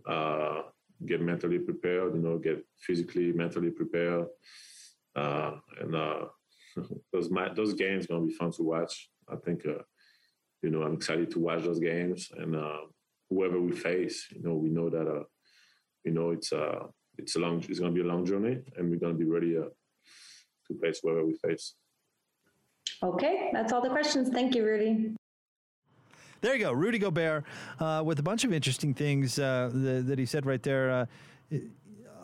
uh, 0.07 0.63
get 1.07 1.21
mentally 1.21 1.59
prepared, 1.59 2.15
you 2.15 2.21
know, 2.21 2.39
get 2.39 2.65
physically, 2.79 3.33
mentally 3.33 3.71
prepared. 3.71 4.27
Uh, 5.15 5.53
and 5.81 5.95
uh, 5.95 6.25
those 7.13 7.29
those 7.55 7.75
games 7.75 8.07
gonna 8.07 8.27
be 8.27 8.33
fun 8.33 8.51
to 8.53 8.63
watch. 8.63 9.11
I 9.29 9.37
think, 9.37 9.67
uh, 9.67 9.83
you 10.63 10.71
know, 10.71 10.83
I'm 10.83 10.95
excited 10.95 11.31
to 11.33 11.39
watch 11.39 11.63
those 11.63 11.79
games, 11.79 12.31
and 12.37 12.57
uh, 12.57 12.81
whoever 13.31 13.61
we 13.61 13.73
face, 13.73 14.27
you 14.31 14.43
know, 14.43 14.55
we 14.55 14.71
know 14.71 14.91
that, 14.91 15.07
uh, 15.07 15.25
you 16.05 16.13
know, 16.13 16.31
it's 16.31 16.53
uh, 16.53 16.87
it's 17.19 17.37
a 17.37 17.39
long, 17.39 17.65
it's 17.69 17.79
gonna 17.79 17.93
be 17.93 18.01
a 18.01 18.05
long 18.13 18.27
journey, 18.27 18.59
and 18.77 18.91
we're 18.91 18.99
gonna 18.99 19.15
be 19.15 19.25
ready 19.25 19.57
uh, 19.57 19.71
to 20.67 20.79
face 20.81 21.01
whoever 21.03 21.25
we 21.25 21.35
face. 21.35 21.75
Okay, 23.03 23.51
that's 23.53 23.73
all 23.73 23.83
the 23.83 23.91
questions. 23.91 24.31
Thank 24.31 24.55
you, 24.55 24.65
Rudy. 24.65 25.15
There 26.45 26.55
you 26.55 26.63
go, 26.63 26.73
Rudy 26.73 26.99
Gobert, 26.99 27.43
uh, 27.81 28.03
with 28.05 28.19
a 28.19 28.23
bunch 28.23 28.45
of 28.45 28.53
interesting 28.53 28.93
things 28.93 29.39
uh, 29.39 29.71
that, 29.73 30.09
that, 30.09 30.19
he 30.19 30.27
said 30.27 30.45
right 30.45 30.63
there. 30.63 30.91
Uh, 30.91 31.57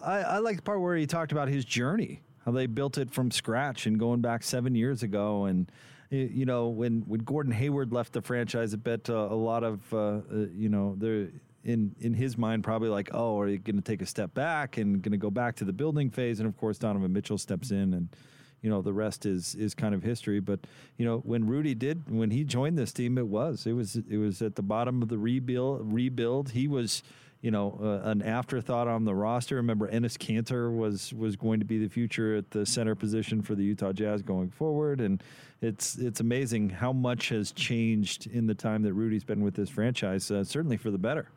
I, 0.05 0.19
I 0.19 0.39
like 0.41 0.57
the 0.57 0.63
part 0.63 0.83
where 0.83 0.95
he 0.95 1.07
talked 1.07 1.33
about 1.33 1.49
his 1.49 1.65
journey, 1.65 2.21
how 2.45 2.53
they 2.53 2.67
built 2.67 2.99
it 2.99 3.11
from 3.11 3.31
scratch 3.31 3.87
and 3.87 3.99
going 3.99 4.21
back 4.21 4.43
seven 4.43 4.75
years 4.75 5.03
ago, 5.03 5.47
and 5.47 5.73
you 6.11 6.45
know 6.45 6.69
when 6.69 7.01
when 7.07 7.21
Gordon 7.21 7.51
Hayward 7.51 7.95
left 7.95 8.13
the 8.13 8.21
franchise, 8.21 8.75
I 8.75 8.77
bet 8.77 9.09
uh, 9.09 9.15
a 9.15 9.35
lot 9.35 9.65
of 9.65 9.95
uh, 9.95 10.21
you 10.55 10.69
know 10.69 10.97
there 10.99 11.29
in 11.65 11.97
in 12.01 12.13
his 12.13 12.37
mind 12.37 12.63
probably 12.63 12.91
like, 12.91 13.09
oh, 13.15 13.41
are 13.41 13.49
you 13.49 13.57
going 13.57 13.77
to 13.77 13.83
take 13.83 14.03
a 14.03 14.07
step 14.07 14.35
back 14.35 14.77
and 14.77 15.01
going 15.01 15.13
to 15.13 15.17
go 15.17 15.31
back 15.31 15.57
to 15.57 15.65
the 15.65 15.73
building 15.73 16.11
phase? 16.11 16.41
And 16.41 16.47
of 16.47 16.59
course, 16.59 16.77
Donovan 16.77 17.11
Mitchell 17.11 17.39
steps 17.39 17.71
in 17.71 17.95
and 17.95 18.15
you 18.63 18.71
know 18.71 18.83
the 18.83 18.93
rest 18.93 19.27
is 19.27 19.55
is 19.55 19.75
kind 19.75 19.95
of 19.95 20.03
history. 20.03 20.41
But 20.41 20.61
you 20.97 21.05
know 21.05 21.19
when 21.19 21.47
Rudy 21.47 21.75
did 21.75 22.11
when 22.11 22.31
he 22.31 22.45
joined 22.45 22.79
this 22.79 22.93
team, 22.93 23.19
it 23.19 23.27
was 23.27 23.67
it 23.67 23.73
was 23.73 23.97
it 23.97 24.19
was 24.19 24.43
at 24.43 24.57
the 24.57 24.63
bottom 24.63 25.03
of 25.03 25.09
the 25.09 25.19
rebuild. 25.19 25.93
Rebuild. 25.93 26.51
He 26.51 26.69
was 26.69 27.03
you 27.41 27.51
know 27.51 27.79
uh, 27.83 28.09
an 28.09 28.23
afterthought 28.23 28.89
on 28.89 29.05
the 29.05 29.15
roster. 29.15 29.57
Remember 29.57 29.91
Enes 29.91 30.19
Kanter 30.19 30.75
was 30.75 31.13
was 31.13 31.37
going 31.37 31.61
to 31.61 31.67
be 31.67 31.79
the 31.79 31.89
future 31.89 32.37
at 32.37 32.51
the 32.51 32.67
center 32.67 32.95
position 32.95 33.43
for 33.43 33.55
the 33.55 33.65
Utah 33.65 33.93
Jazz 33.93 34.23
going 34.23 34.51
forward, 34.51 35.01
and 35.01 35.23
it's 35.63 35.97
it's 35.97 36.21
amazing 36.21 36.71
how 36.71 36.93
much 36.93 37.31
has 37.31 37.53
changed 37.53 38.27
in 38.27 38.47
the 38.47 38.55
time 38.55 38.83
that 38.83 38.93
Rudy's 38.93 39.25
been 39.25 39.43
with 39.43 39.55
this 39.55 39.71
franchise. 39.71 40.31
Uh, 40.31 40.45
certainly 40.45 40.77
for 40.77 40.91
the 40.91 40.99
better. 40.99 41.29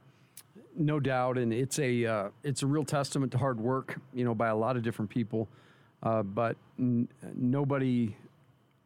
No 0.75 0.99
doubt, 0.99 1.37
and 1.37 1.53
it's 1.53 1.77
a 1.79 2.05
uh, 2.05 2.29
it's 2.43 2.63
a 2.63 2.67
real 2.67 2.83
testament 2.83 3.31
to 3.33 3.37
hard 3.37 3.59
work, 3.59 3.99
you 4.13 4.25
know, 4.25 4.33
by 4.33 4.47
a 4.47 4.55
lot 4.55 4.75
of 4.75 4.83
different 4.83 5.09
people. 5.09 5.47
Uh, 6.03 6.21
but 6.21 6.57
n- 6.77 7.07
nobody 7.33 8.13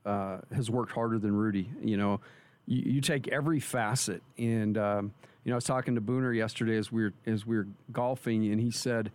uh, 0.06 0.38
has 0.54 0.70
worked 0.70 0.92
harder 0.92 1.18
than 1.18 1.36
Rudy. 1.36 1.70
You 1.82 1.98
know, 1.98 2.22
you, 2.68 2.94
you 2.94 3.02
take 3.02 3.28
every 3.28 3.60
facet, 3.60 4.22
and 4.38 4.78
um, 4.78 5.14
you 5.44 5.50
know, 5.50 5.56
I 5.56 5.58
was 5.58 5.66
talking 5.66 5.96
to 5.96 6.02
Booner 6.02 6.36
yesterday 6.36 6.78
as 6.78 6.92
we 6.92 7.04
were 7.04 7.14
as 7.26 7.46
we 7.46 7.58
were 7.58 7.68
golfing, 7.92 8.52
and 8.52 8.62
he 8.62 8.70
said, 8.70 9.12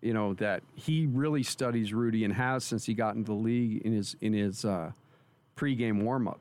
you 0.00 0.14
know, 0.14 0.34
that 0.34 0.62
he 0.74 1.06
really 1.06 1.42
studies 1.42 1.92
Rudy 1.92 2.24
and 2.24 2.32
has 2.32 2.64
since 2.64 2.86
he 2.86 2.94
got 2.94 3.16
into 3.16 3.32
the 3.32 3.38
league 3.38 3.82
in 3.82 3.92
his 3.92 4.16
in 4.20 4.32
his 4.32 4.64
uh, 4.64 4.92
pregame 5.56 6.02
warm 6.02 6.28
up. 6.28 6.40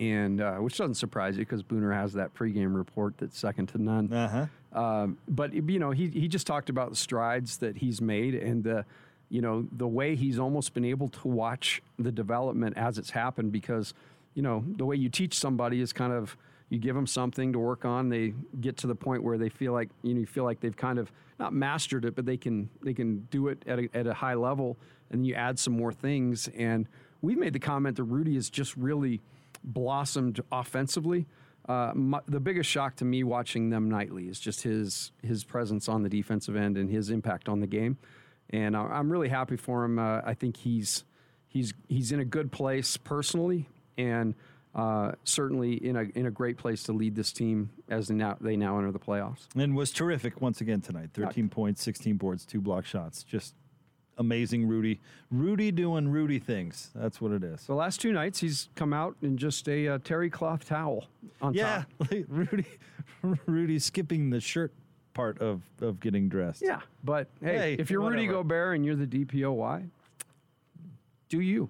And 0.00 0.40
uh, 0.40 0.54
which 0.56 0.78
doesn't 0.78 0.94
surprise 0.94 1.36
you 1.36 1.44
because 1.44 1.64
Booner 1.64 1.92
has 1.92 2.12
that 2.12 2.32
pregame 2.32 2.74
report 2.74 3.14
that's 3.18 3.36
second 3.36 3.66
to 3.70 3.82
none. 3.82 4.12
Uh-huh. 4.12 4.46
Um, 4.80 5.18
but 5.28 5.52
you 5.52 5.78
know, 5.78 5.90
he 5.90 6.08
he 6.08 6.28
just 6.28 6.46
talked 6.46 6.70
about 6.70 6.90
the 6.90 6.96
strides 6.96 7.58
that 7.58 7.76
he's 7.76 8.00
made 8.00 8.34
and 8.34 8.62
the 8.62 8.84
you 9.30 9.40
know, 9.40 9.66
the 9.72 9.86
way 9.86 10.16
he's 10.16 10.38
almost 10.38 10.74
been 10.74 10.84
able 10.84 11.08
to 11.08 11.28
watch 11.28 11.82
the 11.98 12.12
development 12.12 12.76
as 12.76 12.98
it's 12.98 13.10
happened 13.10 13.52
because, 13.52 13.92
you 14.34 14.42
know, 14.42 14.64
the 14.76 14.86
way 14.86 14.96
you 14.96 15.08
teach 15.08 15.38
somebody 15.38 15.80
is 15.80 15.92
kind 15.92 16.12
of 16.12 16.36
you 16.70 16.78
give 16.78 16.94
them 16.94 17.06
something 17.06 17.52
to 17.52 17.58
work 17.58 17.84
on, 17.84 18.08
they 18.08 18.34
get 18.60 18.76
to 18.78 18.86
the 18.86 18.94
point 18.94 19.22
where 19.22 19.38
they 19.38 19.48
feel 19.48 19.72
like 19.72 19.88
you 20.02 20.14
know 20.14 20.20
you 20.20 20.26
feel 20.26 20.44
like 20.44 20.60
they've 20.60 20.76
kind 20.76 20.98
of 20.98 21.10
not 21.38 21.52
mastered 21.52 22.04
it, 22.04 22.14
but 22.14 22.26
they 22.26 22.36
can 22.36 22.68
they 22.82 22.92
can 22.92 23.26
do 23.30 23.48
it 23.48 23.62
at 23.66 23.78
a, 23.78 23.88
at 23.94 24.06
a 24.06 24.14
high 24.14 24.34
level, 24.34 24.76
and 25.10 25.26
you 25.26 25.34
add 25.34 25.58
some 25.58 25.74
more 25.74 25.92
things. 25.92 26.48
And 26.48 26.86
we've 27.22 27.38
made 27.38 27.54
the 27.54 27.58
comment 27.58 27.96
that 27.96 28.04
Rudy 28.04 28.34
has 28.34 28.50
just 28.50 28.76
really 28.76 29.20
blossomed 29.64 30.40
offensively. 30.52 31.26
Uh, 31.68 31.92
my, 31.94 32.20
the 32.26 32.40
biggest 32.40 32.68
shock 32.68 32.96
to 32.96 33.04
me 33.04 33.24
watching 33.24 33.70
them 33.70 33.90
nightly 33.90 34.28
is 34.28 34.38
just 34.38 34.62
his 34.62 35.12
his 35.22 35.44
presence 35.44 35.88
on 35.88 36.02
the 36.02 36.08
defensive 36.08 36.56
end 36.56 36.76
and 36.76 36.90
his 36.90 37.08
impact 37.10 37.48
on 37.48 37.60
the 37.60 37.66
game 37.66 37.96
and 38.50 38.76
I'm 38.76 39.10
really 39.10 39.28
happy 39.28 39.56
for 39.56 39.84
him. 39.84 39.98
Uh, 39.98 40.20
I 40.24 40.34
think 40.34 40.56
he's 40.56 41.04
he's 41.48 41.74
he's 41.88 42.12
in 42.12 42.20
a 42.20 42.24
good 42.24 42.52
place 42.52 42.96
personally, 42.96 43.68
and 43.96 44.34
uh, 44.74 45.12
certainly 45.24 45.74
in 45.74 45.96
a 45.96 46.02
in 46.14 46.26
a 46.26 46.30
great 46.30 46.56
place 46.56 46.82
to 46.84 46.92
lead 46.92 47.14
this 47.14 47.32
team 47.32 47.70
as 47.88 48.08
they 48.08 48.14
now 48.14 48.36
they 48.40 48.56
now 48.56 48.78
enter 48.78 48.92
the 48.92 48.98
playoffs. 48.98 49.46
And 49.56 49.74
was 49.76 49.90
terrific 49.90 50.40
once 50.40 50.60
again 50.60 50.80
tonight. 50.80 51.10
13 51.14 51.48
points, 51.48 51.82
16 51.82 52.16
boards, 52.16 52.44
two 52.46 52.60
block 52.60 52.84
shots. 52.84 53.22
Just 53.22 53.54
amazing 54.18 54.66
Rudy. 54.66 55.00
Rudy 55.30 55.70
doing 55.70 56.08
Rudy 56.08 56.38
things. 56.38 56.90
That's 56.94 57.20
what 57.20 57.32
it 57.32 57.44
is. 57.44 57.66
The 57.66 57.74
last 57.74 58.00
two 58.00 58.12
nights, 58.12 58.40
he's 58.40 58.68
come 58.74 58.92
out 58.92 59.16
in 59.22 59.36
just 59.36 59.68
a 59.68 59.88
uh, 59.88 59.98
terry 60.04 60.28
cloth 60.28 60.66
towel 60.66 61.06
on 61.40 61.54
yeah, 61.54 61.84
top. 61.98 62.10
like 62.10 62.24
Rudy, 62.28 62.66
Rudy 63.46 63.78
skipping 63.78 64.30
the 64.30 64.40
shirt 64.40 64.72
part 65.18 65.40
of 65.40 65.62
of 65.80 65.98
getting 65.98 66.28
dressed. 66.28 66.62
Yeah, 66.62 66.80
but 67.02 67.26
hey, 67.42 67.58
Hey, 67.58 67.72
if 67.74 67.90
you're 67.90 68.00
Rudy 68.00 68.28
whatever. 68.28 68.42
Gobert 68.44 68.76
and 68.76 68.86
you're 68.86 68.94
the 68.94 69.06
DPOY, 69.06 69.88
do 71.28 71.40
you? 71.40 71.68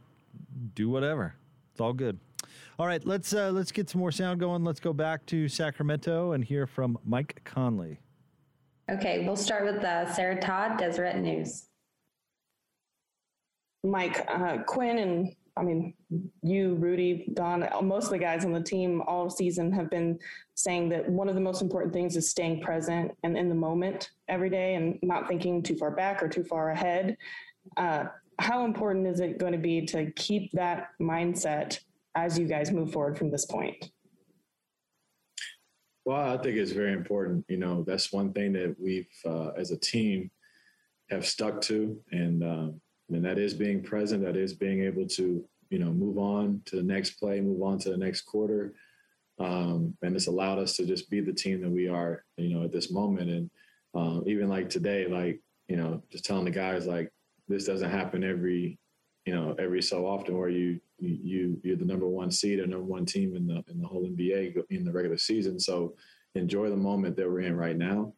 do 0.75 0.89
whatever. 0.89 1.35
It's 1.73 1.81
all 1.81 1.93
good. 1.93 2.19
All 2.79 2.87
right, 2.87 3.05
let's 3.07 3.33
uh, 3.33 3.51
let's 3.51 3.73
get 3.73 3.89
some 3.89 4.01
more 4.01 4.13
sound 4.13 4.39
going. 4.41 4.65
Let's 4.65 4.81
go 4.81 4.93
back 4.93 5.25
to 5.27 5.49
Sacramento 5.49 6.33
and 6.33 6.45
hear 6.45 6.67
from 6.67 6.99
Mike 7.07 7.41
Conley. 7.45 7.99
Okay, 8.91 9.25
we'll 9.25 9.37
start 9.37 9.65
with 9.65 9.83
uh, 9.85 10.13
Sarah 10.13 10.39
Todd, 10.41 10.79
Deseret 10.79 11.19
News. 11.21 11.65
Mike, 13.85 14.25
uh, 14.29 14.59
Quinn, 14.67 14.99
and 14.99 15.35
I 15.59 15.63
mean, 15.63 15.95
you, 16.43 16.77
Rudy, 16.77 17.29
Don, 17.35 17.69
most 17.83 18.05
of 18.05 18.11
the 18.11 18.19
guys 18.19 18.45
on 18.45 18.53
the 18.53 18.63
team 18.63 19.03
all 19.07 19.29
season 19.29 19.73
have 19.73 19.91
been 19.91 20.19
saying 20.55 20.89
that 20.91 21.09
one 21.09 21.29
of 21.29 21.35
the 21.35 21.41
most 21.41 21.63
important 21.63 21.93
things 21.93 22.17
is 22.17 22.31
staying 22.31 22.61
present 22.61 23.13
and 23.25 23.37
in 23.37 23.49
the 23.49 23.55
moment 23.55 24.11
every 24.29 24.51
day 24.51 24.77
and 24.77 24.99
not 25.03 25.27
thinking 25.27 25.63
too 25.63 25.77
far 25.77 25.91
back 25.91 26.23
or 26.23 26.29
too 26.29 26.45
far 26.45 26.71
ahead. 26.71 27.17
Uh, 27.77 28.05
how 28.39 28.65
important 28.65 29.07
is 29.07 29.21
it 29.21 29.39
going 29.39 29.53
to 29.53 29.59
be 29.59 29.85
to 29.87 30.11
keep 30.13 30.53
that 30.53 30.91
mindset 31.01 31.81
as 32.15 32.39
you 32.39 32.47
guys 32.47 32.71
move 32.71 32.93
forward 32.93 33.19
from 33.19 33.31
this 33.31 33.45
point? 33.45 33.91
Well, 36.05 36.39
I 36.39 36.41
think 36.41 36.57
it's 36.57 36.73
very 36.73 36.93
important. 36.93 37.45
You 37.49 37.59
know, 37.59 37.83
that's 37.83 38.13
one 38.13 38.33
thing 38.33 38.53
that 38.53 38.77
we've, 38.81 39.11
uh, 39.27 39.49
as 39.57 39.73
a 39.73 39.77
team, 39.77 40.31
have 41.11 41.27
stuck 41.27 41.61
to, 41.63 42.01
and 42.13 42.43
um, 42.45 42.81
and 43.11 43.25
that 43.25 43.39
is 43.39 43.55
being 43.55 43.83
present. 43.83 44.25
That 44.25 44.37
is 44.37 44.53
being 44.53 44.83
able 44.83 45.07
to, 45.07 45.45
you 45.71 45.79
know, 45.79 45.91
move 45.91 46.19
on 46.19 46.63
to 46.67 46.77
the 46.77 46.83
next 46.83 47.13
play, 47.13 47.41
move 47.41 47.63
on 47.63 47.79
to 47.81 47.91
the 47.91 47.97
next 47.97 48.23
quarter, 48.23 48.75
um, 49.39 49.97
and 50.03 50.17
it's 50.17 50.27
allowed 50.27 50.59
us 50.59 50.77
to 50.77 50.87
just 50.87 51.11
be 51.11 51.21
the 51.21 51.33
team 51.33 51.61
that 51.63 51.71
we 51.71 51.89
are, 51.89 52.25
you 52.37 52.55
know, 52.55 52.65
at 52.65 52.73
this 52.73 52.91
moment. 52.91 53.31
And 53.31 53.51
um, 53.95 54.25
even 54.27 54.49
like 54.49 54.69
today, 54.69 55.07
like 55.07 55.41
you 55.69 55.77
know, 55.77 56.03
just 56.11 56.25
telling 56.25 56.45
the 56.45 56.51
guys 56.51 56.87
like 56.87 57.13
this 57.47 57.67
doesn't 57.67 57.91
happen 57.91 58.25
every, 58.25 58.79
you 59.27 59.35
know, 59.35 59.55
every 59.59 59.83
so 59.83 60.07
often 60.07 60.37
where 60.37 60.49
you 60.49 60.81
you 60.99 61.61
you're 61.63 61.77
the 61.77 61.85
number 61.85 62.09
one 62.09 62.31
seed 62.31 62.59
or 62.59 62.67
number 62.67 62.85
one 62.85 63.05
team 63.05 63.37
in 63.37 63.47
the 63.47 63.63
in 63.69 63.81
the 63.81 63.87
whole 63.87 64.05
NBA 64.05 64.57
in 64.71 64.85
the 64.85 64.93
regular 64.93 65.19
season. 65.19 65.61
So 65.61 65.95
enjoy 66.35 66.71
the 66.71 66.77
moment 66.77 67.17
that 67.17 67.29
we're 67.29 67.41
in 67.41 67.57
right 67.57 67.77
now, 67.77 68.13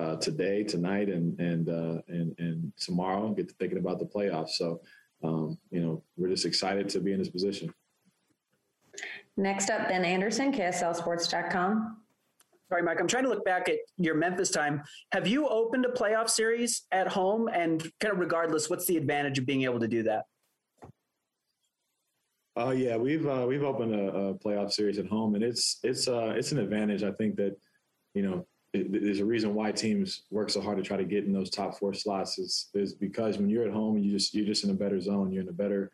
uh, 0.00 0.16
today, 0.16 0.64
tonight, 0.64 1.08
and 1.08 1.38
and 1.38 1.68
uh, 1.68 2.00
and 2.08 2.34
and 2.38 2.72
tomorrow. 2.78 3.30
Get 3.30 3.48
to 3.48 3.54
thinking 3.54 3.78
about 3.78 3.98
the 3.98 4.06
playoffs. 4.06 4.50
So 4.50 4.80
um, 5.22 5.58
you 5.70 5.80
know 5.80 6.02
we're 6.16 6.28
just 6.28 6.46
excited 6.46 6.88
to 6.90 7.00
be 7.00 7.12
in 7.12 7.18
this 7.18 7.28
position. 7.28 7.72
Next 9.36 9.70
up, 9.70 9.88
Ben 9.88 10.04
Anderson, 10.04 10.52
KSLSports.com. 10.52 11.98
Sorry, 12.68 12.82
Mike. 12.82 13.00
I'm 13.00 13.08
trying 13.08 13.24
to 13.24 13.30
look 13.30 13.44
back 13.44 13.68
at 13.68 13.76
your 13.96 14.14
Memphis 14.14 14.50
time. 14.50 14.82
Have 15.12 15.26
you 15.26 15.48
opened 15.48 15.84
a 15.86 15.88
playoff 15.88 16.28
series 16.28 16.82
at 16.92 17.08
home? 17.08 17.48
And 17.48 17.80
kind 18.00 18.12
of 18.12 18.20
regardless, 18.20 18.70
what's 18.70 18.86
the 18.86 18.96
advantage 18.96 19.38
of 19.38 19.46
being 19.46 19.62
able 19.62 19.80
to 19.80 19.88
do 19.88 20.04
that? 20.04 20.24
Oh 22.56 22.70
yeah, 22.70 22.96
we've 22.96 23.26
uh, 23.26 23.44
we've 23.48 23.62
opened 23.62 23.94
a, 23.94 24.08
a 24.08 24.34
playoff 24.34 24.72
series 24.72 24.98
at 24.98 25.06
home, 25.06 25.34
and 25.34 25.44
it's 25.44 25.78
it's 25.82 26.08
uh, 26.08 26.34
it's 26.36 26.52
an 26.52 26.58
advantage. 26.58 27.02
I 27.02 27.12
think 27.12 27.36
that 27.36 27.56
you 28.14 28.22
know 28.22 28.46
there's 28.72 29.20
a 29.20 29.24
reason 29.24 29.54
why 29.54 29.72
teams 29.72 30.22
work 30.30 30.48
so 30.48 30.60
hard 30.60 30.76
to 30.76 30.82
try 30.82 30.96
to 30.96 31.04
get 31.04 31.24
in 31.24 31.32
those 31.32 31.50
top 31.50 31.78
four 31.78 31.92
slots 31.92 32.38
is 32.38 32.68
is 32.74 32.94
because 32.94 33.36
when 33.36 33.48
you're 33.48 33.66
at 33.66 33.72
home, 33.72 33.98
you 33.98 34.12
just 34.12 34.32
you're 34.32 34.46
just 34.46 34.64
in 34.64 34.70
a 34.70 34.74
better 34.74 35.00
zone. 35.00 35.32
You're 35.32 35.42
in 35.42 35.48
a 35.48 35.52
better 35.52 35.90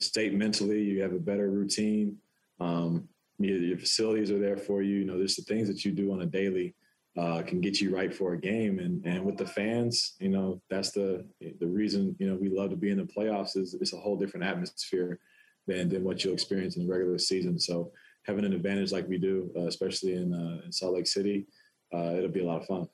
state 0.00 0.32
mentally. 0.32 0.82
You 0.82 1.02
have 1.02 1.12
a 1.12 1.18
better 1.18 1.50
routine. 1.50 2.16
Um, 2.60 3.08
your, 3.38 3.58
your 3.58 3.78
facilities 3.78 4.30
are 4.30 4.38
there 4.38 4.56
for 4.56 4.82
you. 4.82 4.96
You 4.96 5.04
know, 5.04 5.18
there's 5.18 5.36
the 5.36 5.42
things 5.42 5.68
that 5.68 5.84
you 5.84 5.92
do 5.92 6.12
on 6.12 6.22
a 6.22 6.26
daily 6.26 6.74
uh, 7.18 7.42
can 7.42 7.60
get 7.60 7.80
you 7.80 7.94
right 7.94 8.14
for 8.14 8.32
a 8.32 8.40
game. 8.40 8.78
And 8.78 9.04
and 9.04 9.22
with 9.24 9.36
the 9.36 9.46
fans, 9.46 10.14
you 10.18 10.30
know, 10.30 10.62
that's 10.70 10.92
the 10.92 11.26
the 11.60 11.66
reason 11.66 12.16
you 12.18 12.28
know 12.28 12.36
we 12.36 12.48
love 12.48 12.70
to 12.70 12.76
be 12.76 12.90
in 12.90 12.98
the 12.98 13.04
playoffs 13.04 13.56
is 13.56 13.74
it's 13.74 13.92
a 13.92 13.98
whole 13.98 14.16
different 14.16 14.46
atmosphere 14.46 15.18
than 15.66 15.90
than 15.90 16.04
what 16.04 16.24
you'll 16.24 16.34
experience 16.34 16.76
in 16.76 16.86
the 16.86 16.92
regular 16.92 17.18
season. 17.18 17.58
So 17.60 17.92
having 18.22 18.46
an 18.46 18.54
advantage 18.54 18.92
like 18.92 19.08
we 19.08 19.18
do, 19.18 19.50
uh, 19.56 19.66
especially 19.66 20.14
in 20.14 20.32
uh, 20.32 20.64
in 20.64 20.72
Salt 20.72 20.94
Lake 20.94 21.06
City, 21.06 21.46
uh, 21.94 22.14
it'll 22.16 22.28
be 22.30 22.40
a 22.40 22.46
lot 22.46 22.60
of 22.60 22.66
fun. 22.66 22.88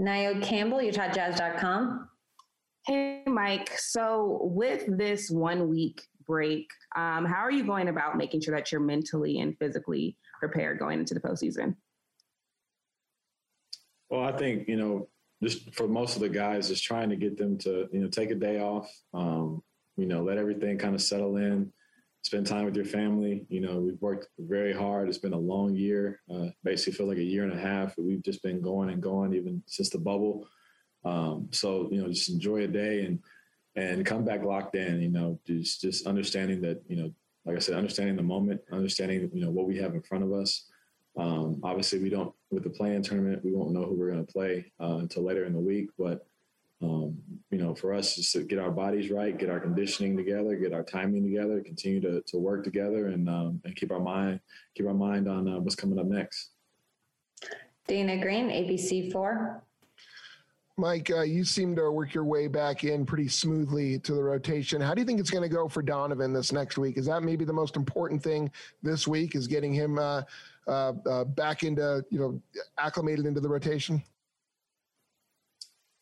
Nio 0.00 0.42
Campbell, 0.42 0.78
UtahJazz.com. 0.78 2.08
Hey, 2.86 3.22
Mike. 3.26 3.70
So, 3.78 4.40
with 4.42 4.84
this 4.96 5.30
one 5.30 5.68
week 5.68 6.02
break, 6.26 6.68
um, 6.96 7.24
how 7.24 7.40
are 7.40 7.50
you 7.50 7.64
going 7.64 7.88
about 7.88 8.16
making 8.16 8.40
sure 8.40 8.56
that 8.56 8.72
you're 8.72 8.80
mentally 8.80 9.40
and 9.40 9.56
physically 9.58 10.16
prepared 10.38 10.78
going 10.78 11.00
into 11.00 11.14
the 11.14 11.20
postseason? 11.20 11.76
Well, 14.08 14.22
I 14.24 14.32
think 14.32 14.66
you 14.66 14.76
know, 14.76 15.08
just 15.42 15.74
for 15.74 15.86
most 15.86 16.16
of 16.16 16.22
the 16.22 16.28
guys, 16.28 16.68
just 16.68 16.82
trying 16.82 17.10
to 17.10 17.16
get 17.16 17.36
them 17.36 17.58
to 17.58 17.88
you 17.92 18.00
know 18.00 18.08
take 18.08 18.30
a 18.30 18.34
day 18.34 18.60
off. 18.60 18.90
Um, 19.12 19.62
you 19.96 20.06
know, 20.06 20.22
let 20.22 20.38
everything 20.38 20.78
kind 20.78 20.94
of 20.94 21.02
settle 21.02 21.36
in. 21.36 21.70
Spend 22.22 22.46
time 22.46 22.66
with 22.66 22.76
your 22.76 22.84
family. 22.84 23.46
You 23.48 23.60
know, 23.60 23.78
we've 23.78 24.00
worked 24.00 24.28
very 24.38 24.74
hard. 24.74 25.08
It's 25.08 25.18
been 25.18 25.32
a 25.32 25.38
long 25.38 25.74
year. 25.74 26.20
Uh, 26.32 26.48
basically, 26.62 26.92
feels 26.92 27.08
like 27.08 27.18
a 27.18 27.22
year 27.22 27.44
and 27.44 27.52
a 27.52 27.60
half. 27.60 27.96
We've 27.96 28.22
just 28.22 28.42
been 28.42 28.60
going 28.60 28.90
and 28.90 29.02
going 29.02 29.32
even 29.34 29.62
since 29.66 29.88
the 29.88 29.98
bubble. 29.98 30.46
Um, 31.04 31.48
so 31.50 31.88
you 31.90 32.02
know, 32.02 32.08
just 32.08 32.28
enjoy 32.28 32.64
a 32.64 32.68
day 32.68 33.06
and 33.06 33.20
and 33.74 34.04
come 34.04 34.24
back 34.24 34.42
locked 34.44 34.74
in. 34.74 35.00
You 35.00 35.08
know, 35.08 35.40
just 35.46 35.80
just 35.80 36.06
understanding 36.06 36.60
that 36.60 36.82
you 36.88 36.96
know, 36.96 37.10
like 37.46 37.56
I 37.56 37.58
said, 37.58 37.76
understanding 37.76 38.16
the 38.16 38.22
moment, 38.22 38.60
understanding 38.70 39.30
you 39.32 39.42
know 39.42 39.50
what 39.50 39.66
we 39.66 39.78
have 39.78 39.94
in 39.94 40.02
front 40.02 40.24
of 40.24 40.32
us. 40.32 40.66
Um, 41.16 41.60
obviously, 41.64 42.00
we 42.00 42.10
don't 42.10 42.34
with 42.50 42.64
the 42.64 42.70
play-in 42.70 43.02
tournament. 43.02 43.44
We 43.44 43.52
won't 43.52 43.72
know 43.72 43.84
who 43.84 43.94
we're 43.94 44.12
going 44.12 44.26
to 44.26 44.32
play 44.32 44.72
uh, 44.78 44.98
until 44.98 45.24
later 45.24 45.44
in 45.44 45.54
the 45.54 45.58
week. 45.58 45.88
But 45.98 46.26
know, 47.70 47.74
for 47.74 47.94
us, 47.94 48.16
just 48.16 48.32
to 48.32 48.42
get 48.42 48.58
our 48.58 48.70
bodies 48.70 49.10
right, 49.10 49.36
get 49.36 49.50
our 49.50 49.60
conditioning 49.60 50.16
together, 50.16 50.56
get 50.56 50.72
our 50.72 50.82
timing 50.82 51.22
together, 51.22 51.60
continue 51.60 52.00
to, 52.00 52.20
to 52.22 52.38
work 52.38 52.64
together, 52.64 53.08
and 53.08 53.28
um, 53.28 53.60
and 53.64 53.76
keep 53.76 53.90
our 53.90 54.00
mind 54.00 54.40
keep 54.74 54.86
our 54.86 54.94
mind 54.94 55.28
on 55.28 55.48
uh, 55.48 55.58
what's 55.58 55.74
coming 55.74 55.98
up 55.98 56.06
next. 56.06 56.50
Dana 57.86 58.20
Green, 58.20 58.48
ABC4. 58.48 59.60
Mike, 60.76 61.10
uh, 61.10 61.22
you 61.22 61.44
seem 61.44 61.76
to 61.76 61.90
work 61.90 62.14
your 62.14 62.24
way 62.24 62.46
back 62.46 62.84
in 62.84 63.04
pretty 63.04 63.28
smoothly 63.28 63.98
to 63.98 64.14
the 64.14 64.22
rotation. 64.22 64.80
How 64.80 64.94
do 64.94 65.00
you 65.00 65.06
think 65.06 65.20
it's 65.20 65.30
going 65.30 65.42
to 65.42 65.54
go 65.54 65.68
for 65.68 65.82
Donovan 65.82 66.32
this 66.32 66.52
next 66.52 66.78
week? 66.78 66.96
Is 66.96 67.04
that 67.06 67.22
maybe 67.22 67.44
the 67.44 67.52
most 67.52 67.76
important 67.76 68.22
thing 68.22 68.50
this 68.82 69.06
week? 69.06 69.34
Is 69.34 69.46
getting 69.46 69.74
him 69.74 69.98
uh, 69.98 70.22
uh, 70.66 70.92
uh, 71.06 71.24
back 71.24 71.64
into 71.64 72.04
you 72.10 72.18
know 72.18 72.40
acclimated 72.78 73.26
into 73.26 73.40
the 73.40 73.48
rotation? 73.48 74.02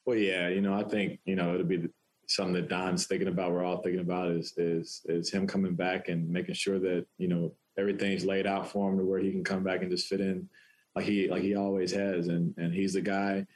Well, 0.09 0.17
yeah, 0.17 0.49
you 0.49 0.63
know, 0.63 0.73
I 0.73 0.85
think 0.85 1.21
you 1.27 1.37
know 1.37 1.53
it'll 1.53 1.67
be 1.67 1.87
something 2.29 2.55
that 2.55 2.71
Don's 2.71 3.07
thinking 3.07 3.29
about. 3.29 3.53
We're 3.53 3.63
all 3.63 3.83
thinking 3.83 4.01
about 4.01 4.31
is 4.31 4.55
is 4.57 5.03
is 5.05 5.31
him 5.31 5.47
coming 5.47 5.75
back 5.75 6.09
and 6.09 6.27
making 6.31 6.55
sure 6.55 6.79
that 6.79 7.05
you 7.19 7.29
know 7.29 7.53
everything's 7.79 8.25
laid 8.25 8.47
out 8.47 8.67
for 8.67 8.91
him 8.91 8.97
to 8.97 9.05
where 9.05 9.21
he 9.21 9.31
can 9.31 9.45
come 9.45 9.63
back 9.63 9.83
and 9.83 9.91
just 9.91 10.07
fit 10.07 10.23
in 10.23 10.49
like 10.97 11.05
he 11.05 11.29
like 11.29 11.43
he 11.43 11.57
always 11.57 11.93
has. 11.93 12.29
And 12.29 12.55
and 12.57 12.73
he's 12.73 12.95
the 12.95 13.03
guy. 13.03 13.47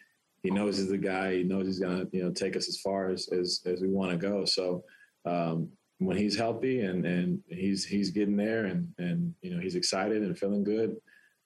He 0.42 0.50
knows 0.50 0.76
he's 0.76 0.90
the 0.90 0.98
guy. 0.98 1.36
He 1.36 1.42
knows 1.42 1.64
he's 1.64 1.78
gonna 1.78 2.04
you 2.12 2.22
know 2.22 2.30
take 2.30 2.54
us 2.54 2.68
as 2.68 2.76
far 2.82 3.08
as 3.08 3.30
as, 3.32 3.62
as 3.64 3.80
we 3.80 3.88
want 3.88 4.10
to 4.10 4.18
go. 4.18 4.44
So 4.44 4.84
um, 5.24 5.70
when 6.00 6.18
he's 6.18 6.36
healthy 6.36 6.82
and 6.82 7.06
and 7.06 7.40
he's 7.48 7.86
he's 7.86 8.10
getting 8.10 8.36
there 8.36 8.66
and 8.66 8.88
and 8.98 9.34
you 9.40 9.54
know 9.54 9.58
he's 9.62 9.74
excited 9.74 10.22
and 10.22 10.38
feeling 10.38 10.64
good, 10.64 10.96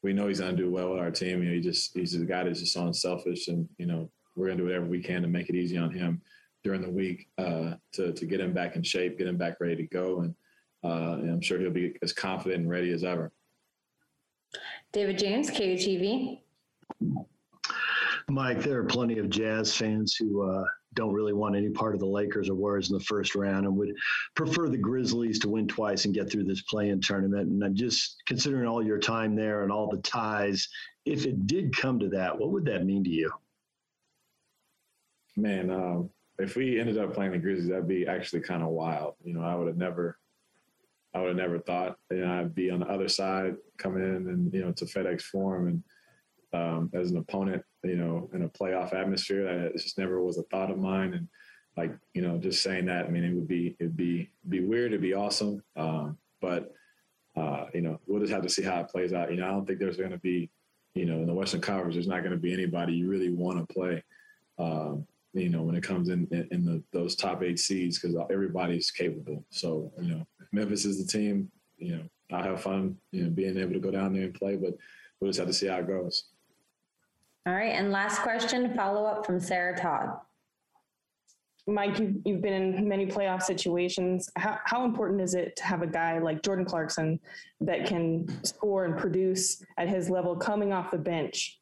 we 0.02 0.12
know 0.12 0.26
he's 0.26 0.40
gonna 0.40 0.56
do 0.56 0.68
well 0.68 0.90
with 0.90 0.98
our 0.98 1.12
team. 1.12 1.44
You 1.44 1.50
know, 1.50 1.54
he 1.54 1.60
just 1.60 1.96
he's 1.96 2.18
the 2.18 2.24
guy 2.24 2.42
that's 2.42 2.58
just 2.58 2.72
so 2.72 2.88
unselfish 2.88 3.46
and 3.46 3.68
you 3.78 3.86
know 3.86 4.10
we're 4.36 4.46
gonna 4.46 4.58
do 4.58 4.64
whatever 4.64 4.86
we 4.86 5.02
can 5.02 5.22
to 5.22 5.28
make 5.28 5.48
it 5.48 5.56
easy 5.56 5.76
on 5.76 5.90
him 5.90 6.20
during 6.62 6.82
the 6.82 6.90
week 6.90 7.28
uh, 7.38 7.74
to 7.92 8.12
to 8.12 8.26
get 8.26 8.40
him 8.40 8.52
back 8.52 8.76
in 8.76 8.82
shape, 8.82 9.18
get 9.18 9.26
him 9.26 9.36
back 9.36 9.56
ready 9.60 9.76
to 9.76 9.86
go, 9.86 10.20
and, 10.20 10.34
uh, 10.84 11.14
and 11.14 11.30
I'm 11.30 11.40
sure 11.40 11.58
he'll 11.58 11.70
be 11.70 11.96
as 12.02 12.12
confident 12.12 12.62
and 12.62 12.70
ready 12.70 12.92
as 12.92 13.02
ever. 13.02 13.32
David 14.92 15.18
James, 15.18 15.50
KUTV. 15.50 16.40
Mike, 18.28 18.60
there 18.60 18.80
are 18.80 18.84
plenty 18.84 19.18
of 19.18 19.30
Jazz 19.30 19.74
fans 19.74 20.16
who 20.16 20.50
uh, 20.50 20.64
don't 20.94 21.12
really 21.12 21.32
want 21.32 21.54
any 21.54 21.68
part 21.68 21.94
of 21.94 22.00
the 22.00 22.06
Lakers 22.06 22.48
or 22.48 22.54
Warriors 22.54 22.90
in 22.90 22.98
the 22.98 23.04
first 23.04 23.36
round 23.36 23.66
and 23.66 23.76
would 23.76 23.94
prefer 24.34 24.68
the 24.68 24.78
Grizzlies 24.78 25.38
to 25.40 25.48
win 25.48 25.68
twice 25.68 26.04
and 26.04 26.14
get 26.14 26.30
through 26.30 26.44
this 26.44 26.62
play-in 26.62 27.00
tournament. 27.00 27.48
And 27.48 27.62
I'm 27.62 27.74
just 27.74 28.22
considering 28.26 28.66
all 28.66 28.82
your 28.82 28.98
time 28.98 29.36
there 29.36 29.62
and 29.62 29.70
all 29.70 29.88
the 29.88 29.98
ties, 29.98 30.68
if 31.04 31.24
it 31.24 31.46
did 31.46 31.76
come 31.76 32.00
to 32.00 32.08
that, 32.08 32.36
what 32.36 32.50
would 32.50 32.64
that 32.64 32.84
mean 32.84 33.04
to 33.04 33.10
you? 33.10 33.30
Man, 35.36 35.70
um, 35.70 36.10
if 36.38 36.56
we 36.56 36.78
ended 36.80 36.98
up 36.98 37.14
playing 37.14 37.32
the 37.32 37.38
Grizzlies, 37.38 37.68
that'd 37.68 37.88
be 37.88 38.06
actually 38.06 38.40
kind 38.40 38.62
of 38.62 38.68
wild. 38.68 39.14
You 39.24 39.34
know, 39.34 39.42
I 39.42 39.54
would 39.54 39.66
have 39.68 39.76
never, 39.76 40.18
I 41.14 41.20
would 41.20 41.28
have 41.28 41.36
never 41.36 41.58
thought, 41.58 41.96
you 42.10 42.18
know, 42.18 42.40
I'd 42.40 42.54
be 42.54 42.70
on 42.70 42.80
the 42.80 42.86
other 42.86 43.08
side 43.08 43.56
coming 43.78 44.02
in 44.02 44.28
and 44.28 44.52
you 44.52 44.64
know 44.64 44.72
to 44.72 44.84
FedEx 44.84 45.22
Forum 45.22 45.68
and 45.68 45.82
um, 46.52 46.90
as 46.94 47.10
an 47.10 47.18
opponent, 47.18 47.62
you 47.84 47.96
know, 47.96 48.30
in 48.32 48.42
a 48.42 48.48
playoff 48.48 48.94
atmosphere. 48.94 49.44
That 49.44 49.78
just 49.78 49.98
never 49.98 50.22
was 50.22 50.38
a 50.38 50.42
thought 50.44 50.70
of 50.70 50.78
mine. 50.78 51.14
And 51.14 51.28
like 51.76 51.96
you 52.14 52.22
know, 52.22 52.38
just 52.38 52.62
saying 52.62 52.86
that. 52.86 53.06
I 53.06 53.08
mean, 53.08 53.24
it 53.24 53.34
would 53.34 53.48
be 53.48 53.76
it'd 53.78 53.96
be 53.96 54.30
be 54.48 54.60
weird. 54.60 54.92
It'd 54.92 55.02
be 55.02 55.14
awesome. 55.14 55.62
Um, 55.76 56.18
but 56.40 56.72
uh, 57.36 57.66
you 57.74 57.82
know, 57.82 58.00
we'll 58.06 58.20
just 58.20 58.32
have 58.32 58.42
to 58.42 58.48
see 58.48 58.62
how 58.62 58.80
it 58.80 58.88
plays 58.88 59.12
out. 59.12 59.30
You 59.30 59.38
know, 59.38 59.46
I 59.46 59.50
don't 59.50 59.66
think 59.66 59.78
there's 59.78 59.98
going 59.98 60.10
to 60.10 60.18
be, 60.18 60.50
you 60.94 61.04
know, 61.04 61.16
in 61.16 61.26
the 61.26 61.34
Western 61.34 61.60
Conference, 61.60 61.94
there's 61.94 62.08
not 62.08 62.20
going 62.20 62.32
to 62.32 62.38
be 62.38 62.52
anybody 62.52 62.94
you 62.94 63.08
really 63.08 63.30
want 63.30 63.58
to 63.58 63.74
play. 63.74 64.02
Um, 64.58 65.06
you 65.36 65.50
know, 65.50 65.62
when 65.62 65.74
it 65.74 65.82
comes 65.82 66.08
in 66.08 66.26
in, 66.30 66.48
in 66.50 66.64
the, 66.64 66.82
those 66.92 67.14
top 67.14 67.42
eight 67.42 67.58
seeds, 67.58 67.98
because 67.98 68.16
everybody's 68.30 68.90
capable. 68.90 69.44
So 69.50 69.92
you 70.00 70.14
know, 70.14 70.26
Memphis 70.52 70.84
is 70.84 71.04
the 71.04 71.10
team, 71.10 71.50
you 71.76 71.96
know, 71.96 72.02
I'll 72.32 72.42
have 72.42 72.62
fun, 72.62 72.96
you 73.12 73.24
know, 73.24 73.30
being 73.30 73.56
able 73.58 73.74
to 73.74 73.80
go 73.80 73.90
down 73.90 74.12
there 74.12 74.24
and 74.24 74.34
play. 74.34 74.56
But 74.56 74.74
we'll 75.20 75.28
just 75.28 75.38
have 75.38 75.48
to 75.48 75.54
see 75.54 75.66
how 75.66 75.78
it 75.78 75.86
goes. 75.86 76.24
All 77.46 77.54
right, 77.54 77.72
and 77.72 77.92
last 77.92 78.22
question, 78.22 78.74
follow 78.74 79.04
up 79.04 79.24
from 79.24 79.38
Sarah 79.38 79.78
Todd. 79.78 80.18
Mike, 81.68 81.98
you've, 81.98 82.16
you've 82.24 82.42
been 82.42 82.74
in 82.74 82.88
many 82.88 83.06
playoff 83.06 83.42
situations. 83.42 84.30
How, 84.36 84.58
how 84.64 84.84
important 84.84 85.20
is 85.20 85.34
it 85.34 85.56
to 85.56 85.64
have 85.64 85.82
a 85.82 85.86
guy 85.86 86.18
like 86.18 86.42
Jordan 86.42 86.64
Clarkson 86.64 87.18
that 87.60 87.86
can 87.86 88.28
score 88.44 88.84
and 88.84 88.96
produce 88.96 89.64
at 89.76 89.88
his 89.88 90.08
level 90.08 90.36
coming 90.36 90.72
off 90.72 90.92
the 90.92 90.98
bench? 90.98 91.58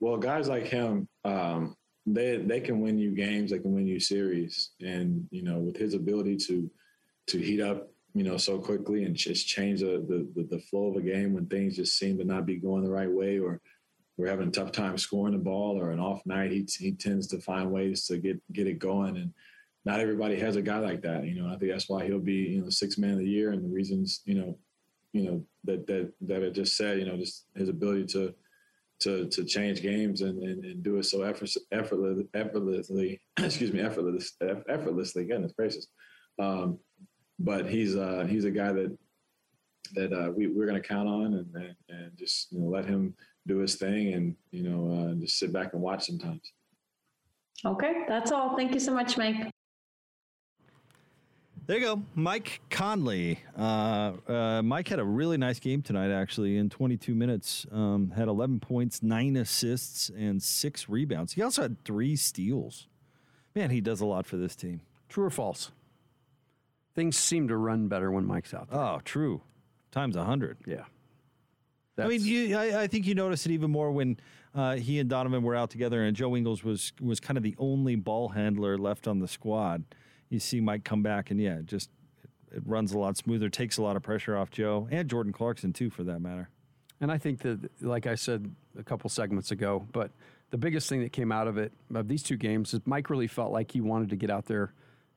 Well, 0.00 0.18
guys 0.18 0.48
like 0.48 0.66
him, 0.66 1.08
um, 1.24 1.76
they 2.06 2.36
they 2.36 2.60
can 2.60 2.80
win 2.80 2.98
you 2.98 3.12
games, 3.12 3.50
they 3.50 3.58
can 3.58 3.74
win 3.74 3.86
you 3.86 3.98
series, 3.98 4.70
and 4.80 5.26
you 5.30 5.42
know 5.42 5.58
with 5.58 5.76
his 5.76 5.94
ability 5.94 6.36
to 6.48 6.70
to 7.28 7.38
heat 7.38 7.60
up, 7.60 7.90
you 8.14 8.22
know, 8.22 8.36
so 8.36 8.58
quickly 8.58 9.04
and 9.04 9.16
just 9.16 9.48
change 9.48 9.80
the 9.80 10.26
the, 10.34 10.46
the 10.50 10.60
flow 10.60 10.88
of 10.88 10.96
a 10.96 11.00
game 11.00 11.32
when 11.32 11.46
things 11.46 11.76
just 11.76 11.98
seem 11.98 12.18
to 12.18 12.24
not 12.24 12.46
be 12.46 12.56
going 12.56 12.84
the 12.84 12.90
right 12.90 13.10
way 13.10 13.38
or 13.38 13.60
we're 14.16 14.28
having 14.28 14.48
a 14.48 14.52
tough 14.52 14.72
time 14.72 14.96
scoring 14.96 15.34
the 15.34 15.38
ball 15.38 15.78
or 15.78 15.90
an 15.90 16.00
off 16.00 16.24
night, 16.24 16.50
he, 16.50 16.66
he 16.78 16.92
tends 16.92 17.26
to 17.28 17.38
find 17.38 17.70
ways 17.70 18.06
to 18.06 18.18
get 18.18 18.40
get 18.52 18.66
it 18.66 18.78
going. 18.78 19.16
And 19.16 19.32
not 19.84 20.00
everybody 20.00 20.38
has 20.40 20.56
a 20.56 20.62
guy 20.62 20.78
like 20.78 21.02
that. 21.02 21.24
You 21.24 21.42
know, 21.42 21.48
I 21.52 21.56
think 21.56 21.70
that's 21.70 21.88
why 21.88 22.06
he'll 22.06 22.18
be 22.18 22.32
you 22.32 22.62
know 22.62 22.70
six 22.70 22.96
man 22.98 23.12
of 23.12 23.18
the 23.18 23.28
year. 23.28 23.52
And 23.52 23.64
the 23.64 23.74
reasons 23.74 24.22
you 24.24 24.34
know, 24.34 24.58
you 25.12 25.22
know 25.24 25.44
that 25.64 25.86
that 25.86 26.12
that 26.22 26.44
I 26.44 26.50
just 26.50 26.76
said, 26.76 26.98
you 26.98 27.06
know, 27.06 27.16
just 27.16 27.44
his 27.54 27.68
ability 27.68 28.06
to 28.06 28.34
to 29.00 29.28
to 29.28 29.44
change 29.44 29.82
games 29.82 30.22
and 30.22 30.42
and, 30.42 30.64
and 30.64 30.82
do 30.82 30.96
it 30.96 31.04
so 31.04 31.22
effort, 31.22 31.50
effortless, 31.72 32.24
effortlessly. 32.34 33.20
excuse 33.38 33.72
me, 33.72 33.80
effortless, 33.80 34.32
effortlessly. 34.68 35.24
Goodness 35.24 35.52
gracious. 35.56 35.86
Um, 36.38 36.78
but 37.38 37.66
he's 37.66 37.96
uh, 37.96 38.26
he's 38.28 38.44
a 38.44 38.50
guy 38.50 38.72
that 38.72 38.96
that 39.94 40.12
uh, 40.12 40.30
we, 40.30 40.48
we're 40.48 40.66
going 40.66 40.80
to 40.80 40.86
count 40.86 41.08
on 41.08 41.34
and, 41.34 41.54
and, 41.54 41.76
and 41.88 42.12
just 42.18 42.52
you 42.52 42.60
know 42.60 42.68
let 42.68 42.86
him 42.86 43.14
do 43.46 43.58
his 43.58 43.76
thing 43.76 44.14
and 44.14 44.34
you 44.50 44.62
know 44.62 45.10
uh, 45.10 45.14
just 45.14 45.38
sit 45.38 45.52
back 45.52 45.72
and 45.72 45.82
watch 45.82 46.06
sometimes. 46.06 46.52
Okay, 47.64 48.04
that's 48.08 48.32
all. 48.32 48.56
Thank 48.56 48.74
you 48.74 48.80
so 48.80 48.92
much, 48.92 49.16
Mike. 49.16 49.50
There 51.66 51.78
you 51.78 51.84
go, 51.84 52.02
Mike 52.14 52.60
Conley. 52.70 53.40
Uh, 53.58 54.12
uh, 54.28 54.62
Mike 54.62 54.86
had 54.86 55.00
a 55.00 55.04
really 55.04 55.36
nice 55.36 55.58
game 55.58 55.82
tonight, 55.82 56.12
actually. 56.12 56.58
In 56.58 56.70
22 56.70 57.12
minutes, 57.12 57.66
um, 57.72 58.12
had 58.14 58.28
11 58.28 58.60
points, 58.60 59.02
nine 59.02 59.36
assists, 59.36 60.08
and 60.08 60.40
six 60.40 60.88
rebounds. 60.88 61.32
He 61.32 61.42
also 61.42 61.62
had 61.62 61.84
three 61.84 62.14
steals. 62.14 62.86
Man, 63.56 63.70
he 63.70 63.80
does 63.80 64.00
a 64.00 64.06
lot 64.06 64.26
for 64.26 64.36
this 64.36 64.54
team. 64.54 64.80
True 65.08 65.24
or 65.24 65.30
false? 65.30 65.72
Things 66.94 67.16
seem 67.16 67.48
to 67.48 67.56
run 67.56 67.88
better 67.88 68.12
when 68.12 68.26
Mike's 68.26 68.54
out 68.54 68.70
there. 68.70 68.78
Oh, 68.78 69.00
true. 69.04 69.42
Times 69.90 70.16
100. 70.16 70.58
Yeah. 70.66 70.84
I 71.98 72.06
mean, 72.06 72.20
you, 72.22 72.56
I, 72.56 72.82
I, 72.82 72.86
think 72.86 73.06
you 73.06 73.14
noticed 73.14 73.44
it 73.46 73.52
even 73.52 73.70
more 73.70 73.90
when 73.90 74.20
uh, 74.54 74.76
he 74.76 75.00
and 75.00 75.08
Donovan 75.08 75.42
were 75.42 75.56
out 75.56 75.70
together, 75.70 76.04
and 76.04 76.14
Joe 76.14 76.36
Ingles 76.36 76.62
was 76.62 76.92
was 77.00 77.20
kind 77.20 77.38
of 77.38 77.42
the 77.42 77.54
only 77.58 77.96
ball 77.96 78.28
handler 78.28 78.76
left 78.76 79.08
on 79.08 79.18
the 79.18 79.26
squad. 79.26 79.82
You 80.28 80.40
see 80.40 80.60
Mike 80.60 80.84
come 80.84 81.02
back, 81.02 81.30
and 81.30 81.40
yeah, 81.40 81.58
just 81.64 81.90
it, 82.22 82.56
it 82.56 82.62
runs 82.66 82.92
a 82.92 82.98
lot 82.98 83.16
smoother, 83.16 83.48
takes 83.48 83.78
a 83.78 83.82
lot 83.82 83.96
of 83.96 84.02
pressure 84.02 84.36
off 84.36 84.50
Joe 84.50 84.88
and 84.90 85.08
Jordan 85.08 85.32
Clarkson 85.32 85.72
too, 85.72 85.90
for 85.90 86.04
that 86.04 86.20
matter. 86.20 86.48
And 87.00 87.12
I 87.12 87.18
think 87.18 87.40
that, 87.40 87.70
like 87.82 88.06
I 88.06 88.14
said 88.14 88.54
a 88.78 88.82
couple 88.82 89.10
segments 89.10 89.50
ago, 89.50 89.86
but 89.92 90.10
the 90.50 90.56
biggest 90.58 90.88
thing 90.88 91.02
that 91.02 91.12
came 91.12 91.30
out 91.30 91.46
of 91.46 91.58
it 91.58 91.72
of 91.94 92.08
these 92.08 92.22
two 92.22 92.36
games 92.36 92.72
is 92.72 92.80
Mike 92.86 93.10
really 93.10 93.26
felt 93.26 93.52
like 93.52 93.70
he 93.72 93.80
wanted 93.80 94.10
to 94.10 94.16
get 94.16 94.30
out 94.30 94.46
there 94.46 94.72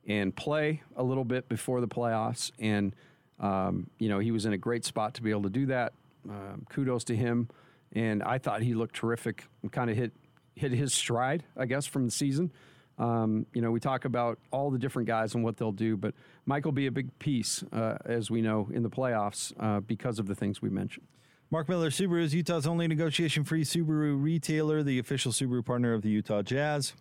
and 0.06 0.34
play 0.34 0.82
a 0.96 1.02
little 1.02 1.24
bit 1.24 1.48
before 1.48 1.80
the 1.80 1.88
playoffs, 1.88 2.50
and 2.58 2.94
um, 3.38 3.88
you 3.98 4.08
know 4.08 4.18
he 4.18 4.30
was 4.30 4.44
in 4.46 4.52
a 4.52 4.58
great 4.58 4.84
spot 4.84 5.14
to 5.14 5.22
be 5.22 5.30
able 5.30 5.42
to 5.42 5.50
do 5.50 5.66
that 5.66 5.92
um, 6.28 6.66
kudos 6.68 7.04
to 7.04 7.16
him. 7.16 7.48
And 7.92 8.22
I 8.22 8.38
thought 8.38 8.62
he 8.62 8.74
looked 8.74 8.94
terrific 8.94 9.46
kind 9.72 9.90
of 9.90 9.96
hit 9.96 10.12
hit 10.54 10.72
his 10.72 10.92
stride, 10.92 11.44
I 11.56 11.66
guess, 11.66 11.86
from 11.86 12.04
the 12.04 12.10
season. 12.10 12.52
Um, 13.00 13.46
you 13.54 13.62
know, 13.62 13.70
we 13.70 13.80
talk 13.80 14.04
about 14.04 14.38
all 14.50 14.70
the 14.70 14.78
different 14.78 15.08
guys 15.08 15.34
and 15.34 15.42
what 15.42 15.56
they'll 15.56 15.72
do, 15.72 15.96
but 15.96 16.14
Mike 16.44 16.66
will 16.66 16.72
be 16.72 16.86
a 16.86 16.92
big 16.92 17.18
piece, 17.18 17.64
uh, 17.72 17.96
as 18.04 18.30
we 18.30 18.42
know, 18.42 18.68
in 18.72 18.82
the 18.82 18.90
playoffs 18.90 19.52
uh, 19.58 19.80
because 19.80 20.18
of 20.18 20.26
the 20.26 20.34
things 20.34 20.60
we 20.60 20.68
mentioned. 20.68 21.06
Mark 21.50 21.68
Miller 21.68 21.90
Subaru 21.90 22.22
is 22.22 22.34
Utah's 22.34 22.66
only 22.66 22.86
negotiation 22.86 23.42
free 23.42 23.64
Subaru 23.64 24.22
retailer, 24.22 24.82
the 24.82 24.98
official 24.98 25.32
Subaru 25.32 25.64
partner 25.64 25.94
of 25.94 26.02
the 26.02 26.10
Utah 26.10 26.42
Jazz. 26.42 26.92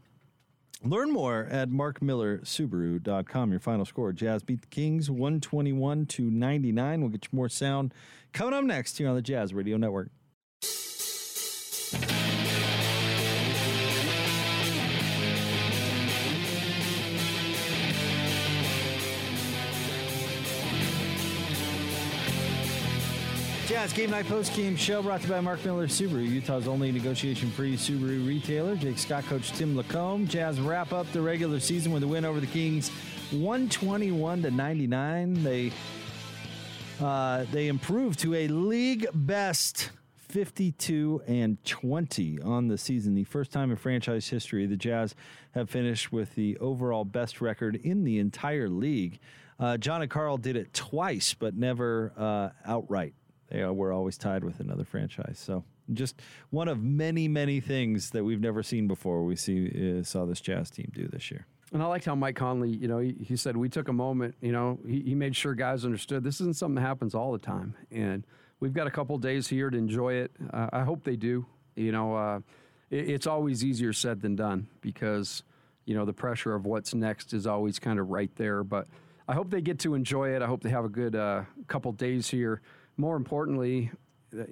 Learn 0.82 1.12
more 1.12 1.46
at 1.52 1.70
markmillersubaru.com. 1.70 3.52
Your 3.52 3.60
final 3.60 3.86
score 3.86 4.14
Jazz 4.14 4.44
beat 4.44 4.62
the 4.62 4.68
Kings 4.68 5.12
121 5.12 6.06
to 6.06 6.32
99. 6.32 7.02
We'll 7.02 7.10
get 7.10 7.26
you 7.26 7.36
more 7.36 7.50
sound 7.50 7.94
coming 8.32 8.54
up 8.54 8.64
next 8.64 8.98
here 8.98 9.10
on 9.10 9.16
the 9.16 9.22
Jazz 9.22 9.54
Radio 9.54 9.76
Network. 9.76 10.10
Jazz 23.80 23.94
Game 23.94 24.10
Night 24.10 24.28
Post 24.28 24.54
Game 24.58 24.76
Show 24.76 25.02
brought 25.02 25.22
to 25.22 25.28
you 25.28 25.34
by 25.34 25.40
Mark 25.40 25.64
Miller 25.64 25.88
Subaru, 25.88 26.28
Utah's 26.28 26.68
only 26.68 26.92
negotiation 26.92 27.50
free 27.50 27.78
Subaru 27.78 28.28
retailer. 28.28 28.76
Jake 28.76 28.98
Scott, 28.98 29.24
Coach 29.24 29.54
Tim 29.54 29.74
LaComb. 29.74 30.28
Jazz 30.28 30.60
wrap 30.60 30.92
up 30.92 31.10
the 31.14 31.22
regular 31.22 31.62
season 31.62 31.94
with 31.94 32.04
a 32.04 32.08
win 32.08 32.26
over 32.26 32.42
the 32.42 32.48
Kings 32.48 32.90
121 33.32 34.42
to 34.42 34.52
99. 34.52 35.44
They 35.46 35.72
uh, 37.00 37.46
they 37.54 37.70
improved 37.70 38.20
to 38.20 38.36
a 38.36 38.50
league 38.50 39.08
best 39.14 39.92
52 40.28 41.22
and 41.26 41.64
20 41.64 42.42
on 42.42 42.68
the 42.68 42.78
season. 42.78 43.16
The 43.16 43.24
first 43.24 43.54
time 43.54 43.72
in 43.72 43.78
franchise 43.78 44.28
history 44.28 44.66
the 44.66 44.76
Jazz 44.76 45.16
have 45.52 45.70
finished 45.70 46.12
with 46.12 46.36
the 46.36 46.58
overall 46.58 47.06
best 47.06 47.40
record 47.40 47.78
in 47.78 48.04
the 48.04 48.20
entire 48.20 48.68
league. 48.68 49.20
Uh, 49.58 49.78
John 49.78 50.02
and 50.02 50.12
Carl 50.12 50.36
did 50.36 50.58
it 50.58 50.74
twice, 50.74 51.34
but 51.34 51.56
never 51.56 52.12
uh, 52.18 52.50
outright. 52.66 53.14
They 53.50 53.64
were 53.66 53.92
always 53.92 54.18
tied 54.18 54.44
with 54.44 54.60
another 54.60 54.84
franchise. 54.84 55.42
So 55.44 55.64
just 55.94 56.22
one 56.52 56.68
of 56.68 56.84
many, 56.84 57.28
many 57.28 57.60
things 57.60 58.12
that 58.12 58.24
we've 58.24 58.40
never 58.40 58.64
seen 58.64 58.88
before. 58.88 59.24
We 59.24 59.36
see 59.36 60.00
uh, 60.00 60.04
saw 60.04 60.26
this 60.26 60.42
Jazz 60.42 60.70
team 60.70 60.92
do 60.94 61.08
this 61.08 61.32
year. 61.32 61.46
And 61.72 61.84
I 61.84 61.86
liked 61.86 62.06
how 62.06 62.16
Mike 62.16 62.36
Conley, 62.36 62.70
you 62.70 62.88
know, 62.88 62.98
he, 62.98 63.16
he 63.24 63.36
said 63.36 63.56
we 63.56 63.70
took 63.70 63.88
a 63.88 63.94
moment. 63.94 64.36
You 64.42 64.52
know, 64.52 64.80
he, 64.88 65.02
he 65.02 65.16
made 65.16 65.36
sure 65.36 65.54
guys 65.54 65.86
understood 65.86 66.24
this 66.24 66.42
isn't 66.42 66.56
something 66.56 66.76
that 66.76 66.82
happens 66.82 67.14
all 67.14 67.32
the 67.32 67.40
time, 67.40 67.76
and 67.92 68.26
we've 68.60 68.74
got 68.74 68.88
a 68.88 68.92
couple 68.92 69.18
days 69.20 69.48
here 69.48 69.70
to 69.70 69.78
enjoy 69.78 70.14
it. 70.14 70.32
Uh, 70.52 70.70
I 70.74 70.84
hope 70.84 71.04
they 71.04 71.16
do. 71.16 71.46
You 71.76 71.92
know, 71.92 72.16
uh, 72.16 72.40
it, 72.90 73.10
it's 73.10 73.28
always 73.28 73.64
easier 73.64 73.94
said 73.94 74.22
than 74.22 74.36
done 74.36 74.68
because 74.82 75.44
you 75.86 75.94
know 75.94 76.06
the 76.06 76.14
pressure 76.14 76.56
of 76.56 76.66
what's 76.66 76.96
next 76.96 77.34
is 77.34 77.46
always 77.46 77.78
kind 77.78 78.00
of 78.00 78.10
right 78.10 78.32
there. 78.36 78.64
But 78.64 78.88
I 79.28 79.36
hope 79.36 79.52
they 79.52 79.62
get 79.62 79.78
to 79.80 79.94
enjoy 79.94 80.30
it. 80.30 80.42
I 80.42 80.48
hope 80.48 80.64
they 80.64 80.72
have 80.72 80.86
a 80.86 80.90
good 80.90 81.16
uh, 81.16 81.44
couple 81.68 81.92
days 81.92 82.30
here 82.30 82.64
more 83.00 83.16
importantly, 83.16 83.92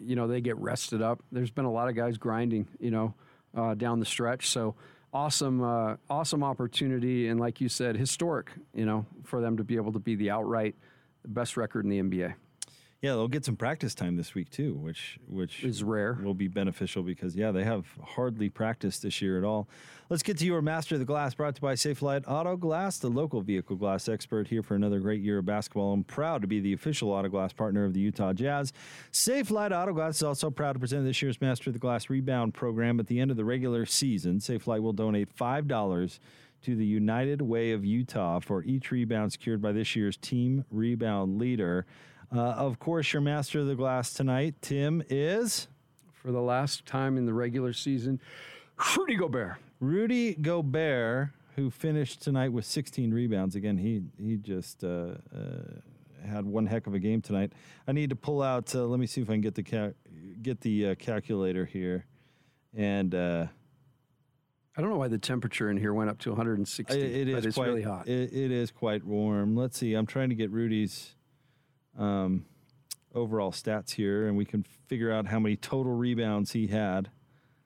you 0.02 0.16
know, 0.16 0.28
they 0.28 0.42
get 0.42 0.58
rested 0.58 1.02
up. 1.02 1.22
There's 1.32 1.52
been 1.52 1.66
a 1.66 1.72
lot 1.72 1.90
of 1.90 1.96
guys 1.96 2.18
grinding, 2.18 2.68
you 2.80 2.92
know, 2.92 3.14
uh, 3.56 3.74
down 3.74 4.00
the 4.00 4.06
stretch. 4.06 4.48
So 4.48 4.76
awesome, 5.14 5.62
uh, 5.62 5.98
awesome 6.10 6.44
opportunity, 6.44 7.28
and 7.28 7.40
like 7.40 7.60
you 7.60 7.68
said, 7.68 7.98
historic, 7.98 8.52
you 8.74 8.86
know, 8.86 9.06
for 9.24 9.42
them 9.42 9.58
to 9.58 9.64
be 9.64 9.76
able 9.76 9.92
to 9.92 10.00
be 10.00 10.16
the 10.16 10.32
outright 10.32 10.76
best 11.26 11.58
record 11.58 11.84
in 11.84 11.90
the 11.90 12.00
NBA. 12.02 12.36
Yeah, 13.02 13.12
they'll 13.12 13.28
get 13.28 13.46
some 13.46 13.56
practice 13.56 13.94
time 13.94 14.16
this 14.16 14.34
week 14.34 14.50
too, 14.50 14.74
which 14.74 15.20
which 15.28 15.64
is 15.64 15.84
rare. 15.84 16.18
Will 16.24 16.34
be 16.34 16.48
beneficial 16.48 17.04
because 17.04 17.36
yeah, 17.36 17.52
they 17.52 17.64
have 17.64 17.86
hardly 18.04 18.50
practiced 18.50 19.04
this 19.04 19.22
year 19.22 19.38
at 19.38 19.44
all. 19.44 19.68
Let's 20.10 20.24
get 20.24 20.38
to 20.40 20.46
your 20.46 20.64
master 20.64 20.96
of 20.96 21.00
the 21.00 21.06
glass, 21.06 21.36
brought 21.36 21.54
to 21.56 21.60
you 21.60 21.68
by 21.68 21.74
Safelite 21.74 22.24
Auto 22.28 22.58
Glass, 22.58 22.98
the 22.98 23.10
local 23.10 23.42
vehicle 23.42 23.76
glass 23.76 24.10
expert 24.10 24.48
here 24.48 24.64
for 24.64 24.74
another 24.74 25.00
great 25.00 25.22
year 25.22 25.38
of 25.38 25.46
basketball. 25.46 25.94
I'm 25.94 26.04
proud 26.06 26.42
to 26.42 26.48
be 26.48 26.60
the 26.60 26.74
official 26.74 27.12
auto 27.12 27.28
glass 27.30 27.54
partner 27.54 27.86
of 27.86 27.94
the 27.94 28.00
Utah 28.00 28.34
Jazz. 28.34 28.74
Safelite 29.12 29.72
Auto 29.72 29.94
Glass 29.94 30.16
is 30.16 30.24
also 30.24 30.50
proud 30.50 30.74
to 30.74 30.80
present 30.80 31.06
this 31.06 31.22
year's 31.22 31.40
Master 31.40 31.70
of 31.70 31.74
the 31.74 31.80
Glass 31.80 32.10
rebound 32.10 32.56
program. 32.56 33.00
At 33.00 33.06
the 33.08 33.20
end 33.20 33.30
of 33.30 33.38
the 33.38 33.46
regular 33.46 33.86
season, 33.86 34.40
Safelite 34.40 34.82
will 34.82 34.94
donate 34.94 35.30
five 35.30 35.68
dollars 35.68 36.20
to 36.64 36.76
the 36.76 36.86
United 36.86 37.44
Way 37.44 37.74
of 37.74 37.86
Utah 37.86 38.40
for 38.40 38.64
each 38.64 38.90
rebound 38.90 39.34
secured 39.34 39.62
by 39.62 39.72
this 39.72 39.96
year's 39.96 40.18
team 40.18 40.66
rebound 40.72 41.38
leader. 41.38 41.86
Uh, 42.34 42.40
of 42.40 42.80
course, 42.80 43.14
your 43.14 43.22
master 43.22 43.60
of 43.60 43.68
the 43.68 43.76
glass 43.76 44.14
tonight, 44.14 44.56
Tim, 44.62 45.02
is 45.10 45.68
for 46.14 46.32
the 46.32 46.42
last 46.42 46.86
time 46.86 47.18
in 47.18 47.26
the 47.26 47.34
regular 47.34 47.72
season, 47.74 48.20
Rudy 48.98 49.16
Gobert. 49.16 49.56
Rudy 49.80 50.34
Gobert, 50.36 51.30
who 51.56 51.70
finished 51.70 52.22
tonight 52.22 52.50
with 52.52 52.66
16 52.66 53.14
rebounds. 53.14 53.56
Again, 53.56 53.78
he 53.78 54.02
he 54.22 54.36
just 54.38 54.84
uh, 54.84 55.16
uh, 55.34 56.26
had 56.28 56.46
one 56.46 56.66
heck 56.66 56.86
of 56.88 56.94
a 56.94 57.00
game 57.00 57.22
tonight. 57.22 57.54
I 57.88 57.92
need 57.94 58.10
to 58.10 58.16
pull 58.16 58.42
out. 58.42 58.76
Uh, 58.76 58.86
let 58.86 59.00
me 59.00 59.06
see 59.08 59.22
if 59.22 59.30
I 59.30 59.34
can 59.34 59.42
get 59.42 59.56
the 59.56 59.64
ca- 59.64 59.94
get 60.42 60.60
the 60.62 60.90
uh, 60.90 60.96
calculator 60.96 61.66
here, 61.66 62.06
and. 62.76 63.14
Uh, 63.16 63.48
I 64.76 64.82
don't 64.82 64.92
know 64.92 64.98
why 64.98 65.08
the 65.08 65.18
temperature 65.18 65.72
in 65.72 65.78
here 65.78 65.92
went 65.92 66.12
up 66.12 66.20
to 66.20 66.30
160. 66.30 66.94
it- 67.02 67.28
it 67.30 67.34
but 67.34 67.40
is 67.40 67.46
it's 67.48 67.56
quite 67.56 67.70
really 67.70 67.82
hot. 67.82 68.08
It, 68.08 68.32
it 68.32 68.52
is 68.52 68.70
quite 68.70 69.04
warm. 69.04 69.56
Let's 69.56 69.76
see. 69.76 69.96
I'm 69.96 70.06
trying 70.06 70.30
to 70.30 70.36
get 70.36 70.52
Rudy's 70.52 71.16
um, 71.98 72.46
overall 73.14 73.52
stats 73.52 73.92
here, 73.92 74.28
and 74.28 74.38
we 74.38 74.46
can 74.46 74.64
figure 74.88 75.12
out 75.12 75.28
how 75.28 75.40
many 75.40 75.56
total 75.56 75.94
rebounds 75.94 76.54
he 76.54 76.68
had 76.68 77.10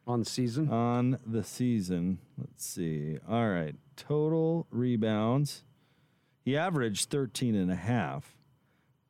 on 0.08 0.20
the 0.20 0.26
season. 0.26 0.70
On 0.70 1.20
the 1.26 1.44
season, 1.44 2.20
let's 2.38 2.66
see. 2.66 3.18
All 3.28 3.50
right, 3.50 3.76
total 3.96 4.68
rebounds. 4.72 5.64
He 6.44 6.58
averaged 6.58 7.10
13 7.10 7.56
and 7.56 7.72
a 7.72 7.76
half, 7.76 8.36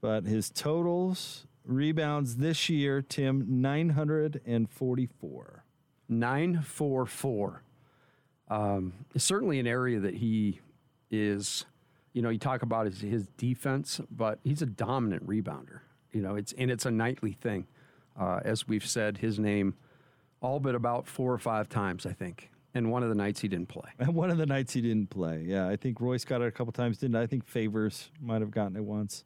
but 0.01 0.26
his 0.26 0.49
totals 0.49 1.47
rebounds 1.63 2.38
this 2.38 2.69
year, 2.69 3.01
Tim, 3.01 3.61
944. 3.61 5.65
944. 6.09 7.63
Um, 8.49 8.93
it's 9.15 9.24
certainly 9.24 9.59
an 9.59 9.67
area 9.67 10.01
that 10.01 10.15
he 10.15 10.59
is, 11.09 11.65
you 12.14 12.22
know, 12.22 12.30
you 12.30 12.39
talk 12.39 12.62
about 12.62 12.86
his, 12.86 13.01
his 13.01 13.28
defense, 13.38 14.01
but 14.09 14.39
he's 14.43 14.62
a 14.62 14.66
dominant 14.66 15.28
rebounder. 15.28 15.82
You 16.12 16.22
know, 16.22 16.36
it's 16.36 16.53
and 16.53 16.70
it's 16.70 16.86
a 16.86 16.91
nightly 16.91 17.34
thing. 17.34 17.68
Uh, 18.20 18.41
as 18.43 18.68
we've 18.68 18.86
said, 18.86 19.18
his 19.20 19.39
name 19.39 19.76
all 20.41 20.59
but 20.59 20.76
about 20.76 21.07
four 21.07 21.32
or 21.32 21.38
five 21.38 21.70
times, 21.70 22.05
I 22.05 22.14
think. 22.14 22.49
And 22.74 22.89
one 22.89 23.03
of 23.03 23.09
the 23.09 23.16
nights 23.16 23.41
he 23.41 23.47
didn't 23.47 23.70
play. 23.70 23.89
And 23.99 24.16
one 24.16 24.30
of 24.30 24.38
the 24.38 24.45
nights 24.45 24.74
he 24.74 24.82
didn't 24.82 25.09
play. 25.09 25.43
Yeah, 25.45 25.68
I 25.68 25.76
think 25.76 26.01
Royce 26.01 26.26
got 26.26 26.41
it 26.41 26.47
a 26.47 26.51
couple 26.51 26.74
times, 26.74 26.97
didn't 26.97 27.16
I? 27.16 27.24
I 27.24 27.28
think 27.28 27.45
Favors 27.45 28.09
might 28.20 28.41
have 28.41 28.51
gotten 28.51 28.76
it 28.76 28.84
once. 28.84 29.24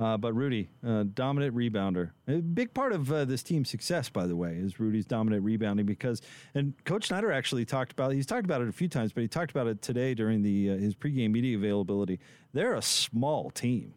Uh, 0.00 0.16
but 0.16 0.32
Rudy, 0.32 0.70
uh, 0.86 1.04
dominant 1.12 1.54
rebounder. 1.54 2.12
A 2.26 2.36
big 2.36 2.72
part 2.72 2.92
of 2.92 3.12
uh, 3.12 3.26
this 3.26 3.42
team's 3.42 3.68
success, 3.68 4.08
by 4.08 4.26
the 4.26 4.34
way, 4.34 4.54
is 4.56 4.80
Rudy's 4.80 5.04
dominant 5.04 5.44
rebounding 5.44 5.84
because, 5.84 6.22
and 6.54 6.72
Coach 6.84 7.08
Snyder 7.08 7.30
actually 7.30 7.66
talked 7.66 7.92
about, 7.92 8.12
he's 8.12 8.24
talked 8.24 8.46
about 8.46 8.62
it 8.62 8.68
a 8.68 8.72
few 8.72 8.88
times, 8.88 9.12
but 9.12 9.20
he 9.20 9.28
talked 9.28 9.50
about 9.50 9.66
it 9.66 9.82
today 9.82 10.14
during 10.14 10.40
the 10.40 10.70
uh, 10.70 10.76
his 10.78 10.94
pregame 10.94 11.32
media 11.32 11.54
availability. 11.58 12.18
They're 12.54 12.74
a 12.74 12.82
small 12.82 13.50
team. 13.50 13.92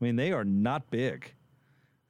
I 0.00 0.04
mean, 0.04 0.16
they 0.16 0.32
are 0.32 0.44
not 0.44 0.90
big. 0.90 1.32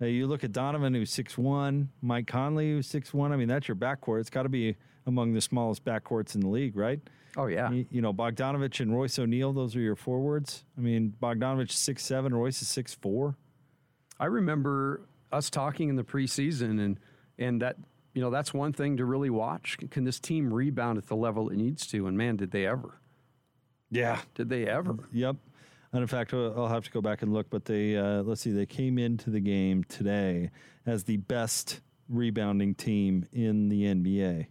Uh, 0.01 0.07
you 0.07 0.27
look 0.27 0.43
at 0.43 0.53
Donovan, 0.53 0.95
who's 0.95 1.15
6'1, 1.15 1.89
Mike 2.01 2.27
Conley, 2.27 2.71
who's 2.71 2.89
6'1. 2.89 3.33
I 3.33 3.37
mean, 3.37 3.49
that's 3.49 3.69
your 3.69 3.77
backcourt. 3.77 4.21
It's 4.21 4.31
got 4.31 4.45
to 4.45 4.49
be 4.49 4.77
among 5.07 5.33
the 5.33 5.41
smallest 5.41 5.85
backcourts 5.85 6.35
in 6.35 6.41
the 6.41 6.49
league, 6.49 6.77
right? 6.77 7.01
Oh, 7.37 7.47
yeah. 7.47 7.71
You, 7.71 7.87
you 7.91 8.01
know, 8.01 8.13
Bogdanovich 8.13 8.81
and 8.81 8.95
Royce 8.95 9.19
O'Neal, 9.19 9.53
those 9.53 9.77
are 9.77 9.81
your 9.81 9.97
forwards. 9.97 10.65
I 10.77 10.81
mean, 10.81 11.15
Bogdanovich 11.23 11.73
six 11.73 12.05
seven, 12.05 12.35
Royce 12.35 12.63
is 12.63 12.69
six 12.69 12.95
four. 12.95 13.37
I 14.19 14.27
remember 14.27 15.03
us 15.31 15.51
talking 15.51 15.89
in 15.89 15.97
the 15.97 16.05
preseason, 16.05 16.83
and 16.83 16.99
and 17.39 17.61
that 17.61 17.77
you 18.15 18.23
know 18.23 18.31
that's 18.31 18.55
one 18.55 18.73
thing 18.73 18.97
to 18.97 19.05
really 19.05 19.31
watch. 19.31 19.77
Can 19.91 20.05
this 20.05 20.19
team 20.19 20.53
rebound 20.53 20.97
at 20.99 21.07
the 21.07 21.17
level 21.17 21.51
it 21.51 21.57
needs 21.57 21.87
to? 21.89 22.07
And 22.07 22.17
man, 22.17 22.37
did 22.37 22.51
they 22.51 22.67
ever? 22.67 23.01
Yeah, 23.91 24.21
did 24.35 24.49
they 24.49 24.67
ever? 24.67 24.97
Yep. 25.13 25.37
And 25.93 26.03
in 26.03 26.09
fact, 26.09 26.33
I'll 26.33 26.55
I'll 26.57 26.69
have 26.69 26.85
to 26.85 26.91
go 26.91 27.01
back 27.01 27.23
and 27.23 27.33
look, 27.33 27.51
but 27.51 27.67
they, 27.67 27.97
uh, 27.97 28.23
let's 28.23 28.41
see, 28.41 28.53
they 28.53 28.67
came 28.67 28.99
into 28.99 29.31
the 29.31 29.41
game 29.41 29.85
today 29.85 30.51
as 30.87 31.05
the 31.05 31.19
best 31.19 31.81
rebounding 32.09 32.75
team 32.75 33.27
in 33.33 33.69
the 33.69 33.83
NBA. 33.85 34.47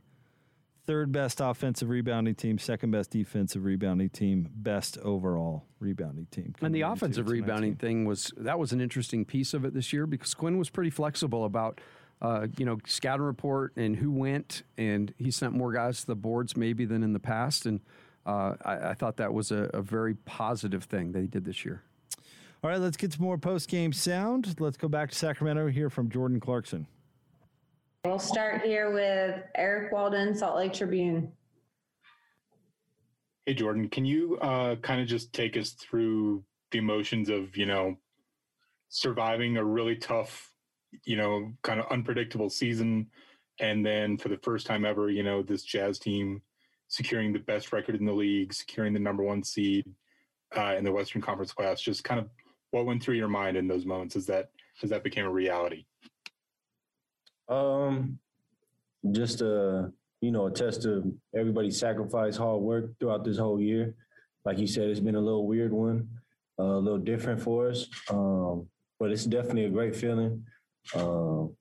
Third 0.86 1.12
best 1.12 1.42
offensive 1.42 1.90
rebounding 1.90 2.36
team, 2.36 2.60
second 2.60 2.92
best 2.92 3.10
defensive 3.10 3.66
rebounding 3.66 4.10
team, 4.10 4.50
best 4.54 5.00
overall 5.00 5.66
rebounding 5.80 6.28
team. 6.28 6.54
And 6.62 6.76
the 6.76 6.82
offensive 6.82 7.28
rebounding 7.30 7.76
thing 7.76 8.06
was 8.06 8.32
that 8.38 8.60
was 8.60 8.72
an 8.72 8.82
interesting 8.82 9.26
piece 9.26 9.56
of 9.56 9.66
it 9.66 9.74
this 9.74 9.92
year 9.92 10.06
because 10.06 10.36
Quinn 10.36 10.60
was 10.60 10.70
pretty 10.70 10.92
flexible 10.92 11.46
about 11.46 11.82
uh, 12.22 12.48
you 12.58 12.66
know 12.66 12.78
scouting 12.86 13.26
report 13.26 13.74
and 13.78 13.96
who 13.96 14.12
went, 14.12 14.62
and 14.78 15.12
he 15.18 15.32
sent 15.32 15.54
more 15.54 15.74
guys 15.74 16.02
to 16.02 16.08
the 16.08 16.16
boards 16.16 16.56
maybe 16.56 16.86
than 16.86 17.02
in 17.02 17.14
the 17.14 17.20
past, 17.20 17.66
and 17.66 17.80
uh, 18.26 18.56
I, 18.64 18.90
I 18.90 18.94
thought 18.94 19.18
that 19.18 19.34
was 19.34 19.52
a, 19.52 19.70
a 19.74 19.82
very 19.82 20.14
positive 20.14 20.84
thing 20.84 21.14
that 21.14 21.22
he 21.22 21.28
did 21.28 21.46
this 21.46 21.66
year. 21.66 21.82
All 22.64 22.70
right, 22.70 22.80
let's 22.80 22.98
get 22.98 23.14
some 23.14 23.24
more 23.24 23.38
post 23.38 23.70
game 23.70 23.94
sound. 23.94 24.56
Let's 24.60 24.78
go 24.78 24.88
back 24.88 25.12
to 25.12 25.16
Sacramento 25.16 25.68
here 25.68 25.90
from 25.90 26.10
Jordan 26.10 26.40
Clarkson. 26.40 26.88
We'll 28.06 28.20
start 28.20 28.62
here 28.62 28.92
with 28.92 29.42
Eric 29.56 29.92
Walden, 29.92 30.36
Salt 30.36 30.58
Lake 30.58 30.74
Tribune. 30.74 31.32
Hey, 33.48 33.56
Jordan, 33.56 33.90
can 33.90 34.06
you 34.06 34.38
uh, 34.38 34.76
kind 34.76 35.02
of 35.02 35.08
just 35.08 35.34
take 35.34 35.58
us 35.58 35.72
through 35.72 36.44
the 36.70 36.78
emotions 36.78 37.30
of, 37.30 37.58
you 37.58 37.66
know, 37.66 37.98
surviving 38.90 39.58
a 39.58 39.64
really 39.66 39.96
tough, 39.96 40.54
you 41.04 41.18
know, 41.18 41.52
kind 41.64 41.80
of 41.80 41.88
unpredictable 41.92 42.48
season. 42.48 43.08
And 43.60 43.84
then 43.84 44.20
for 44.20 44.30
the 44.30 44.38
first 44.38 44.68
time 44.68 44.86
ever, 44.86 45.10
you 45.10 45.24
know, 45.24 45.42
this 45.42 45.64
Jazz 45.64 45.98
team 45.98 46.44
securing 46.90 47.34
the 47.34 47.40
best 47.40 47.74
record 47.74 47.96
in 47.96 48.06
the 48.06 48.14
league, 48.14 48.54
securing 48.54 48.94
the 48.94 49.00
number 49.00 49.24
one 49.24 49.42
seed 49.42 49.84
uh, 50.56 50.76
in 50.78 50.84
the 50.84 50.92
Western 50.92 51.24
Conference 51.24 51.56
playoffs. 51.56 51.82
Just 51.82 52.04
kind 52.04 52.20
of 52.20 52.30
what 52.70 52.86
went 52.86 53.02
through 53.02 53.16
your 53.16 53.30
mind 53.30 53.58
in 53.58 53.68
those 53.68 53.88
moments 53.88 54.16
as 54.16 54.28
that 54.28 54.52
as 54.84 54.92
that 54.92 55.04
became 55.04 55.26
a 55.26 55.32
reality. 55.32 55.88
Um, 57.48 58.20
just 59.12 59.42
a 59.42 59.92
you 60.22 60.32
know 60.32 60.48
a 60.48 60.52
test 60.52 60.86
of 60.86 61.06
everybody's 61.36 61.80
sacrifice, 61.80 62.38
hard 62.38 62.62
work 62.62 63.00
throughout 63.00 63.24
this 63.24 63.38
whole 63.38 63.62
year. 63.62 63.94
Like 64.44 64.60
you 64.60 64.68
said, 64.68 64.90
it's 64.90 65.00
been 65.00 65.16
a 65.16 65.22
little 65.22 65.48
weird 65.48 65.72
one, 65.72 66.08
uh, 66.60 66.64
a 66.64 66.80
little 66.80 67.00
different 67.00 67.42
for 67.42 67.70
us, 67.70 67.88
um, 68.10 68.68
but 69.00 69.12
it's 69.12 69.26
definitely 69.26 69.66
a 69.66 69.70
great 69.70 69.96
feeling. 69.96 70.46
Um, 70.96 71.56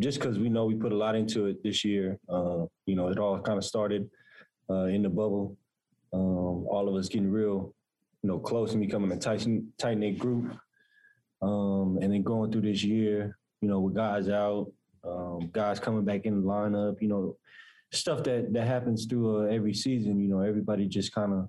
just 0.00 0.18
because 0.18 0.38
we 0.38 0.48
know 0.48 0.64
we 0.64 0.74
put 0.74 0.92
a 0.92 0.96
lot 0.96 1.14
into 1.14 1.46
it 1.46 1.62
this 1.62 1.84
year. 1.84 2.18
Uh, 2.28 2.64
you 2.86 2.96
know, 2.96 3.08
it 3.08 3.18
all 3.18 3.38
kind 3.40 3.58
of 3.58 3.64
started 3.64 4.10
uh, 4.68 4.84
in 4.84 5.02
the 5.02 5.08
bubble. 5.08 5.56
Um, 6.12 6.66
all 6.66 6.88
of 6.88 6.94
us 6.94 7.08
getting 7.08 7.30
real, 7.30 7.74
you 8.22 8.28
know, 8.28 8.38
close 8.38 8.72
and 8.72 8.80
becoming 8.80 9.12
a 9.12 9.18
tight 9.18 9.46
tight 9.78 9.98
knit 9.98 10.18
group. 10.18 10.54
Um, 11.40 11.98
and 12.00 12.12
then 12.12 12.22
going 12.22 12.52
through 12.52 12.62
this 12.62 12.82
year, 12.84 13.36
you 13.62 13.68
know, 13.68 13.80
with 13.80 13.94
guys 13.94 14.28
out, 14.28 14.70
um, 15.04 15.48
guys 15.52 15.80
coming 15.80 16.04
back 16.04 16.26
in 16.26 16.42
the 16.42 16.46
lineup, 16.46 17.00
you 17.00 17.08
know, 17.08 17.36
stuff 17.92 18.22
that 18.24 18.52
that 18.52 18.66
happens 18.66 19.06
through 19.06 19.46
uh, 19.46 19.50
every 19.50 19.72
season. 19.72 20.20
You 20.20 20.28
know, 20.28 20.40
everybody 20.40 20.86
just 20.86 21.14
kind 21.14 21.32
of 21.32 21.48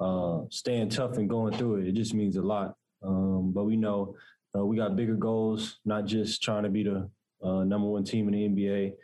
uh, 0.00 0.46
staying 0.50 0.88
tough 0.88 1.18
and 1.18 1.28
going 1.28 1.56
through 1.56 1.76
it. 1.76 1.88
It 1.88 1.92
just 1.92 2.14
means 2.14 2.36
a 2.36 2.42
lot. 2.42 2.74
Um, 3.02 3.52
but 3.54 3.64
we 3.64 3.76
know 3.76 4.16
uh, 4.56 4.64
we 4.64 4.76
got 4.76 4.96
bigger 4.96 5.14
goals, 5.14 5.78
not 5.84 6.06
just 6.06 6.42
trying 6.42 6.64
to 6.64 6.70
be 6.70 6.82
the 6.82 7.08
uh, 7.42 7.64
number 7.64 7.86
one 7.86 8.04
team 8.04 8.28
in 8.28 8.54
the 8.54 8.62
NBA 8.62 8.94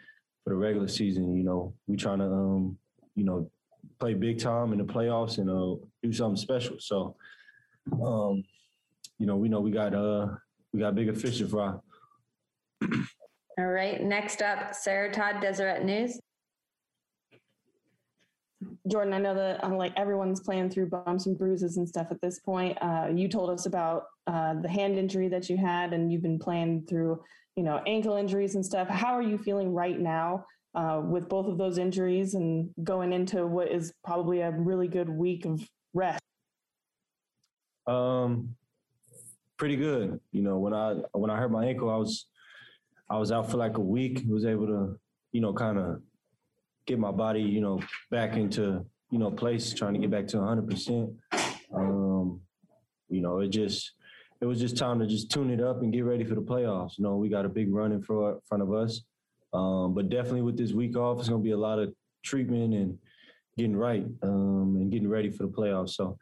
for 0.43 0.51
the 0.51 0.57
regular 0.57 0.89
season. 0.89 1.37
You 1.37 1.45
know, 1.45 1.75
we 1.87 1.97
trying 1.97 2.19
to, 2.19 2.25
um, 2.25 2.79
you 3.15 3.25
know, 3.25 3.51
play 4.01 4.15
big 4.15 4.39
time 4.39 4.73
in 4.73 4.79
the 4.79 4.85
playoffs 4.85 5.39
and 5.39 5.51
uh, 5.51 5.77
do 6.03 6.13
something 6.13 6.37
special. 6.37 6.77
So, 6.79 7.17
um, 8.03 8.45
you 9.19 9.27
know, 9.27 9.37
we 9.37 9.49
know 9.49 9.61
we 9.61 9.71
got 9.71 9.95
uh, 9.95 10.29
we 10.73 10.81
got 10.81 10.95
bigger 10.95 11.15
fish 11.15 11.39
to 11.39 11.49
fry. 11.49 11.75
All 12.83 13.67
right, 13.67 14.03
next 14.03 14.43
up, 14.43 14.75
Sarah 14.75 15.11
Todd, 15.13 15.41
Deseret 15.41 15.85
News. 15.85 16.19
Jordan, 18.89 19.13
I 19.13 19.19
know 19.19 19.35
that 19.35 19.63
um, 19.65 19.77
like 19.77 19.93
everyone's 19.97 20.41
playing 20.41 20.71
through 20.71 20.89
bumps 20.89 21.27
and 21.27 21.39
bruises 21.39 21.77
and 21.77 21.89
stuff 21.89 22.09
at 22.11 22.21
this 22.21 22.39
point. 22.41 22.77
Uh, 22.81 23.09
you 23.15 23.29
told 23.29 23.51
us 23.51 23.67
about 23.67 24.05
uh, 24.27 24.55
the 24.61 24.69
hand 24.69 24.99
injury 24.99 25.29
that 25.29 25.49
you 25.49 25.57
had, 25.57 25.93
and 25.93 26.13
you've 26.13 26.23
been 26.23 26.39
playing 26.39 26.87
through, 26.89 27.21
you 27.57 27.63
know, 27.63 27.81
ankle 27.87 28.17
injuries 28.17 28.55
and 28.55 28.65
stuff. 28.65 28.89
How 28.89 29.15
are 29.15 29.23
you 29.23 29.39
feeling 29.39 29.73
right 29.73 29.99
now 29.99 30.45
uh, 30.75 31.01
with 31.05 31.29
both 31.29 31.47
of 31.47 31.59
those 31.59 31.79
injuries 31.79 32.35
and 32.35 32.71
going 32.83 33.13
into 33.13 33.47
what 33.47 33.71
is 33.71 33.93
probably 34.05 34.41
a 34.41 34.51
really 34.51 34.89
good 34.89 35.09
week 35.09 35.45
of 35.45 35.63
rest? 35.95 36.21
Um, 37.87 38.55
pretty 39.57 39.77
good. 39.77 40.21
You 40.33 40.43
know, 40.43 40.59
when 40.59 40.75
I 40.75 40.95
when 41.13 41.31
I 41.31 41.37
hurt 41.37 41.51
my 41.51 41.67
ankle, 41.67 41.91
I 41.91 41.97
was 41.97 42.27
I 43.09 43.19
was 43.19 43.33
out 43.33 43.51
for 43.51 43.57
like 43.57 43.79
a 43.79 43.81
week. 43.81 44.23
Was 44.27 44.45
able 44.45 44.67
to, 44.67 44.99
you 45.33 45.41
know, 45.41 45.53
kind 45.53 45.79
of 45.79 46.01
get 46.87 46.99
my 46.99 47.11
body, 47.11 47.43
you 47.43 47.61
know, 47.61 47.81
back 48.11 48.37
into 48.37 48.85
you 49.11 49.19
know 49.19 49.31
place, 49.31 49.73
trying 49.73 49.95
to 49.95 50.01
get 50.01 50.11
back 50.11 50.27
to 50.29 50.39
100. 50.39 50.69
percent 50.69 51.11
Um, 51.73 52.41
you 53.09 53.21
know, 53.21 53.41
it 53.41 53.49
just 53.49 53.93
it 54.41 54.47
was 54.47 54.61
just 54.61 54.77
time 54.77 54.99
to 55.01 55.07
just 55.07 55.31
tune 55.31 55.51
it 55.51 55.61
up 55.61 55.83
and 55.83 55.93
get 55.93 56.05
ready 56.05 56.25
for 56.25 56.35
the 56.35 56.43
playoffs. 56.43 56.99
You 56.99 57.05
know, 57.05 57.17
we 57.17 57.29
got 57.29 57.47
a 57.47 57.49
big 57.49 57.73
run 57.73 57.93
in 57.93 58.03
front 58.03 58.41
of 58.51 58.73
us, 58.73 59.03
um, 59.53 59.95
but 59.95 60.09
definitely 60.09 60.43
with 60.43 60.57
this 60.57 60.73
week 60.73 60.97
off, 60.97 61.21
it's 61.21 61.29
gonna 61.29 61.43
be 61.43 61.53
a 61.53 61.57
lot 61.57 61.79
of 61.79 61.95
treatment 62.23 62.75
and 62.75 62.99
getting 63.57 63.77
right 63.77 64.05
um, 64.23 64.77
and 64.77 64.91
getting 64.91 65.09
ready 65.09 65.31
for 65.31 65.45
the 65.45 65.49
playoffs. 65.49 65.91
So 65.91 66.19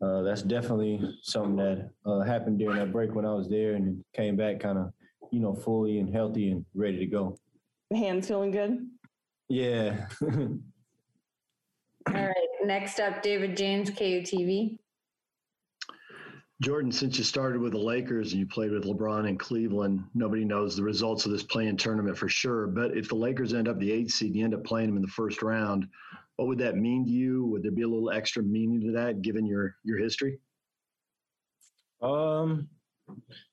uh, 0.00 0.22
that's 0.22 0.42
definitely 0.42 1.00
something 1.22 1.56
that 1.56 1.90
uh, 2.06 2.20
happened 2.20 2.58
during 2.58 2.76
that 2.76 2.92
break 2.92 3.14
when 3.14 3.26
I 3.26 3.34
was 3.34 3.48
there 3.48 3.74
and 3.74 4.02
came 4.14 4.36
back 4.36 4.60
kind 4.60 4.78
of, 4.78 4.92
you 5.30 5.40
know, 5.40 5.54
fully 5.54 5.98
and 5.98 6.12
healthy 6.12 6.50
and 6.50 6.64
ready 6.74 6.98
to 6.98 7.06
go. 7.06 7.36
Hands 7.92 8.26
feeling 8.26 8.50
good? 8.50 8.86
Yeah. 9.48 10.06
All 10.22 10.58
right. 12.06 12.34
Next 12.64 13.00
up, 13.00 13.22
David 13.22 13.56
James, 13.56 13.90
KUTV. 13.90 14.78
Jordan, 16.60 16.90
since 16.90 17.16
you 17.16 17.24
started 17.24 17.60
with 17.60 17.72
the 17.72 17.78
Lakers 17.78 18.32
and 18.32 18.40
you 18.40 18.46
played 18.46 18.72
with 18.72 18.84
LeBron 18.84 19.28
in 19.28 19.38
Cleveland, 19.38 20.02
nobody 20.14 20.44
knows 20.44 20.76
the 20.76 20.82
results 20.82 21.24
of 21.24 21.30
this 21.30 21.44
play-in 21.44 21.76
tournament 21.76 22.18
for 22.18 22.28
sure. 22.28 22.66
But 22.66 22.96
if 22.96 23.08
the 23.08 23.14
Lakers 23.14 23.54
end 23.54 23.68
up 23.68 23.78
the 23.78 23.92
eighth 23.92 24.10
seed 24.10 24.30
and 24.30 24.36
you 24.36 24.44
end 24.44 24.54
up 24.54 24.64
playing 24.64 24.88
them 24.88 24.96
in 24.96 25.02
the 25.02 25.08
first 25.08 25.42
round, 25.42 25.86
what 26.34 26.48
would 26.48 26.58
that 26.58 26.76
mean 26.76 27.04
to 27.04 27.10
you? 27.10 27.46
Would 27.46 27.62
there 27.62 27.70
be 27.70 27.82
a 27.82 27.88
little 27.88 28.10
extra 28.10 28.42
meaning 28.42 28.80
to 28.80 28.92
that 28.92 29.22
given 29.22 29.46
your 29.46 29.76
your 29.84 29.98
history? 29.98 30.40
Um, 32.02 32.68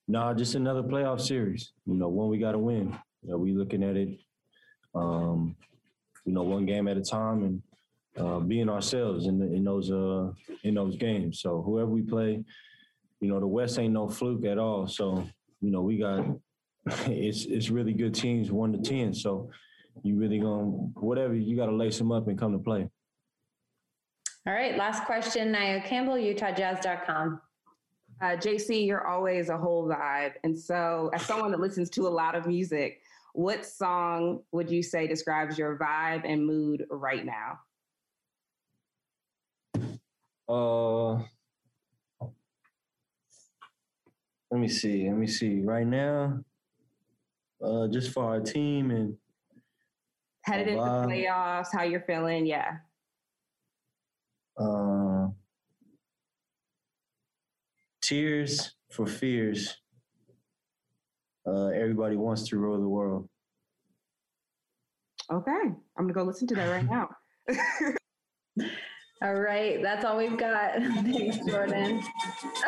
nah, 0.08 0.34
just 0.34 0.56
another 0.56 0.84
playoff 0.84 1.22
series. 1.22 1.72
You 1.86 1.95
know, 1.95 2.10
one 2.10 2.30
we 2.30 2.38
got 2.38 2.53
to 2.53 2.60
win. 2.60 2.97
You 3.24 3.32
know, 3.32 3.38
we 3.38 3.53
looking 3.53 3.84
at 3.84 3.95
it, 3.95 4.20
um, 4.93 5.56
you 6.26 6.34
know, 6.34 6.43
one 6.43 6.66
game 6.66 6.88
at 6.88 6.97
a 6.97 7.01
time 7.01 7.43
and 7.43 7.62
uh, 8.18 8.39
being 8.39 8.70
ourselves 8.70 9.28
in, 9.28 9.39
the, 9.39 9.45
in 9.45 9.64
those 9.64 9.91
uh 9.91 10.32
in 10.64 10.76
those 10.76 10.95
games. 10.95 11.41
So 11.41 11.62
whoever 11.62 11.89
we 11.89 12.01
play, 12.01 12.43
you 13.20 13.28
know, 13.28 13.39
the 13.39 13.47
West 13.47 13.80
ain't 13.80 13.93
no 13.93 14.08
fluke 14.08 14.45
at 14.45 14.58
all. 14.58 14.88
So 14.88 15.28
you 15.62 15.72
know, 15.72 15.82
we 15.82 15.97
got 15.97 16.26
it's 17.08 17.45
it's 17.45 17.70
really 17.70 17.93
good 17.93 18.14
teams, 18.14 18.51
one 18.51 18.72
to 18.72 18.80
ten. 18.80 19.14
So 19.14 19.49
you 20.03 20.18
really 20.18 20.39
gonna 20.39 20.66
whatever 20.99 21.34
you 21.34 21.56
got 21.56 21.68
to 21.68 21.76
lace 21.76 21.97
them 21.97 22.12
up 22.12 22.28
and 22.28 22.38
come 22.38 22.53
to 22.53 22.60
play. 22.60 22.89
All 24.47 24.53
right. 24.53 24.78
Last 24.78 25.06
question, 25.06 25.51
Nia 25.51 25.82
Campbell, 25.82 26.14
UtahJazz.com. 26.14 27.41
Uh, 28.22 28.38
JC, 28.38 28.86
you're 28.86 29.05
always 29.05 29.49
a 29.49 29.57
whole 29.57 29.88
vibe. 29.88 30.34
And 30.43 30.57
so, 30.57 31.09
as 31.13 31.22
someone 31.24 31.51
that 31.51 31.59
listens 31.59 31.89
to 31.91 32.07
a 32.07 32.09
lot 32.09 32.36
of 32.36 32.47
music, 32.47 33.01
what 33.34 33.66
song 33.66 34.41
would 34.51 34.70
you 34.72 34.82
say 34.82 35.07
describes 35.07 35.57
your 35.57 35.78
vibe 35.78 36.22
and 36.24 36.45
mood 36.45 36.86
right 36.89 37.26
now? 37.26 37.59
Uh, 40.47 41.16
let 44.51 44.59
me 44.61 44.70
see. 44.70 45.09
Let 45.09 45.18
me 45.18 45.28
see. 45.28 45.59
Right 45.61 45.86
now, 45.86 46.39
uh, 47.61 47.88
just 47.88 48.11
for 48.11 48.24
our 48.24 48.39
team 48.39 48.91
and 48.91 49.18
Headed 50.43 50.68
into 50.70 50.82
vibe. 50.82 51.07
playoffs, 51.07 51.68
how 51.74 51.84
you're 51.84 52.01
feeling? 52.01 52.45
Yeah. 52.45 52.78
uh, 54.57 55.14
tears 58.06 58.76
for 58.91 59.08
fears. 59.08 59.78
Uh, 61.47 61.68
everybody 61.68 62.16
wants 62.16 62.47
to 62.49 62.58
rule 62.58 62.80
the 62.80 62.88
world. 62.88 63.28
Okay. 65.32 65.51
I'm 65.51 65.78
going 65.97 66.08
to 66.10 66.14
go 66.14 66.24
listen 66.24 66.47
to 66.47 66.56
that 66.56 66.70
right 66.70 66.89
now. 66.89 67.10
All 69.22 69.34
right. 69.34 69.82
That's 69.82 70.03
all 70.03 70.18
we've 70.18 70.38
got. 70.38 70.74
Thanks, 70.82 71.38
Jordan. 71.47 72.03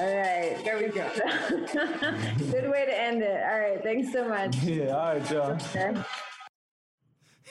all 0.00 0.16
right. 0.16 0.58
There 0.64 0.78
we 0.78 0.88
go. 0.88 1.08
Good 2.50 2.70
way 2.70 2.86
to 2.86 3.00
end 3.00 3.22
it. 3.22 3.42
All 3.42 3.60
right. 3.60 3.82
Thanks 3.82 4.10
so 4.10 4.26
much. 4.26 4.56
Yeah, 4.56 4.96
all 4.96 5.14
right, 5.14 5.30
y'all. 5.30 5.52
Okay. 5.52 5.94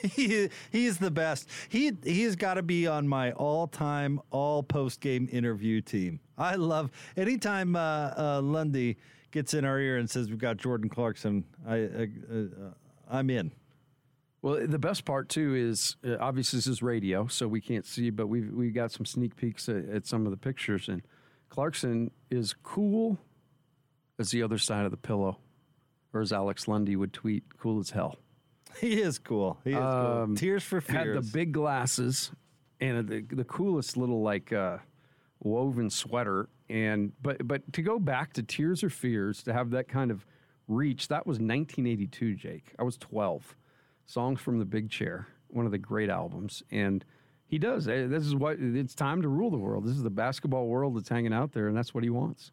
he 0.15 0.49
he's 0.71 0.97
the 0.97 1.11
best. 1.11 1.49
He 1.69 1.91
he's 2.03 2.35
got 2.35 2.55
to 2.55 2.63
be 2.63 2.87
on 2.87 3.07
my 3.07 3.31
all-time 3.33 4.19
all 4.31 4.63
post-game 4.63 5.29
interview 5.31 5.81
team. 5.81 6.19
I 6.37 6.55
love 6.55 6.91
anytime 7.15 7.75
uh, 7.75 8.11
uh, 8.17 8.41
Lundy 8.43 8.97
gets 9.31 9.53
in 9.53 9.65
our 9.65 9.79
ear 9.79 9.97
and 9.97 10.09
says 10.09 10.29
we've 10.29 10.39
got 10.39 10.57
Jordan 10.57 10.89
Clarkson. 10.89 11.43
I, 11.67 11.75
I 11.75 12.07
uh, 12.31 12.71
I'm 13.09 13.29
in. 13.29 13.51
Well, 14.41 14.67
the 14.67 14.79
best 14.79 15.05
part 15.05 15.29
too 15.29 15.55
is 15.55 15.95
uh, 16.05 16.17
obviously 16.19 16.57
this 16.57 16.67
is 16.67 16.81
radio, 16.81 17.27
so 17.27 17.47
we 17.47 17.61
can't 17.61 17.85
see, 17.85 18.09
but 18.11 18.27
we've 18.27 18.51
we 18.51 18.69
got 18.69 18.91
some 18.91 19.05
sneak 19.05 19.35
peeks 19.35 19.67
at, 19.69 19.89
at 19.89 20.07
some 20.07 20.25
of 20.25 20.31
the 20.31 20.37
pictures, 20.37 20.87
and 20.87 21.01
Clarkson 21.49 22.11
is 22.29 22.53
cool 22.63 23.17
as 24.19 24.31
the 24.31 24.43
other 24.43 24.57
side 24.57 24.85
of 24.85 24.91
the 24.91 24.97
pillow, 24.97 25.39
or 26.13 26.21
as 26.21 26.31
Alex 26.31 26.67
Lundy 26.67 26.95
would 26.95 27.11
tweet, 27.11 27.43
"cool 27.57 27.79
as 27.79 27.89
hell." 27.89 28.19
He 28.82 29.01
is 29.01 29.17
cool. 29.19 29.57
He 29.63 29.71
is 29.71 29.78
cool. 29.78 30.36
Tears 30.36 30.63
for 30.63 30.82
Fears. 30.82 31.15
Had 31.15 31.23
the 31.23 31.30
big 31.32 31.51
glasses 31.53 32.32
and 32.82 33.07
the, 33.07 33.21
the 33.21 33.43
coolest 33.45 33.95
little 33.97 34.21
like 34.21 34.51
uh, 34.51 34.78
woven 35.39 35.89
sweater, 35.89 36.49
and 36.69 37.11
but 37.21 37.47
but 37.47 37.71
to 37.73 37.82
go 37.82 37.99
back 37.99 38.34
to 38.34 38.43
Tears 38.43 38.84
or 38.84 38.89
Fears 38.89 39.43
to 39.43 39.53
have 39.53 39.69
that 39.71 39.88
kind 39.88 40.11
of 40.11 40.26
reach, 40.67 41.07
that 41.09 41.26
was 41.26 41.36
1982, 41.36 42.36
Jake. 42.36 42.73
I 42.80 42.84
was 42.84 42.97
12. 42.97 43.55
Songs 44.07 44.39
from 44.39 44.59
the 44.59 44.65
Big 44.65 44.89
Chair, 44.89 45.28
one 45.47 45.65
of 45.65 45.71
the 45.71 45.78
great 45.80 46.09
albums, 46.09 46.61
and 46.69 47.03
he 47.47 47.57
does. 47.57 47.88
Eh, 47.88 48.05
This 48.07 48.23
is 48.26 48.36
what 48.36 48.57
it's 48.59 48.93
time 48.93 49.21
to 49.23 49.28
rule 49.30 49.49
the 49.49 49.57
world. 49.57 49.86
This 49.86 49.95
is 49.95 50.03
the 50.03 50.09
basketball 50.11 50.67
world 50.67 50.95
that's 50.95 51.09
hanging 51.09 51.34
out 51.34 51.53
there, 51.53 51.67
and 51.69 51.76
that's 51.78 51.93
what 51.93 52.03
he 52.03 52.09
wants. 52.09 52.51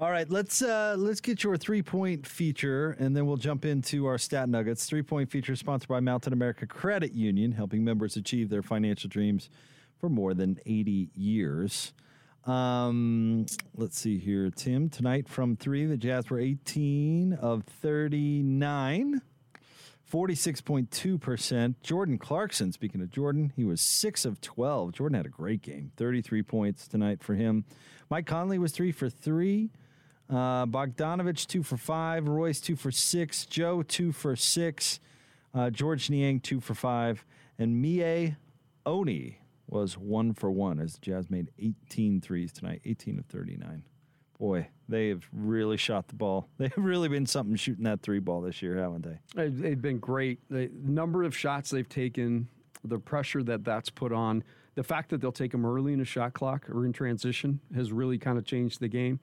All 0.00 0.10
right, 0.10 0.28
let's 0.28 0.60
uh, 0.60 0.96
let's 0.98 1.20
get 1.20 1.44
your 1.44 1.56
three 1.56 1.80
point 1.80 2.26
feature, 2.26 2.96
and 2.98 3.16
then 3.16 3.26
we'll 3.26 3.36
jump 3.36 3.64
into 3.64 4.06
our 4.06 4.18
stat 4.18 4.48
nuggets. 4.48 4.86
Three 4.86 5.02
point 5.02 5.30
feature 5.30 5.54
sponsored 5.54 5.88
by 5.88 6.00
Mountain 6.00 6.32
America 6.32 6.66
Credit 6.66 7.12
Union, 7.12 7.52
helping 7.52 7.84
members 7.84 8.16
achieve 8.16 8.48
their 8.48 8.62
financial 8.62 9.08
dreams 9.08 9.50
for 10.00 10.08
more 10.08 10.34
than 10.34 10.58
eighty 10.66 11.10
years. 11.14 11.92
Um, 12.44 13.46
let's 13.76 13.96
see 13.96 14.18
here, 14.18 14.50
Tim. 14.50 14.90
Tonight 14.90 15.28
from 15.28 15.54
three, 15.54 15.86
the 15.86 15.96
Jazz 15.96 16.28
were 16.28 16.40
eighteen 16.40 17.34
of 17.34 17.62
thirty 17.62 18.42
nine. 18.42 19.22
46.2%. 20.12 21.74
Jordan 21.82 22.18
Clarkson, 22.18 22.70
speaking 22.72 23.00
of 23.00 23.10
Jordan, 23.10 23.52
he 23.56 23.64
was 23.64 23.80
6 23.80 24.26
of 24.26 24.40
12. 24.40 24.92
Jordan 24.92 25.16
had 25.16 25.26
a 25.26 25.30
great 25.30 25.62
game. 25.62 25.90
33 25.96 26.42
points 26.42 26.86
tonight 26.86 27.24
for 27.24 27.34
him. 27.34 27.64
Mike 28.10 28.26
Conley 28.26 28.58
was 28.58 28.70
3 28.70 28.92
for 28.92 29.08
3. 29.08 29.70
Uh, 30.34 30.66
Bogdanovich, 30.66 31.46
2 31.46 31.62
for 31.62 31.76
5. 31.76 32.26
Royce, 32.26 32.60
2 32.60 32.74
for 32.74 32.90
6. 32.90 33.46
Joe, 33.46 33.82
2 33.82 34.10
for 34.10 34.34
6. 34.34 35.00
Uh, 35.54 35.70
George 35.70 36.10
Niang, 36.10 36.40
2 36.40 36.60
for 36.60 36.74
5. 36.74 37.24
And 37.58 37.82
Miye 37.84 38.36
Oni 38.84 39.38
was 39.68 39.96
1 39.96 40.34
for 40.34 40.50
1 40.50 40.80
as 40.80 40.94
the 40.94 41.00
Jazz 41.00 41.30
made 41.30 41.50
18 41.58 42.20
threes 42.20 42.52
tonight, 42.52 42.80
18 42.84 43.18
of 43.20 43.26
39. 43.26 43.84
Boy, 44.38 44.66
they 44.88 45.08
have 45.10 45.24
really 45.32 45.76
shot 45.76 46.08
the 46.08 46.16
ball. 46.16 46.48
They've 46.58 46.72
really 46.76 47.08
been 47.08 47.26
something 47.26 47.54
shooting 47.54 47.84
that 47.84 48.02
three 48.02 48.18
ball 48.18 48.40
this 48.40 48.60
year, 48.60 48.76
haven't? 48.76 49.06
They- 49.34 49.48
They've 49.48 49.80
been 49.80 49.98
great. 50.00 50.40
The 50.50 50.68
number 50.82 51.22
of 51.22 51.36
shots 51.36 51.70
they've 51.70 51.88
taken, 51.88 52.48
the 52.82 52.98
pressure 52.98 53.44
that 53.44 53.64
that's 53.64 53.88
put 53.88 54.12
on, 54.12 54.42
the 54.74 54.82
fact 54.82 55.10
that 55.10 55.20
they'll 55.20 55.30
take 55.30 55.52
them 55.52 55.64
early 55.64 55.92
in 55.92 56.00
a 56.00 56.04
shot 56.04 56.32
clock 56.34 56.68
or 56.68 56.84
in 56.84 56.92
transition 56.92 57.60
has 57.76 57.92
really 57.92 58.18
kind 58.18 58.36
of 58.36 58.44
changed 58.44 58.80
the 58.80 58.88
game. 58.88 59.20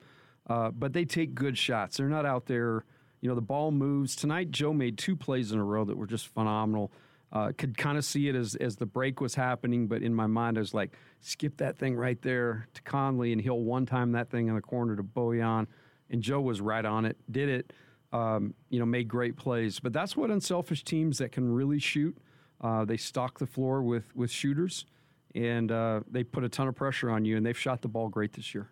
Uh, 0.48 0.70
but 0.70 0.92
they 0.92 1.04
take 1.04 1.34
good 1.34 1.56
shots. 1.56 1.96
They're 1.96 2.08
not 2.08 2.26
out 2.26 2.46
there, 2.46 2.84
you 3.20 3.28
know, 3.28 3.34
the 3.34 3.40
ball 3.40 3.70
moves. 3.70 4.16
Tonight, 4.16 4.50
Joe 4.50 4.72
made 4.72 4.98
two 4.98 5.16
plays 5.16 5.52
in 5.52 5.58
a 5.58 5.64
row 5.64 5.84
that 5.84 5.96
were 5.96 6.06
just 6.06 6.28
phenomenal. 6.28 6.92
Uh, 7.32 7.52
could 7.56 7.78
kind 7.78 7.96
of 7.96 8.04
see 8.04 8.28
it 8.28 8.34
as, 8.34 8.56
as 8.56 8.76
the 8.76 8.84
break 8.84 9.20
was 9.20 9.34
happening, 9.34 9.86
but 9.86 10.02
in 10.02 10.14
my 10.14 10.26
mind, 10.26 10.58
I 10.58 10.60
was 10.60 10.74
like, 10.74 10.96
skip 11.20 11.56
that 11.58 11.78
thing 11.78 11.96
right 11.96 12.20
there 12.20 12.68
to 12.74 12.82
Conley, 12.82 13.32
and 13.32 13.40
he'll 13.40 13.60
one 13.60 13.86
time 13.86 14.12
that 14.12 14.30
thing 14.30 14.48
in 14.48 14.54
the 14.54 14.60
corner 14.60 14.96
to 14.96 15.02
Bojan. 15.02 15.66
And 16.10 16.22
Joe 16.22 16.42
was 16.42 16.60
right 16.60 16.84
on 16.84 17.06
it, 17.06 17.16
did 17.30 17.48
it 17.48 17.72
um, 18.12 18.54
you 18.68 18.78
know, 18.78 18.86
made 18.86 19.08
great 19.08 19.36
plays. 19.36 19.80
But 19.80 19.92
that's 19.92 20.16
what 20.16 20.30
unselfish 20.30 20.84
teams 20.84 21.18
that 21.18 21.32
can 21.32 21.52
really 21.52 21.78
shoot. 21.78 22.16
Uh, 22.60 22.84
they 22.84 22.96
stock 22.96 23.38
the 23.38 23.46
floor 23.46 23.82
with 23.82 24.04
with 24.14 24.30
shooters, 24.30 24.86
and 25.34 25.72
uh, 25.72 26.00
they 26.10 26.22
put 26.22 26.44
a 26.44 26.48
ton 26.48 26.68
of 26.68 26.76
pressure 26.76 27.10
on 27.10 27.24
you. 27.24 27.36
And 27.36 27.44
they've 27.44 27.58
shot 27.58 27.82
the 27.82 27.88
ball 27.88 28.08
great 28.08 28.34
this 28.34 28.54
year. 28.54 28.68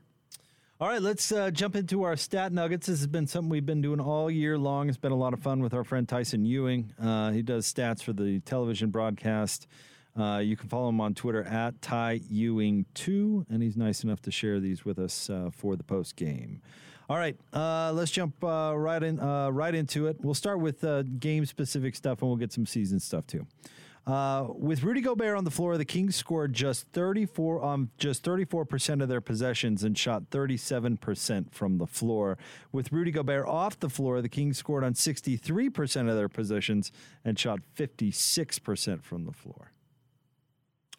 All 0.80 0.88
right, 0.88 1.02
let's 1.02 1.30
uh, 1.30 1.50
jump 1.50 1.76
into 1.76 2.04
our 2.04 2.16
stat 2.16 2.54
nuggets. 2.54 2.86
This 2.86 3.00
has 3.00 3.06
been 3.06 3.26
something 3.26 3.50
we've 3.50 3.66
been 3.66 3.82
doing 3.82 4.00
all 4.00 4.30
year 4.30 4.56
long. 4.56 4.88
It's 4.88 4.96
been 4.96 5.12
a 5.12 5.16
lot 5.16 5.34
of 5.34 5.40
fun 5.40 5.60
with 5.60 5.74
our 5.74 5.84
friend 5.84 6.08
Tyson 6.08 6.46
Ewing. 6.46 6.94
Uh, 6.98 7.32
he 7.32 7.42
does 7.42 7.70
stats 7.70 8.02
for 8.02 8.14
the 8.14 8.40
television 8.40 8.88
broadcast. 8.88 9.66
Uh, 10.18 10.38
you 10.38 10.56
can 10.56 10.70
follow 10.70 10.88
him 10.88 10.98
on 10.98 11.12
Twitter 11.12 11.42
at 11.42 11.82
Ty 11.82 12.20
Ewing2, 12.32 13.44
and 13.50 13.62
he's 13.62 13.76
nice 13.76 14.04
enough 14.04 14.22
to 14.22 14.30
share 14.30 14.58
these 14.58 14.82
with 14.82 14.98
us 14.98 15.28
uh, 15.28 15.50
for 15.52 15.76
the 15.76 15.84
post 15.84 16.16
game. 16.16 16.62
All 17.10 17.18
right, 17.18 17.36
uh, 17.52 17.92
let's 17.92 18.10
jump 18.10 18.42
uh, 18.42 18.72
right 18.74 19.02
in 19.02 19.20
uh, 19.20 19.50
right 19.50 19.74
into 19.74 20.06
it. 20.06 20.16
We'll 20.22 20.32
start 20.32 20.60
with 20.60 20.82
uh, 20.82 21.02
game 21.02 21.44
specific 21.44 21.94
stuff, 21.94 22.22
and 22.22 22.30
we'll 22.30 22.38
get 22.38 22.54
some 22.54 22.64
season 22.64 23.00
stuff 23.00 23.26
too. 23.26 23.46
Uh, 24.06 24.46
with 24.48 24.82
Rudy 24.82 25.00
Gobert 25.00 25.36
on 25.36 25.44
the 25.44 25.50
floor, 25.50 25.76
the 25.76 25.84
Kings 25.84 26.16
scored 26.16 26.52
just 26.52 26.86
34 26.88 27.64
um, 27.64 27.90
just 27.98 28.24
34% 28.24 29.02
of 29.02 29.08
their 29.08 29.20
possessions 29.20 29.84
and 29.84 29.96
shot 29.96 30.30
37% 30.30 31.52
from 31.52 31.78
the 31.78 31.86
floor. 31.86 32.38
With 32.72 32.92
Rudy 32.92 33.10
Gobert 33.10 33.46
off 33.46 33.78
the 33.78 33.90
floor, 33.90 34.22
the 34.22 34.28
Kings 34.28 34.58
scored 34.58 34.84
on 34.84 34.94
63% 34.94 36.08
of 36.08 36.16
their 36.16 36.28
possessions 36.28 36.90
and 37.24 37.38
shot 37.38 37.60
56% 37.76 39.02
from 39.02 39.26
the 39.26 39.32
floor. 39.32 39.72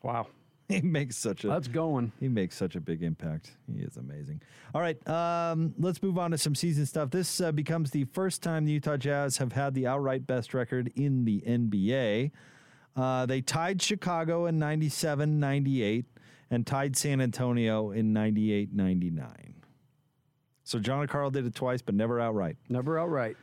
Wow. 0.04 0.28
he 0.72 0.82
makes 0.82 1.18
such 1.18 1.44
a 1.44 1.48
That's 1.48 1.68
going. 1.68 2.12
He 2.20 2.28
makes 2.28 2.56
such 2.56 2.76
a 2.76 2.80
big 2.80 3.04
impact. 3.04 3.52
He 3.72 3.82
is 3.82 3.98
amazing. 3.98 4.42
All 4.74 4.82
right, 4.82 5.06
um, 5.08 5.74
let's 5.78 6.02
move 6.02 6.18
on 6.18 6.32
to 6.32 6.38
some 6.38 6.56
season 6.56 6.86
stuff. 6.86 7.10
This 7.12 7.42
uh, 7.42 7.52
becomes 7.52 7.92
the 7.92 8.06
first 8.06 8.42
time 8.42 8.66
the 8.66 8.72
Utah 8.72 8.98
Jazz 8.98 9.38
have 9.38 9.52
had 9.52 9.74
the 9.74 9.88
outright 9.88 10.26
best 10.26 10.54
record 10.54 10.92
in 10.96 11.26
the 11.26 11.42
NBA. 11.42 12.32
Uh, 12.96 13.26
they 13.26 13.42
tied 13.42 13.82
Chicago 13.82 14.46
in 14.46 14.60
97 14.60 15.40
98 15.40 16.06
and 16.50 16.68
tied 16.68 16.98
San 16.98 17.22
Antonio 17.22 17.92
in 17.92 18.14
98 18.14 18.74
99. 18.74 19.56
So 20.64 20.80
John 20.80 21.02
and 21.02 21.10
Carl 21.10 21.32
did 21.32 21.46
it 21.46 21.56
twice, 21.56 21.82
but 21.82 21.96
never 21.96 22.20
outright. 22.20 22.58
Never 22.70 23.00
outright. 23.00 23.38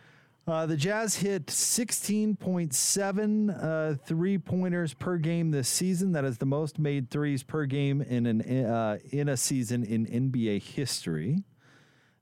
Uh, 0.46 0.64
the 0.64 0.76
Jazz 0.76 1.16
hit 1.16 1.46
16.7 1.46 3.62
uh, 3.62 3.94
three 4.06 4.38
pointers 4.38 4.94
per 4.94 5.18
game 5.18 5.50
this 5.50 5.68
season. 5.68 6.12
That 6.12 6.24
is 6.24 6.38
the 6.38 6.46
most 6.46 6.78
made 6.78 7.10
threes 7.10 7.42
per 7.42 7.66
game 7.66 8.00
in 8.00 8.24
an 8.24 8.64
uh, 8.64 8.96
in 9.10 9.28
a 9.28 9.36
season 9.36 9.84
in 9.84 10.06
NBA 10.06 10.62
history. 10.62 11.42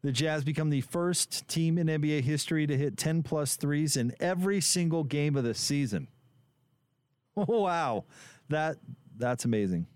The 0.02 0.10
Jazz 0.10 0.42
become 0.42 0.70
the 0.70 0.80
first 0.80 1.46
team 1.46 1.78
in 1.78 1.86
NBA 1.86 2.22
history 2.22 2.66
to 2.66 2.76
hit 2.76 2.96
10 2.96 3.22
plus 3.22 3.54
threes 3.54 3.96
in 3.96 4.12
every 4.18 4.60
single 4.60 5.04
game 5.04 5.36
of 5.36 5.44
the 5.44 5.54
season. 5.54 6.08
Wow, 7.48 8.04
that 8.48 8.78
that's 9.16 9.44
amazing. 9.44 9.86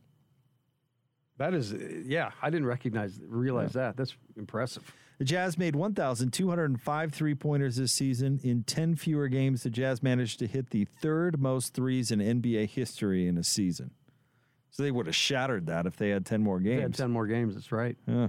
That 1.38 1.54
is, 1.54 1.72
yeah, 2.04 2.32
I 2.42 2.50
didn't 2.50 2.66
recognize, 2.66 3.18
realize 3.26 3.72
that. 3.72 3.96
That's 3.96 4.14
impressive. 4.36 4.94
The 5.16 5.24
Jazz 5.24 5.56
made 5.56 5.74
1,205 5.74 7.12
three 7.12 7.34
pointers 7.34 7.76
this 7.76 7.92
season. 7.92 8.40
In 8.42 8.62
10 8.62 8.96
fewer 8.96 9.28
games, 9.28 9.62
the 9.62 9.70
Jazz 9.70 10.02
managed 10.02 10.38
to 10.40 10.46
hit 10.46 10.68
the 10.68 10.84
third 11.00 11.40
most 11.40 11.72
threes 11.72 12.10
in 12.10 12.18
NBA 12.18 12.68
history 12.68 13.26
in 13.26 13.38
a 13.38 13.44
season. 13.44 13.90
So 14.70 14.82
they 14.82 14.90
would 14.90 15.06
have 15.06 15.16
shattered 15.16 15.66
that 15.66 15.86
if 15.86 15.96
they 15.96 16.10
had 16.10 16.26
10 16.26 16.42
more 16.42 16.60
games. 16.60 16.76
They 16.76 16.82
had 16.82 16.94
10 16.94 17.10
more 17.10 17.26
games, 17.26 17.54
that's 17.54 17.72
right. 17.72 17.96
Yeah. 18.06 18.28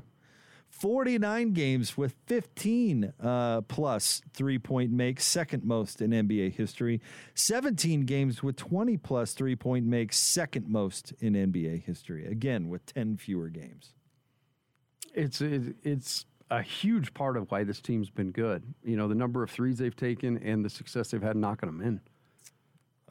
49 0.72 1.51
games 1.51 1.97
with 1.97 2.15
15 2.26 3.13
uh, 3.22 3.61
plus 3.61 4.22
three 4.34 4.57
point 4.57 4.91
makes, 4.91 5.26
second 5.26 5.63
most 5.63 6.01
in 6.01 6.11
NBA 6.11 6.53
history. 6.53 7.01
17 7.36 8.05
games 8.05 8.41
with 8.41 8.55
20 8.55 8.97
plus 8.97 9.34
three 9.34 9.55
point 9.55 9.86
makes, 9.86 10.17
second 10.17 10.67
most 10.67 11.13
in 11.19 11.34
NBA 11.34 11.84
history. 11.84 12.26
Again, 12.26 12.69
with 12.69 12.86
10 12.86 13.17
fewer 13.17 13.49
games. 13.49 13.93
It's 15.13 15.41
it, 15.41 15.76
it's 15.84 16.26
a 16.49 16.61
huge 16.61 17.13
part 17.13 17.38
of 17.38 17.51
why 17.51 17.63
this 17.63 17.82
team's 17.82 18.09
been 18.09 18.32
good. 18.32 18.63
You 18.84 18.95
know, 18.95 19.07
the 19.07 19.15
number 19.15 19.43
of 19.43 19.51
threes 19.51 19.78
they've 19.78 19.95
taken 19.95 20.38
and 20.38 20.63
the 20.63 20.69
success 20.69 21.11
they've 21.11 21.22
had 21.22 21.36
knocking 21.36 21.67
them 21.67 21.82
in. 21.82 22.01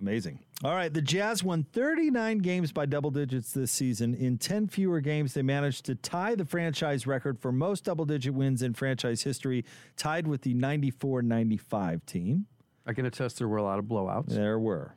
Amazing. 0.00 0.38
All 0.64 0.74
right, 0.74 0.92
the 0.92 1.02
Jazz 1.02 1.44
won 1.44 1.64
39 1.72 2.38
games 2.38 2.72
by 2.72 2.86
double 2.86 3.10
digits 3.10 3.52
this 3.52 3.70
season. 3.70 4.14
In 4.14 4.38
10 4.38 4.68
fewer 4.68 5.00
games, 5.00 5.34
they 5.34 5.42
managed 5.42 5.84
to 5.86 5.94
tie 5.94 6.34
the 6.34 6.44
franchise 6.44 7.06
record 7.06 7.38
for 7.38 7.52
most 7.52 7.84
double 7.84 8.04
digit 8.04 8.34
wins 8.34 8.62
in 8.62 8.74
franchise 8.74 9.22
history, 9.22 9.64
tied 9.96 10.26
with 10.26 10.42
the 10.42 10.54
94 10.54 11.22
95 11.22 12.04
team. 12.06 12.46
I 12.86 12.92
can 12.92 13.06
attest 13.06 13.38
there 13.38 13.48
were 13.48 13.58
a 13.58 13.62
lot 13.62 13.78
of 13.78 13.84
blowouts. 13.86 14.28
There 14.28 14.58
were, 14.58 14.94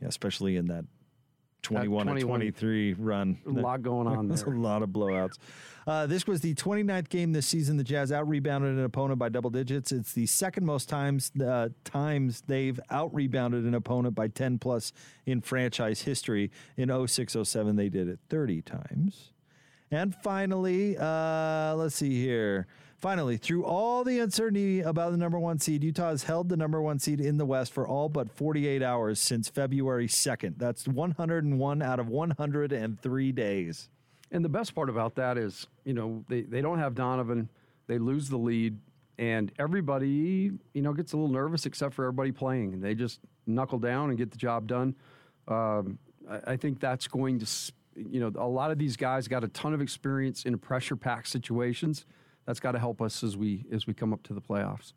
yeah, 0.00 0.08
especially 0.08 0.56
in 0.56 0.66
that 0.68 0.84
21 1.66 2.08
and 2.08 2.20
23 2.20 2.94
run. 2.94 3.38
A 3.46 3.50
lot 3.50 3.82
going 3.82 4.06
on 4.06 4.28
There's 4.28 4.44
there. 4.44 4.54
a 4.54 4.58
lot 4.58 4.82
of 4.82 4.90
blowouts. 4.90 5.38
Uh, 5.86 6.06
this 6.06 6.26
was 6.26 6.40
the 6.40 6.54
29th 6.54 7.08
game 7.08 7.32
this 7.32 7.46
season. 7.46 7.76
The 7.76 7.84
Jazz 7.84 8.10
out 8.10 8.28
rebounded 8.28 8.76
an 8.76 8.84
opponent 8.84 9.18
by 9.18 9.28
double 9.28 9.50
digits. 9.50 9.92
It's 9.92 10.12
the 10.12 10.26
second 10.26 10.64
most 10.66 10.88
times 10.88 11.30
uh, 11.40 11.68
times 11.84 12.42
they've 12.46 12.78
out 12.90 13.14
rebounded 13.14 13.64
an 13.64 13.74
opponent 13.74 14.14
by 14.14 14.28
10 14.28 14.58
plus 14.58 14.92
in 15.26 15.40
franchise 15.40 16.02
history. 16.02 16.50
In 16.76 17.06
06 17.06 17.36
07, 17.44 17.76
they 17.76 17.88
did 17.88 18.08
it 18.08 18.18
30 18.30 18.62
times. 18.62 19.32
And 19.90 20.14
finally, 20.22 20.96
uh, 20.98 21.74
let's 21.76 21.94
see 21.94 22.20
here. 22.20 22.66
Finally, 22.98 23.36
through 23.36 23.62
all 23.62 24.04
the 24.04 24.18
uncertainty 24.18 24.80
about 24.80 25.10
the 25.10 25.18
number 25.18 25.38
one 25.38 25.58
seed, 25.58 25.84
Utah 25.84 26.10
has 26.10 26.22
held 26.22 26.48
the 26.48 26.56
number 26.56 26.80
one 26.80 26.98
seed 26.98 27.20
in 27.20 27.36
the 27.36 27.44
West 27.44 27.72
for 27.72 27.86
all 27.86 28.08
but 28.08 28.30
48 28.30 28.82
hours 28.82 29.20
since 29.20 29.50
February 29.50 30.08
2nd. 30.08 30.54
That's 30.56 30.88
101 30.88 31.82
out 31.82 32.00
of 32.00 32.08
103 32.08 33.32
days. 33.32 33.88
And 34.32 34.44
the 34.44 34.48
best 34.48 34.74
part 34.74 34.88
about 34.88 35.14
that 35.16 35.36
is, 35.36 35.66
you 35.84 35.92
know, 35.92 36.24
they, 36.28 36.42
they 36.42 36.62
don't 36.62 36.78
have 36.78 36.94
Donovan. 36.94 37.50
They 37.86 37.98
lose 37.98 38.28
the 38.28 38.38
lead, 38.38 38.78
and 39.18 39.52
everybody, 39.58 40.50
you 40.72 40.82
know, 40.82 40.92
gets 40.92 41.12
a 41.12 41.16
little 41.16 41.32
nervous 41.32 41.66
except 41.66 41.94
for 41.94 42.04
everybody 42.04 42.32
playing. 42.32 42.80
They 42.80 42.94
just 42.94 43.20
knuckle 43.46 43.78
down 43.78 44.08
and 44.08 44.18
get 44.18 44.30
the 44.30 44.38
job 44.38 44.66
done. 44.66 44.94
Um, 45.46 45.98
I, 46.28 46.52
I 46.52 46.56
think 46.56 46.80
that's 46.80 47.06
going 47.06 47.38
to, 47.40 47.46
you 47.94 48.20
know, 48.20 48.32
a 48.36 48.48
lot 48.48 48.70
of 48.70 48.78
these 48.78 48.96
guys 48.96 49.28
got 49.28 49.44
a 49.44 49.48
ton 49.48 49.74
of 49.74 49.80
experience 49.80 50.44
in 50.44 50.58
pressure 50.58 50.96
pack 50.96 51.26
situations. 51.26 52.06
That's 52.46 52.60
got 52.60 52.72
to 52.72 52.78
help 52.78 53.02
us 53.02 53.22
as 53.22 53.36
we 53.36 53.66
as 53.72 53.86
we 53.86 53.94
come 53.94 54.12
up 54.12 54.22
to 54.24 54.34
the 54.34 54.40
playoffs. 54.40 54.92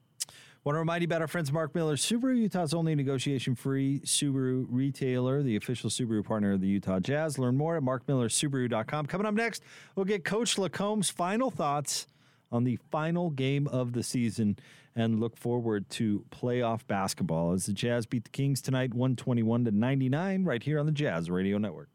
Want 0.66 0.76
to 0.76 0.80
remind 0.80 1.02
you 1.02 1.06
about 1.06 1.22
our 1.22 1.28
friends 1.28 1.54
Mark 1.54 1.74
Miller, 1.74 1.96
Subaru, 1.96 2.38
Utah's 2.38 2.74
only 2.74 2.94
negotiation 2.94 3.56
free 3.56 4.02
Subaru 4.02 4.66
retailer, 4.70 5.42
the 5.42 5.56
official 5.56 5.90
Subaru 5.90 6.24
partner 6.24 6.52
of 6.52 6.62
the 6.62 6.68
Utah 6.68 7.00
Jazz. 7.00 7.40
Learn 7.40 7.56
more 7.56 7.78
at 7.78 7.84
markmillersubaru.com. 7.84 9.06
Coming 9.06 9.26
up 9.26 9.34
next, 9.34 9.64
we'll 9.96 10.06
get 10.06 10.26
Coach 10.26 10.58
LaComb's 10.58 11.10
final 11.10 11.50
thoughts 11.50 12.08
on 12.52 12.66
the 12.66 12.78
final 12.92 13.30
game 13.30 13.68
of 13.68 13.94
the 13.94 14.04
season 14.04 14.58
and 14.96 15.20
look 15.20 15.38
forward 15.38 15.90
to 15.92 16.26
playoff 16.30 16.86
basketball 16.88 17.54
as 17.54 17.66
the 17.66 17.74
Jazz 17.74 18.06
beat 18.06 18.26
the 18.26 18.30
Kings 18.30 18.62
tonight 18.62 18.94
121 18.94 19.66
to 19.66 19.72
99 19.72 20.44
right 20.44 20.62
here 20.62 20.78
on 20.78 20.86
the 20.86 20.92
Jazz 20.92 21.30
Radio 21.30 21.58
Network. 21.58 21.90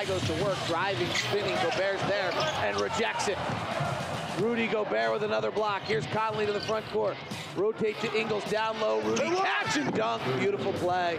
Guy 0.00 0.06
goes 0.06 0.24
to 0.28 0.32
work, 0.42 0.56
driving, 0.66 1.08
spinning. 1.08 1.54
Gobert's 1.56 2.02
there 2.04 2.32
and 2.64 2.80
rejects 2.80 3.28
it. 3.28 3.36
Rudy 4.38 4.66
Gobert 4.66 5.12
with 5.12 5.22
another 5.24 5.50
block. 5.50 5.82
Here's 5.82 6.06
Conley 6.06 6.46
to 6.46 6.52
the 6.52 6.60
front 6.60 6.86
court. 6.86 7.18
Rotate 7.54 8.00
to 8.00 8.10
Ingles 8.18 8.50
down 8.50 8.80
low. 8.80 9.02
Rudy 9.02 9.28
catch 9.28 9.76
and 9.76 9.92
dunk. 9.92 10.22
Beautiful 10.38 10.72
play. 10.74 11.18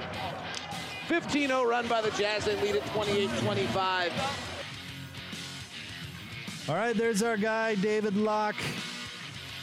15-0 1.07 1.63
run 1.63 1.87
by 1.87 2.01
the 2.01 2.09
Jazz. 2.11 2.45
They 2.45 2.59
lead 2.59 2.75
at 2.75 2.81
28-25. 2.85 4.11
All 6.67 6.75
right, 6.75 6.95
there's 6.95 7.21
our 7.21 7.37
guy, 7.37 7.75
David 7.75 8.15
Locke. 8.15 8.55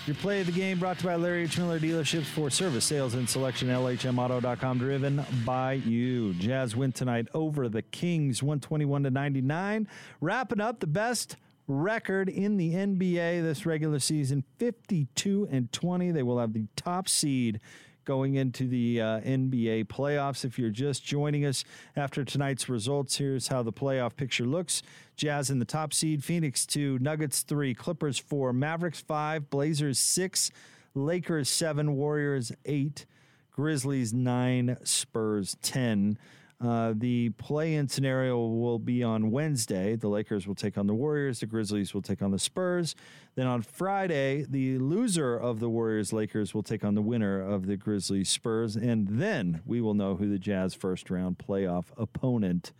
Your 0.08 0.14
play 0.14 0.40
of 0.40 0.46
the 0.46 0.52
game 0.52 0.78
brought 0.78 0.96
to 1.00 1.02
you 1.02 1.10
by 1.10 1.16
Larry 1.16 1.42
H. 1.42 1.58
Miller 1.58 1.78
Dealerships 1.78 2.24
for 2.24 2.48
service, 2.48 2.86
sales, 2.86 3.12
and 3.12 3.28
selection. 3.28 3.68
LHMauto.com, 3.68 4.78
driven 4.78 5.22
by 5.44 5.74
you. 5.74 6.32
Jazz 6.32 6.74
win 6.74 6.92
tonight 6.92 7.28
over 7.34 7.68
the 7.68 7.82
Kings, 7.82 8.42
121 8.42 9.02
to 9.02 9.10
99. 9.10 9.86
Wrapping 10.22 10.62
up 10.62 10.80
the 10.80 10.86
best 10.86 11.36
record 11.66 12.30
in 12.30 12.56
the 12.56 12.72
NBA 12.72 13.42
this 13.42 13.66
regular 13.66 13.98
season, 13.98 14.44
52 14.56 15.46
and 15.50 15.70
20. 15.72 16.10
They 16.12 16.22
will 16.22 16.38
have 16.38 16.54
the 16.54 16.68
top 16.74 17.06
seed 17.06 17.60
going 18.08 18.36
into 18.36 18.66
the 18.66 18.98
uh, 19.02 19.20
NBA 19.20 19.84
playoffs. 19.84 20.42
If 20.42 20.58
you're 20.58 20.70
just 20.70 21.04
joining 21.04 21.44
us 21.44 21.62
after 21.94 22.24
tonight's 22.24 22.66
results, 22.66 23.18
here's 23.18 23.48
how 23.48 23.62
the 23.62 23.70
playoff 23.70 24.16
picture 24.16 24.46
looks 24.46 24.82
Jazz 25.14 25.50
in 25.50 25.58
the 25.58 25.66
top 25.66 25.92
seed, 25.92 26.24
Phoenix 26.24 26.64
2, 26.64 27.00
Nuggets 27.00 27.42
3, 27.42 27.74
Clippers 27.74 28.18
4, 28.18 28.54
Mavericks 28.54 29.02
5, 29.02 29.50
Blazers 29.50 29.98
6, 29.98 30.50
Lakers 30.94 31.50
7, 31.50 31.96
Warriors 31.96 32.50
8, 32.64 33.04
Grizzlies 33.50 34.14
9, 34.14 34.78
Spurs 34.84 35.58
10. 35.60 36.16
Uh, 36.60 36.92
the 36.96 37.30
play-in 37.30 37.86
scenario 37.86 38.44
will 38.46 38.80
be 38.80 39.02
on 39.04 39.30
Wednesday. 39.30 39.94
The 39.94 40.08
Lakers 40.08 40.48
will 40.48 40.56
take 40.56 40.76
on 40.76 40.88
the 40.88 40.94
Warriors. 40.94 41.38
The 41.38 41.46
Grizzlies 41.46 41.94
will 41.94 42.02
take 42.02 42.20
on 42.20 42.32
the 42.32 42.38
Spurs. 42.38 42.96
Then 43.36 43.46
on 43.46 43.62
Friday, 43.62 44.44
the 44.48 44.78
loser 44.78 45.36
of 45.36 45.60
the 45.60 45.68
Warriors 45.68 46.12
Lakers 46.12 46.54
will 46.54 46.64
take 46.64 46.82
on 46.82 46.96
the 46.96 47.02
winner 47.02 47.40
of 47.40 47.66
the 47.66 47.76
Grizzlies 47.76 48.28
Spurs, 48.28 48.74
and 48.74 49.06
then 49.08 49.60
we 49.64 49.80
will 49.80 49.94
know 49.94 50.16
who 50.16 50.28
the 50.28 50.38
Jazz 50.38 50.74
first 50.74 51.10
round 51.10 51.38
playoff 51.38 51.86
opponent 51.96 52.72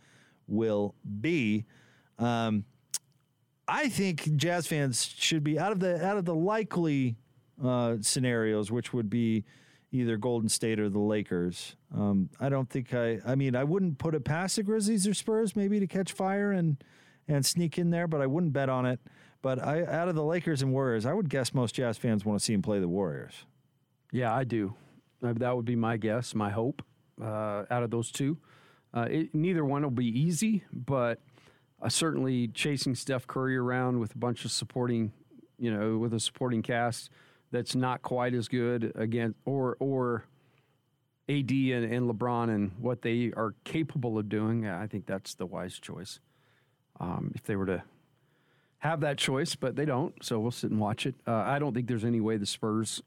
will 0.45 0.93
be. 1.21 1.63
Um, 2.17 2.65
I 3.65 3.87
think 3.87 4.35
Jazz 4.35 4.67
fans 4.67 5.05
should 5.05 5.43
be 5.43 5.57
out 5.57 5.71
of 5.71 5.79
the 5.79 6.05
out 6.05 6.17
of 6.17 6.25
the 6.25 6.35
likely 6.35 7.15
uh, 7.63 7.97
scenarios, 8.01 8.71
which 8.71 8.93
would 8.93 9.09
be 9.09 9.45
either 9.91 10.17
Golden 10.17 10.49
State 10.49 10.79
or 10.79 10.89
the 10.89 10.99
Lakers. 10.99 11.75
Um, 11.95 12.29
I 12.39 12.49
don't 12.49 12.69
think 12.69 12.93
I. 12.93 13.19
I 13.25 13.35
mean, 13.35 13.55
I 13.55 13.63
wouldn't 13.63 13.97
put 13.97 14.15
it 14.15 14.23
past 14.23 14.55
the 14.55 14.63
Grizzlies 14.63 15.07
or 15.07 15.13
Spurs 15.13 15.55
maybe 15.55 15.79
to 15.79 15.87
catch 15.87 16.11
fire 16.11 16.51
and 16.51 16.83
and 17.27 17.45
sneak 17.45 17.77
in 17.77 17.89
there, 17.91 18.07
but 18.07 18.21
I 18.21 18.27
wouldn't 18.27 18.53
bet 18.53 18.69
on 18.69 18.85
it. 18.85 18.99
But 19.41 19.63
I, 19.63 19.85
out 19.85 20.09
of 20.09 20.15
the 20.15 20.23
Lakers 20.23 20.61
and 20.61 20.73
Warriors, 20.73 21.05
I 21.05 21.13
would 21.13 21.29
guess 21.29 21.53
most 21.53 21.75
Jazz 21.75 21.97
fans 21.97 22.25
want 22.25 22.39
to 22.39 22.43
see 22.43 22.53
him 22.53 22.61
play 22.61 22.79
the 22.79 22.87
Warriors. 22.87 23.45
Yeah, 24.11 24.33
I 24.33 24.43
do. 24.43 24.75
That 25.21 25.55
would 25.55 25.65
be 25.65 25.75
my 25.75 25.97
guess, 25.97 26.33
my 26.33 26.49
hope. 26.49 26.81
Uh, 27.21 27.65
out 27.69 27.83
of 27.83 27.91
those 27.91 28.11
two, 28.11 28.37
uh, 28.93 29.07
it, 29.09 29.35
neither 29.35 29.65
one 29.65 29.83
will 29.83 29.91
be 29.91 30.07
easy, 30.07 30.63
but 30.71 31.21
uh, 31.81 31.89
certainly 31.89 32.47
chasing 32.47 32.95
Steph 32.95 33.27
Curry 33.27 33.57
around 33.57 33.99
with 33.99 34.15
a 34.15 34.17
bunch 34.17 34.45
of 34.45 34.51
supporting, 34.51 35.11
you 35.57 35.69
know, 35.69 35.97
with 35.97 36.13
a 36.13 36.19
supporting 36.19 36.61
cast 36.61 37.09
that's 37.51 37.75
not 37.75 38.01
quite 38.01 38.33
as 38.33 38.47
good 38.47 38.91
against 38.95 39.37
or 39.45 39.75
or 39.79 40.25
AD 41.27 41.51
and, 41.51 41.85
and 41.93 42.09
LeBron 42.09 42.49
and 42.53 42.71
what 42.79 43.01
they 43.01 43.31
are 43.37 43.53
capable 43.63 44.17
of 44.17 44.29
doing, 44.29 44.65
I 44.67 44.87
think 44.87 45.05
that's 45.05 45.35
the 45.35 45.45
wise 45.45 45.77
choice. 45.79 46.19
Um, 46.99 47.31
if 47.35 47.43
they 47.43 47.55
were 47.55 47.67
to 47.67 47.83
have 48.79 49.01
that 49.01 49.17
choice, 49.17 49.55
but 49.55 49.75
they 49.75 49.85
don't, 49.85 50.13
so 50.23 50.39
we'll 50.39 50.51
sit 50.51 50.71
and 50.71 50.79
watch 50.79 51.05
it. 51.05 51.15
Uh, 51.27 51.33
I 51.33 51.59
don't 51.59 51.73
think 51.73 51.87
there's 51.87 52.03
any 52.05 52.19
way 52.19 52.37
the 52.37 52.45
Spurs 52.45 53.01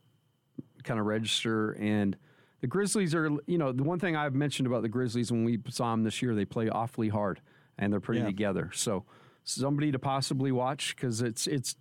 kind 0.85 0.99
of 1.01 1.07
register 1.07 1.73
and. 1.73 2.17
The 2.61 2.69
Grizzlies 2.69 3.13
are, 3.13 3.29
you 3.49 3.59
know, 3.59 3.73
the 3.73 3.83
one 3.83 3.99
thing 3.99 4.15
I've 4.15 4.37
mentioned 4.37 4.69
about 4.69 4.83
the 4.83 4.89
Grizzlies 4.89 5.33
when 5.33 5.43
we 5.43 5.59
saw 5.69 5.91
them 5.91 6.05
this 6.05 6.23
year, 6.23 6.33
they 6.37 6.45
play 6.45 6.69
awfully 6.69 7.09
hard 7.09 7.41
and 7.77 7.93
they're 7.93 7.99
pretty 7.99 8.21
Yeah. 8.21 8.27
together. 8.27 8.71
So 8.73 9.05
somebody 9.43 9.91
to 9.91 9.99
possibly 9.99 10.53
watch 10.53 10.95
because 10.95 11.23
it's 11.23 11.49
it's 11.49 11.75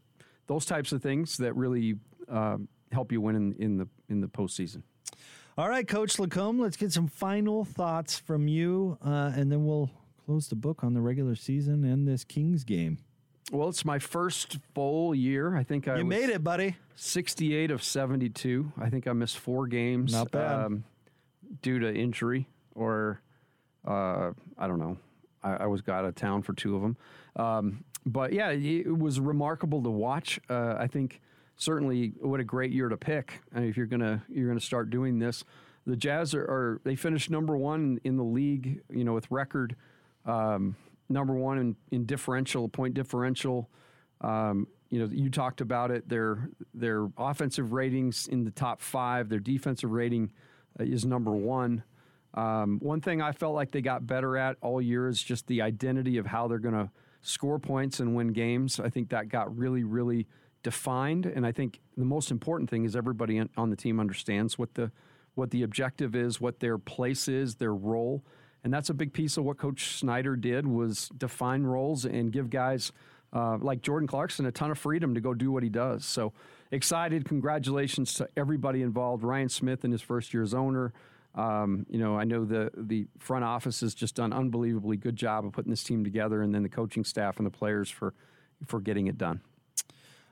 those 0.48 0.66
types 0.66 0.92
of 0.92 1.04
things 1.04 1.38
that 1.38 1.56
really 1.56 1.98
um, 2.32 2.68
help 2.92 3.12
you 3.12 3.22
win 3.22 3.36
in, 3.36 3.54
in 3.54 3.78
the 3.78 3.88
in 4.10 4.22
the 4.22 4.28
postseason. 4.28 4.84
All 5.58 5.68
right, 5.70 5.88
Coach 5.88 6.16
LaComb, 6.18 6.60
let's 6.60 6.78
get 6.78 6.92
some 6.94 7.08
final 7.08 7.66
thoughts 7.66 8.18
from 8.18 8.48
you, 8.48 8.98
uh, 9.06 9.34
and 9.36 9.52
then 9.52 9.66
we'll 9.66 9.92
close 10.26 10.48
the 10.48 10.56
book 10.56 10.84
on 10.84 10.94
the 10.94 11.02
regular 11.02 11.36
season 11.36 11.84
and 11.84 12.08
this 12.08 12.24
Kings 12.24 12.64
game. 12.64 12.98
Well, 13.52 13.68
it's 13.68 13.84
my 13.84 14.00
first 14.00 14.60
full 14.74 15.14
year. 15.14 15.58
I 15.58 15.64
think 15.64 15.90
I 15.90 15.98
You 15.98 16.06
made 16.06 16.30
it, 16.30 16.42
buddy. 16.42 16.78
68 16.96 17.70
of 17.70 17.84
72. 17.84 18.72
I 18.80 18.90
think 18.90 19.08
I 19.08 19.14
missed 19.14 19.38
four 19.40 19.68
games. 19.68 20.14
Not 20.14 20.32
bad. 20.32 20.66
Um, 20.66 20.84
due 21.62 21.80
to 21.80 21.94
injury 21.94 22.48
or 22.74 23.22
uh, 23.86 24.32
I 24.58 24.68
don't 24.68 24.80
know. 24.80 24.98
I, 25.44 25.56
I 25.56 25.66
was 25.66 25.82
got 25.82 26.00
out 26.00 26.06
of 26.06 26.16
town 26.16 26.44
for 26.44 26.54
two 26.54 26.76
of 26.78 26.82
them. 26.82 26.98
Um, 27.36 27.84
but 28.06 28.32
yeah, 28.32 28.52
it 28.52 28.98
was 28.98 29.20
remarkable 29.20 29.84
to 29.84 29.90
watch. 29.90 30.40
Uh, 30.50 30.76
I 30.78 30.88
think 30.88 31.20
certainly 31.58 32.14
what 32.20 32.40
a 32.40 32.44
great 32.44 32.72
year 32.72 32.90
to 32.90 32.98
pick 32.98 33.42
uh, 33.56 33.62
if 33.62 33.78
you're 33.78 33.86
gonna 33.86 34.24
you're 34.30 34.48
gonna 34.48 34.60
start 34.60 34.90
doing 34.90 35.20
this. 35.20 35.44
The 35.86 35.96
Jazz 35.96 36.36
are, 36.36 36.44
are 36.44 36.82
they 36.84 36.96
finished 36.96 37.30
number 37.32 37.58
one 37.58 38.00
in 38.04 38.18
the 38.18 38.24
league, 38.24 38.82
you 38.90 39.04
know, 39.04 39.14
with 39.14 39.30
record 39.32 39.76
um, 40.26 40.76
number 41.10 41.34
one 41.34 41.58
in, 41.58 41.76
in 41.92 42.06
differential 42.06 42.70
point 42.70 42.94
differential. 42.94 43.70
Um, 44.22 44.68
you 44.90 45.00
know, 45.00 45.10
you 45.12 45.30
talked 45.30 45.62
about 45.62 45.90
it. 45.90 46.08
Their 46.08 46.50
their 46.74 47.08
offensive 47.18 47.72
ratings 47.74 48.28
in 48.28 48.44
the 48.44 48.52
top 48.52 48.82
five. 48.82 49.30
Their 49.30 49.40
defensive 49.40 49.90
rating 49.90 50.32
uh, 50.80 50.84
is 50.84 51.06
number 51.06 51.32
one. 51.32 51.84
Um, 52.34 52.80
one 52.82 53.02
thing 53.02 53.22
I 53.22 53.32
felt 53.32 53.56
like 53.56 53.72
they 53.72 53.82
got 53.82 54.08
better 54.08 54.38
at 54.38 54.58
all 54.62 54.82
year 54.82 55.08
is 55.10 55.22
just 55.22 55.48
the 55.48 55.62
identity 55.62 56.18
of 56.18 56.26
how 56.26 56.48
they're 56.48 56.60
going 56.60 56.76
to 56.76 56.90
score 57.22 57.60
points 57.60 58.00
and 58.00 58.16
win 58.16 58.30
games. 58.30 58.80
I 58.80 58.90
think 58.90 59.10
that 59.10 59.30
got 59.30 59.56
really, 59.58 59.84
really 59.84 60.28
defined, 60.64 61.26
and 61.26 61.46
I 61.46 61.52
think 61.52 61.80
the 61.98 62.06
most 62.06 62.32
important 62.32 62.70
thing 62.70 62.86
is 62.86 62.96
everybody 62.96 63.40
on- 63.40 63.70
the 63.70 63.76
team 63.76 64.00
understands 64.00 64.58
what 64.58 64.74
the 64.76 64.92
what 65.34 65.52
the 65.52 65.64
objective 65.64 66.14
is, 66.14 66.42
what 66.42 66.60
their 66.60 66.78
place 66.78 67.30
is, 67.30 67.56
their 67.56 67.74
role, 67.74 68.22
and 68.66 68.74
that's 68.74 68.90
a 68.90 68.94
big 68.94 69.14
piece 69.14 69.38
of 69.38 69.46
what 69.46 69.58
Coach 69.58 69.98
Snyder 69.98 70.36
did 70.36 70.68
was 70.68 71.08
define 71.18 71.64
roles 71.64 72.04
and 72.04 72.34
give 72.34 72.50
guys 72.50 72.92
uh, 73.34 73.58
like 73.58 73.82
Jordan 73.82 74.08
Clarkson 74.08 74.46
a 74.46 74.52
ton 74.52 74.72
of 74.72 74.78
freedom 74.78 75.16
to 75.16 75.22
go 75.22 75.34
do 75.34 75.52
what 75.52 75.64
he 75.64 75.70
does. 75.70 76.06
So 76.06 76.34
excited! 76.70 77.26
Congratulations 77.26 78.14
to 78.16 78.28
everybody 78.36 78.82
involved. 78.82 79.24
Ryan 79.24 79.50
Smith 79.50 79.86
in 79.86 79.92
his 79.92 80.02
first 80.02 80.34
year 80.34 80.44
as 80.44 80.54
owner. 80.54 80.92
Um, 81.34 81.86
you 81.90 81.98
know, 81.98 82.18
I 82.18 82.26
know 82.26 82.44
the 82.44 82.72
the 82.76 83.08
front 83.20 83.46
office 83.46 83.80
has 83.82 83.96
just 83.96 84.16
done 84.16 84.34
unbelievably 84.34 84.98
good 84.98 85.16
job 85.16 85.46
of 85.46 85.54
putting 85.54 85.72
this 85.72 85.84
team 85.84 86.04
together, 86.04 86.42
and 86.42 86.54
then 86.54 86.62
the 86.62 86.70
coaching 86.70 87.06
staff 87.06 87.38
and 87.38 87.46
the 87.46 87.52
players 87.52 87.90
for 87.90 88.14
for 88.66 88.82
getting 88.82 89.08
it 89.08 89.18
done. 89.18 89.40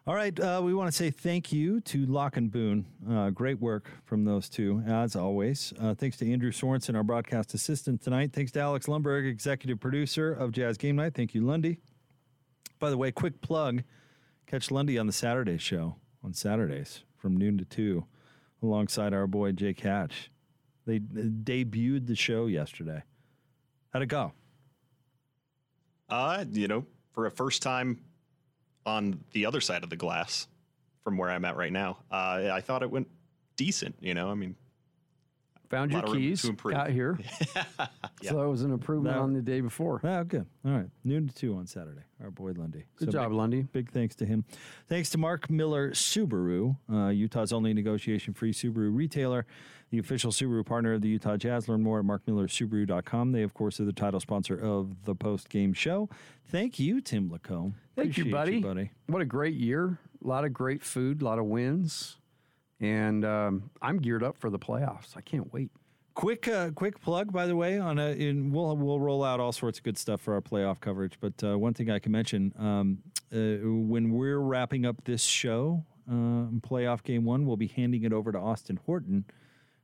All 0.09 0.15
right, 0.15 0.39
uh, 0.39 0.59
we 0.63 0.73
want 0.73 0.87
to 0.87 0.91
say 0.91 1.11
thank 1.11 1.53
you 1.53 1.81
to 1.81 2.03
Lock 2.07 2.35
and 2.35 2.51
Boone. 2.51 2.87
Uh, 3.07 3.29
great 3.29 3.61
work 3.61 3.91
from 4.05 4.25
those 4.25 4.49
two, 4.49 4.81
as 4.87 5.15
always. 5.15 5.71
Uh, 5.79 5.93
thanks 5.93 6.17
to 6.17 6.33
Andrew 6.33 6.51
Sorensen, 6.51 6.95
our 6.95 7.03
broadcast 7.03 7.53
assistant 7.53 8.01
tonight. 8.01 8.33
Thanks 8.33 8.51
to 8.53 8.59
Alex 8.59 8.87
Lundberg, 8.87 9.29
executive 9.29 9.79
producer 9.79 10.33
of 10.33 10.51
Jazz 10.51 10.79
Game 10.79 10.95
Night. 10.95 11.13
Thank 11.13 11.35
you, 11.35 11.45
Lundy. 11.45 11.77
By 12.79 12.89
the 12.89 12.97
way, 12.97 13.11
quick 13.11 13.39
plug 13.41 13.83
catch 14.47 14.71
Lundy 14.71 14.97
on 14.97 15.05
the 15.05 15.13
Saturday 15.13 15.59
show 15.59 15.97
on 16.23 16.33
Saturdays 16.33 17.03
from 17.15 17.37
noon 17.37 17.59
to 17.59 17.65
2 17.65 18.03
alongside 18.63 19.13
our 19.13 19.27
boy 19.27 19.51
Jake 19.51 19.81
Hatch. 19.81 20.31
They 20.87 20.97
debuted 20.97 22.07
the 22.07 22.15
show 22.15 22.47
yesterday. 22.47 23.03
How'd 23.93 24.01
it 24.01 24.07
go? 24.07 24.33
Uh, 26.09 26.45
you 26.51 26.67
know, 26.67 26.87
for 27.13 27.27
a 27.27 27.31
first 27.31 27.61
time 27.61 27.99
on 28.89 29.23
the 29.31 29.45
other 29.45 29.61
side 29.61 29.83
of 29.83 29.89
the 29.89 29.95
glass 29.95 30.47
from 31.03 31.17
where 31.17 31.29
I'm 31.29 31.45
at 31.45 31.55
right 31.55 31.71
now, 31.71 31.99
uh, 32.11 32.49
I 32.51 32.61
thought 32.61 32.83
it 32.83 32.91
went 32.91 33.07
decent. 33.55 33.95
You 34.01 34.13
know, 34.13 34.29
I 34.29 34.33
mean, 34.33 34.55
Found 35.69 35.91
your 35.91 35.99
lot 36.01 36.07
of 36.09 36.13
room 36.15 36.21
keys, 36.23 36.41
to 36.41 36.51
got 36.53 36.89
here. 36.89 37.17
Yeah. 38.21 38.31
So 38.31 38.37
that 38.41 38.49
was 38.49 38.63
an 38.63 38.73
improvement 38.73 39.15
Now- 39.15 39.21
on 39.23 39.31
the 39.31 39.41
day 39.41 39.61
before. 39.61 40.01
Oh, 40.03 40.23
good. 40.25 40.45
All 40.65 40.71
right. 40.73 40.89
Noon 41.05 41.29
to 41.29 41.33
2 41.33 41.55
on 41.55 41.67
Saturday. 41.67 42.01
Our 42.21 42.31
boy 42.31 42.51
Lundy. 42.51 42.83
Good 42.97 43.11
job, 43.11 43.29
big, 43.29 43.37
Lundy. 43.37 43.61
Big 43.61 43.91
thanks 43.91 44.13
to 44.15 44.25
him. 44.25 44.43
Thanks 44.89 45.09
to 45.11 45.17
Mark 45.17 45.49
Miller 45.49 45.91
Subaru, 45.91 46.75
uh, 46.91 47.07
Utah's 47.09 47.53
only 47.53 47.73
negotiation 47.73 48.33
free 48.33 48.51
Subaru 48.51 48.93
retailer, 48.93 49.45
the 49.91 49.99
official 49.99 50.31
Subaru 50.33 50.65
partner 50.65 50.91
of 50.95 51.01
the 51.01 51.07
Utah 51.07 51.37
Jazz. 51.37 51.69
Learn 51.69 51.81
more 51.81 51.99
at 51.99 52.05
markmillersubaru.com. 52.05 53.31
They, 53.31 53.43
of 53.43 53.53
course, 53.53 53.79
are 53.79 53.85
the 53.85 53.93
title 53.93 54.19
sponsor 54.19 54.55
of 54.59 55.05
the 55.05 55.15
post 55.15 55.47
game 55.47 55.71
show. 55.71 56.09
Thank 56.47 56.77
you, 56.77 56.99
Tim 56.99 57.29
LaComb. 57.29 57.73
Thank 57.95 58.17
you, 58.17 58.23
Appreciate 58.25 58.31
buddy. 58.31 58.59
buddy. 58.59 58.91
What 59.07 59.21
a 59.21 59.25
great 59.25 59.55
year! 59.55 59.97
A 60.23 60.27
lot 60.27 60.43
of 60.43 60.51
great 60.51 60.83
food, 60.83 61.21
a 61.21 61.25
lot 61.25 61.39
of 61.39 61.45
wins, 61.45 62.17
and 62.79 63.25
um, 63.25 63.69
I'm 63.81 63.99
geared 63.99 64.23
up 64.23 64.37
for 64.37 64.49
the 64.49 64.59
playoffs. 64.59 65.15
I 65.15 65.21
can't 65.21 65.51
wait. 65.53 65.69
Quick, 66.15 66.47
uh, 66.47 66.71
quick 66.71 66.99
plug, 67.01 67.31
by 67.31 67.45
the 67.45 67.55
way. 67.55 67.79
On 67.79 67.97
a, 67.97 68.09
in, 68.09 68.51
we'll 68.51 68.75
we'll 68.75 68.99
roll 68.99 69.23
out 69.23 69.39
all 69.39 69.51
sorts 69.53 69.77
of 69.77 69.83
good 69.83 69.97
stuff 69.97 70.19
for 70.19 70.33
our 70.33 70.41
playoff 70.41 70.79
coverage. 70.79 71.17
But 71.21 71.33
uh, 71.43 71.57
one 71.57 71.73
thing 71.73 71.89
I 71.89 71.99
can 71.99 72.11
mention: 72.11 72.53
um, 72.59 72.97
uh, 73.33 73.69
when 73.87 74.11
we're 74.11 74.39
wrapping 74.39 74.85
up 74.85 75.03
this 75.05 75.23
show, 75.23 75.85
uh, 76.09 76.49
playoff 76.59 77.03
game 77.03 77.23
one, 77.23 77.45
we'll 77.45 77.57
be 77.57 77.67
handing 77.67 78.03
it 78.03 78.11
over 78.11 78.31
to 78.31 78.37
Austin 78.37 78.79
Horton, 78.85 79.23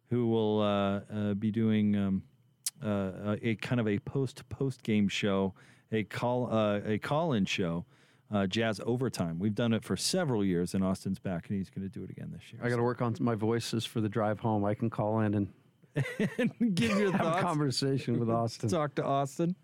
who 0.10 0.28
will 0.28 0.62
uh, 0.62 1.00
uh, 1.14 1.34
be 1.36 1.52
doing 1.52 1.96
um, 1.96 2.24
uh, 2.84 3.38
a 3.42 3.56
kind 3.56 3.80
of 3.80 3.88
a 3.88 4.00
post 4.00 4.48
post 4.50 4.84
game 4.84 5.08
show, 5.08 5.54
a 5.92 6.04
call 6.04 6.52
uh, 6.52 6.82
a 6.86 6.98
call 6.98 7.34
in 7.34 7.46
show. 7.46 7.86
Uh, 8.32 8.48
jazz 8.48 8.82
overtime. 8.86 9.38
We've 9.38 9.54
done 9.54 9.72
it 9.72 9.84
for 9.84 9.96
several 9.96 10.44
years, 10.44 10.74
and 10.74 10.84
Austin's 10.84 11.20
back, 11.20 11.48
and 11.48 11.58
he's 11.60 11.70
going 11.70 11.88
to 11.88 11.94
do 11.94 12.04
it 12.04 12.10
again 12.10 12.32
this 12.34 12.52
year. 12.52 12.60
I 12.64 12.70
got 12.70 12.78
to 12.78 12.84
work 12.84 13.02
on 13.02 13.16
my 13.20 13.36
voices 13.36 13.86
for 13.86 14.02
the 14.02 14.10
drive 14.10 14.40
home. 14.40 14.66
I 14.66 14.74
can 14.74 14.90
call 14.90 15.20
in 15.20 15.36
and 15.36 15.48
give 16.76 16.98
your 16.98 17.12
have 17.14 17.22
thoughts. 17.22 17.40
a 17.40 17.42
conversation 17.42 18.20
with 18.20 18.30
Austin. 18.30 18.68
Talk 18.70 18.96
to 18.96 19.04
Austin. 19.06 19.56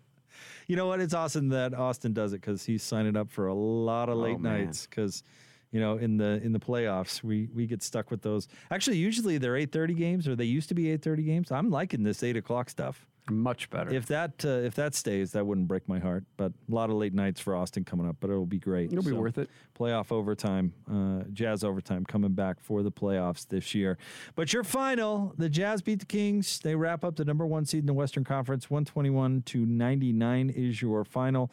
You 0.68 0.76
know 0.76 0.86
what? 0.86 1.00
It's 1.00 1.12
awesome 1.12 1.48
that 1.50 1.74
Austin 1.74 2.12
does 2.12 2.32
it 2.32 2.40
because 2.40 2.64
he's 2.64 2.82
signing 2.84 3.16
up 3.16 3.30
for 3.30 3.48
a 3.48 3.54
lot 3.54 4.08
of 4.08 4.16
late 4.16 4.36
Oh, 4.38 4.42
nights. 4.42 4.86
Because 4.86 5.24
you 5.72 5.80
know, 5.80 5.96
in 5.96 6.16
the 6.16 6.40
in 6.42 6.52
the 6.52 6.60
playoffs, 6.60 7.22
we 7.22 7.48
we 7.52 7.66
get 7.66 7.82
stuck 7.82 8.10
with 8.12 8.22
those. 8.22 8.46
Actually, 8.70 8.98
usually 8.98 9.38
they're 9.38 9.56
eight 9.56 9.72
thirty 9.72 9.94
games, 9.94 10.28
or 10.28 10.36
they 10.36 10.44
used 10.44 10.68
to 10.68 10.74
be 10.74 10.90
eight 10.90 11.02
thirty 11.02 11.24
games. 11.24 11.50
I'm 11.50 11.68
liking 11.68 12.02
this 12.04 12.22
eight 12.22 12.36
o'clock 12.36 12.70
stuff. 12.70 13.06
Much 13.30 13.70
better. 13.70 13.90
If 13.94 14.06
that 14.06 14.44
uh, 14.44 14.48
if 14.48 14.74
that 14.74 14.94
stays, 14.96 15.32
that 15.32 15.46
wouldn't 15.46 15.68
break 15.68 15.88
my 15.88 16.00
heart. 16.00 16.24
But 16.36 16.52
a 16.70 16.74
lot 16.74 16.90
of 16.90 16.96
late 16.96 17.14
nights 17.14 17.40
for 17.40 17.54
Austin 17.54 17.84
coming 17.84 18.08
up, 18.08 18.16
but 18.18 18.30
it'll 18.30 18.46
be 18.46 18.58
great. 18.58 18.92
It'll 18.92 19.04
be 19.04 19.12
worth 19.12 19.38
it. 19.38 19.48
Playoff 19.78 20.10
overtime, 20.10 20.72
uh, 20.90 21.24
Jazz 21.32 21.62
overtime 21.62 22.04
coming 22.04 22.32
back 22.32 22.60
for 22.60 22.82
the 22.82 22.90
playoffs 22.90 23.46
this 23.46 23.74
year. 23.74 23.96
But 24.34 24.52
your 24.52 24.64
final, 24.64 25.34
the 25.38 25.48
Jazz 25.48 25.82
beat 25.82 26.00
the 26.00 26.06
Kings. 26.06 26.58
They 26.58 26.74
wrap 26.74 27.04
up 27.04 27.14
the 27.14 27.24
number 27.24 27.46
one 27.46 27.64
seed 27.64 27.80
in 27.80 27.86
the 27.86 27.94
Western 27.94 28.24
Conference. 28.24 28.68
121 28.68 29.42
to 29.42 29.66
99 29.66 30.50
is 30.50 30.82
your 30.82 31.04
final. 31.04 31.50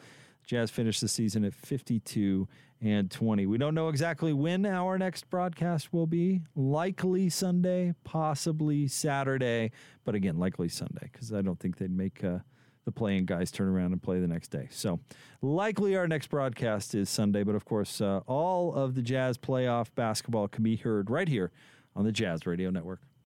Jazz 0.50 0.68
finished 0.68 1.00
the 1.00 1.06
season 1.06 1.44
at 1.44 1.54
52 1.54 2.48
and 2.80 3.08
20. 3.08 3.46
We 3.46 3.56
don't 3.56 3.72
know 3.72 3.88
exactly 3.88 4.32
when 4.32 4.66
our 4.66 4.98
next 4.98 5.30
broadcast 5.30 5.92
will 5.92 6.08
be. 6.08 6.40
Likely 6.56 7.28
Sunday, 7.28 7.94
possibly 8.02 8.88
Saturday, 8.88 9.70
but 10.04 10.16
again, 10.16 10.40
likely 10.40 10.68
Sunday 10.68 11.08
because 11.12 11.32
I 11.32 11.40
don't 11.42 11.60
think 11.60 11.76
they'd 11.76 11.96
make 11.96 12.24
uh, 12.24 12.38
the 12.84 12.90
play-in 12.90 13.26
guys 13.26 13.52
turn 13.52 13.68
around 13.68 13.92
and 13.92 14.02
play 14.02 14.18
the 14.18 14.26
next 14.26 14.48
day. 14.48 14.66
So, 14.72 14.98
likely 15.40 15.94
our 15.94 16.08
next 16.08 16.30
broadcast 16.30 16.96
is 16.96 17.08
Sunday, 17.08 17.44
but 17.44 17.54
of 17.54 17.64
course, 17.64 18.00
uh, 18.00 18.22
all 18.26 18.74
of 18.74 18.96
the 18.96 19.02
Jazz 19.02 19.38
playoff 19.38 19.94
basketball 19.94 20.48
can 20.48 20.64
be 20.64 20.74
heard 20.74 21.10
right 21.10 21.28
here 21.28 21.52
on 21.94 22.04
the 22.04 22.10
Jazz 22.10 22.44
Radio 22.44 22.70
Network. 22.70 23.02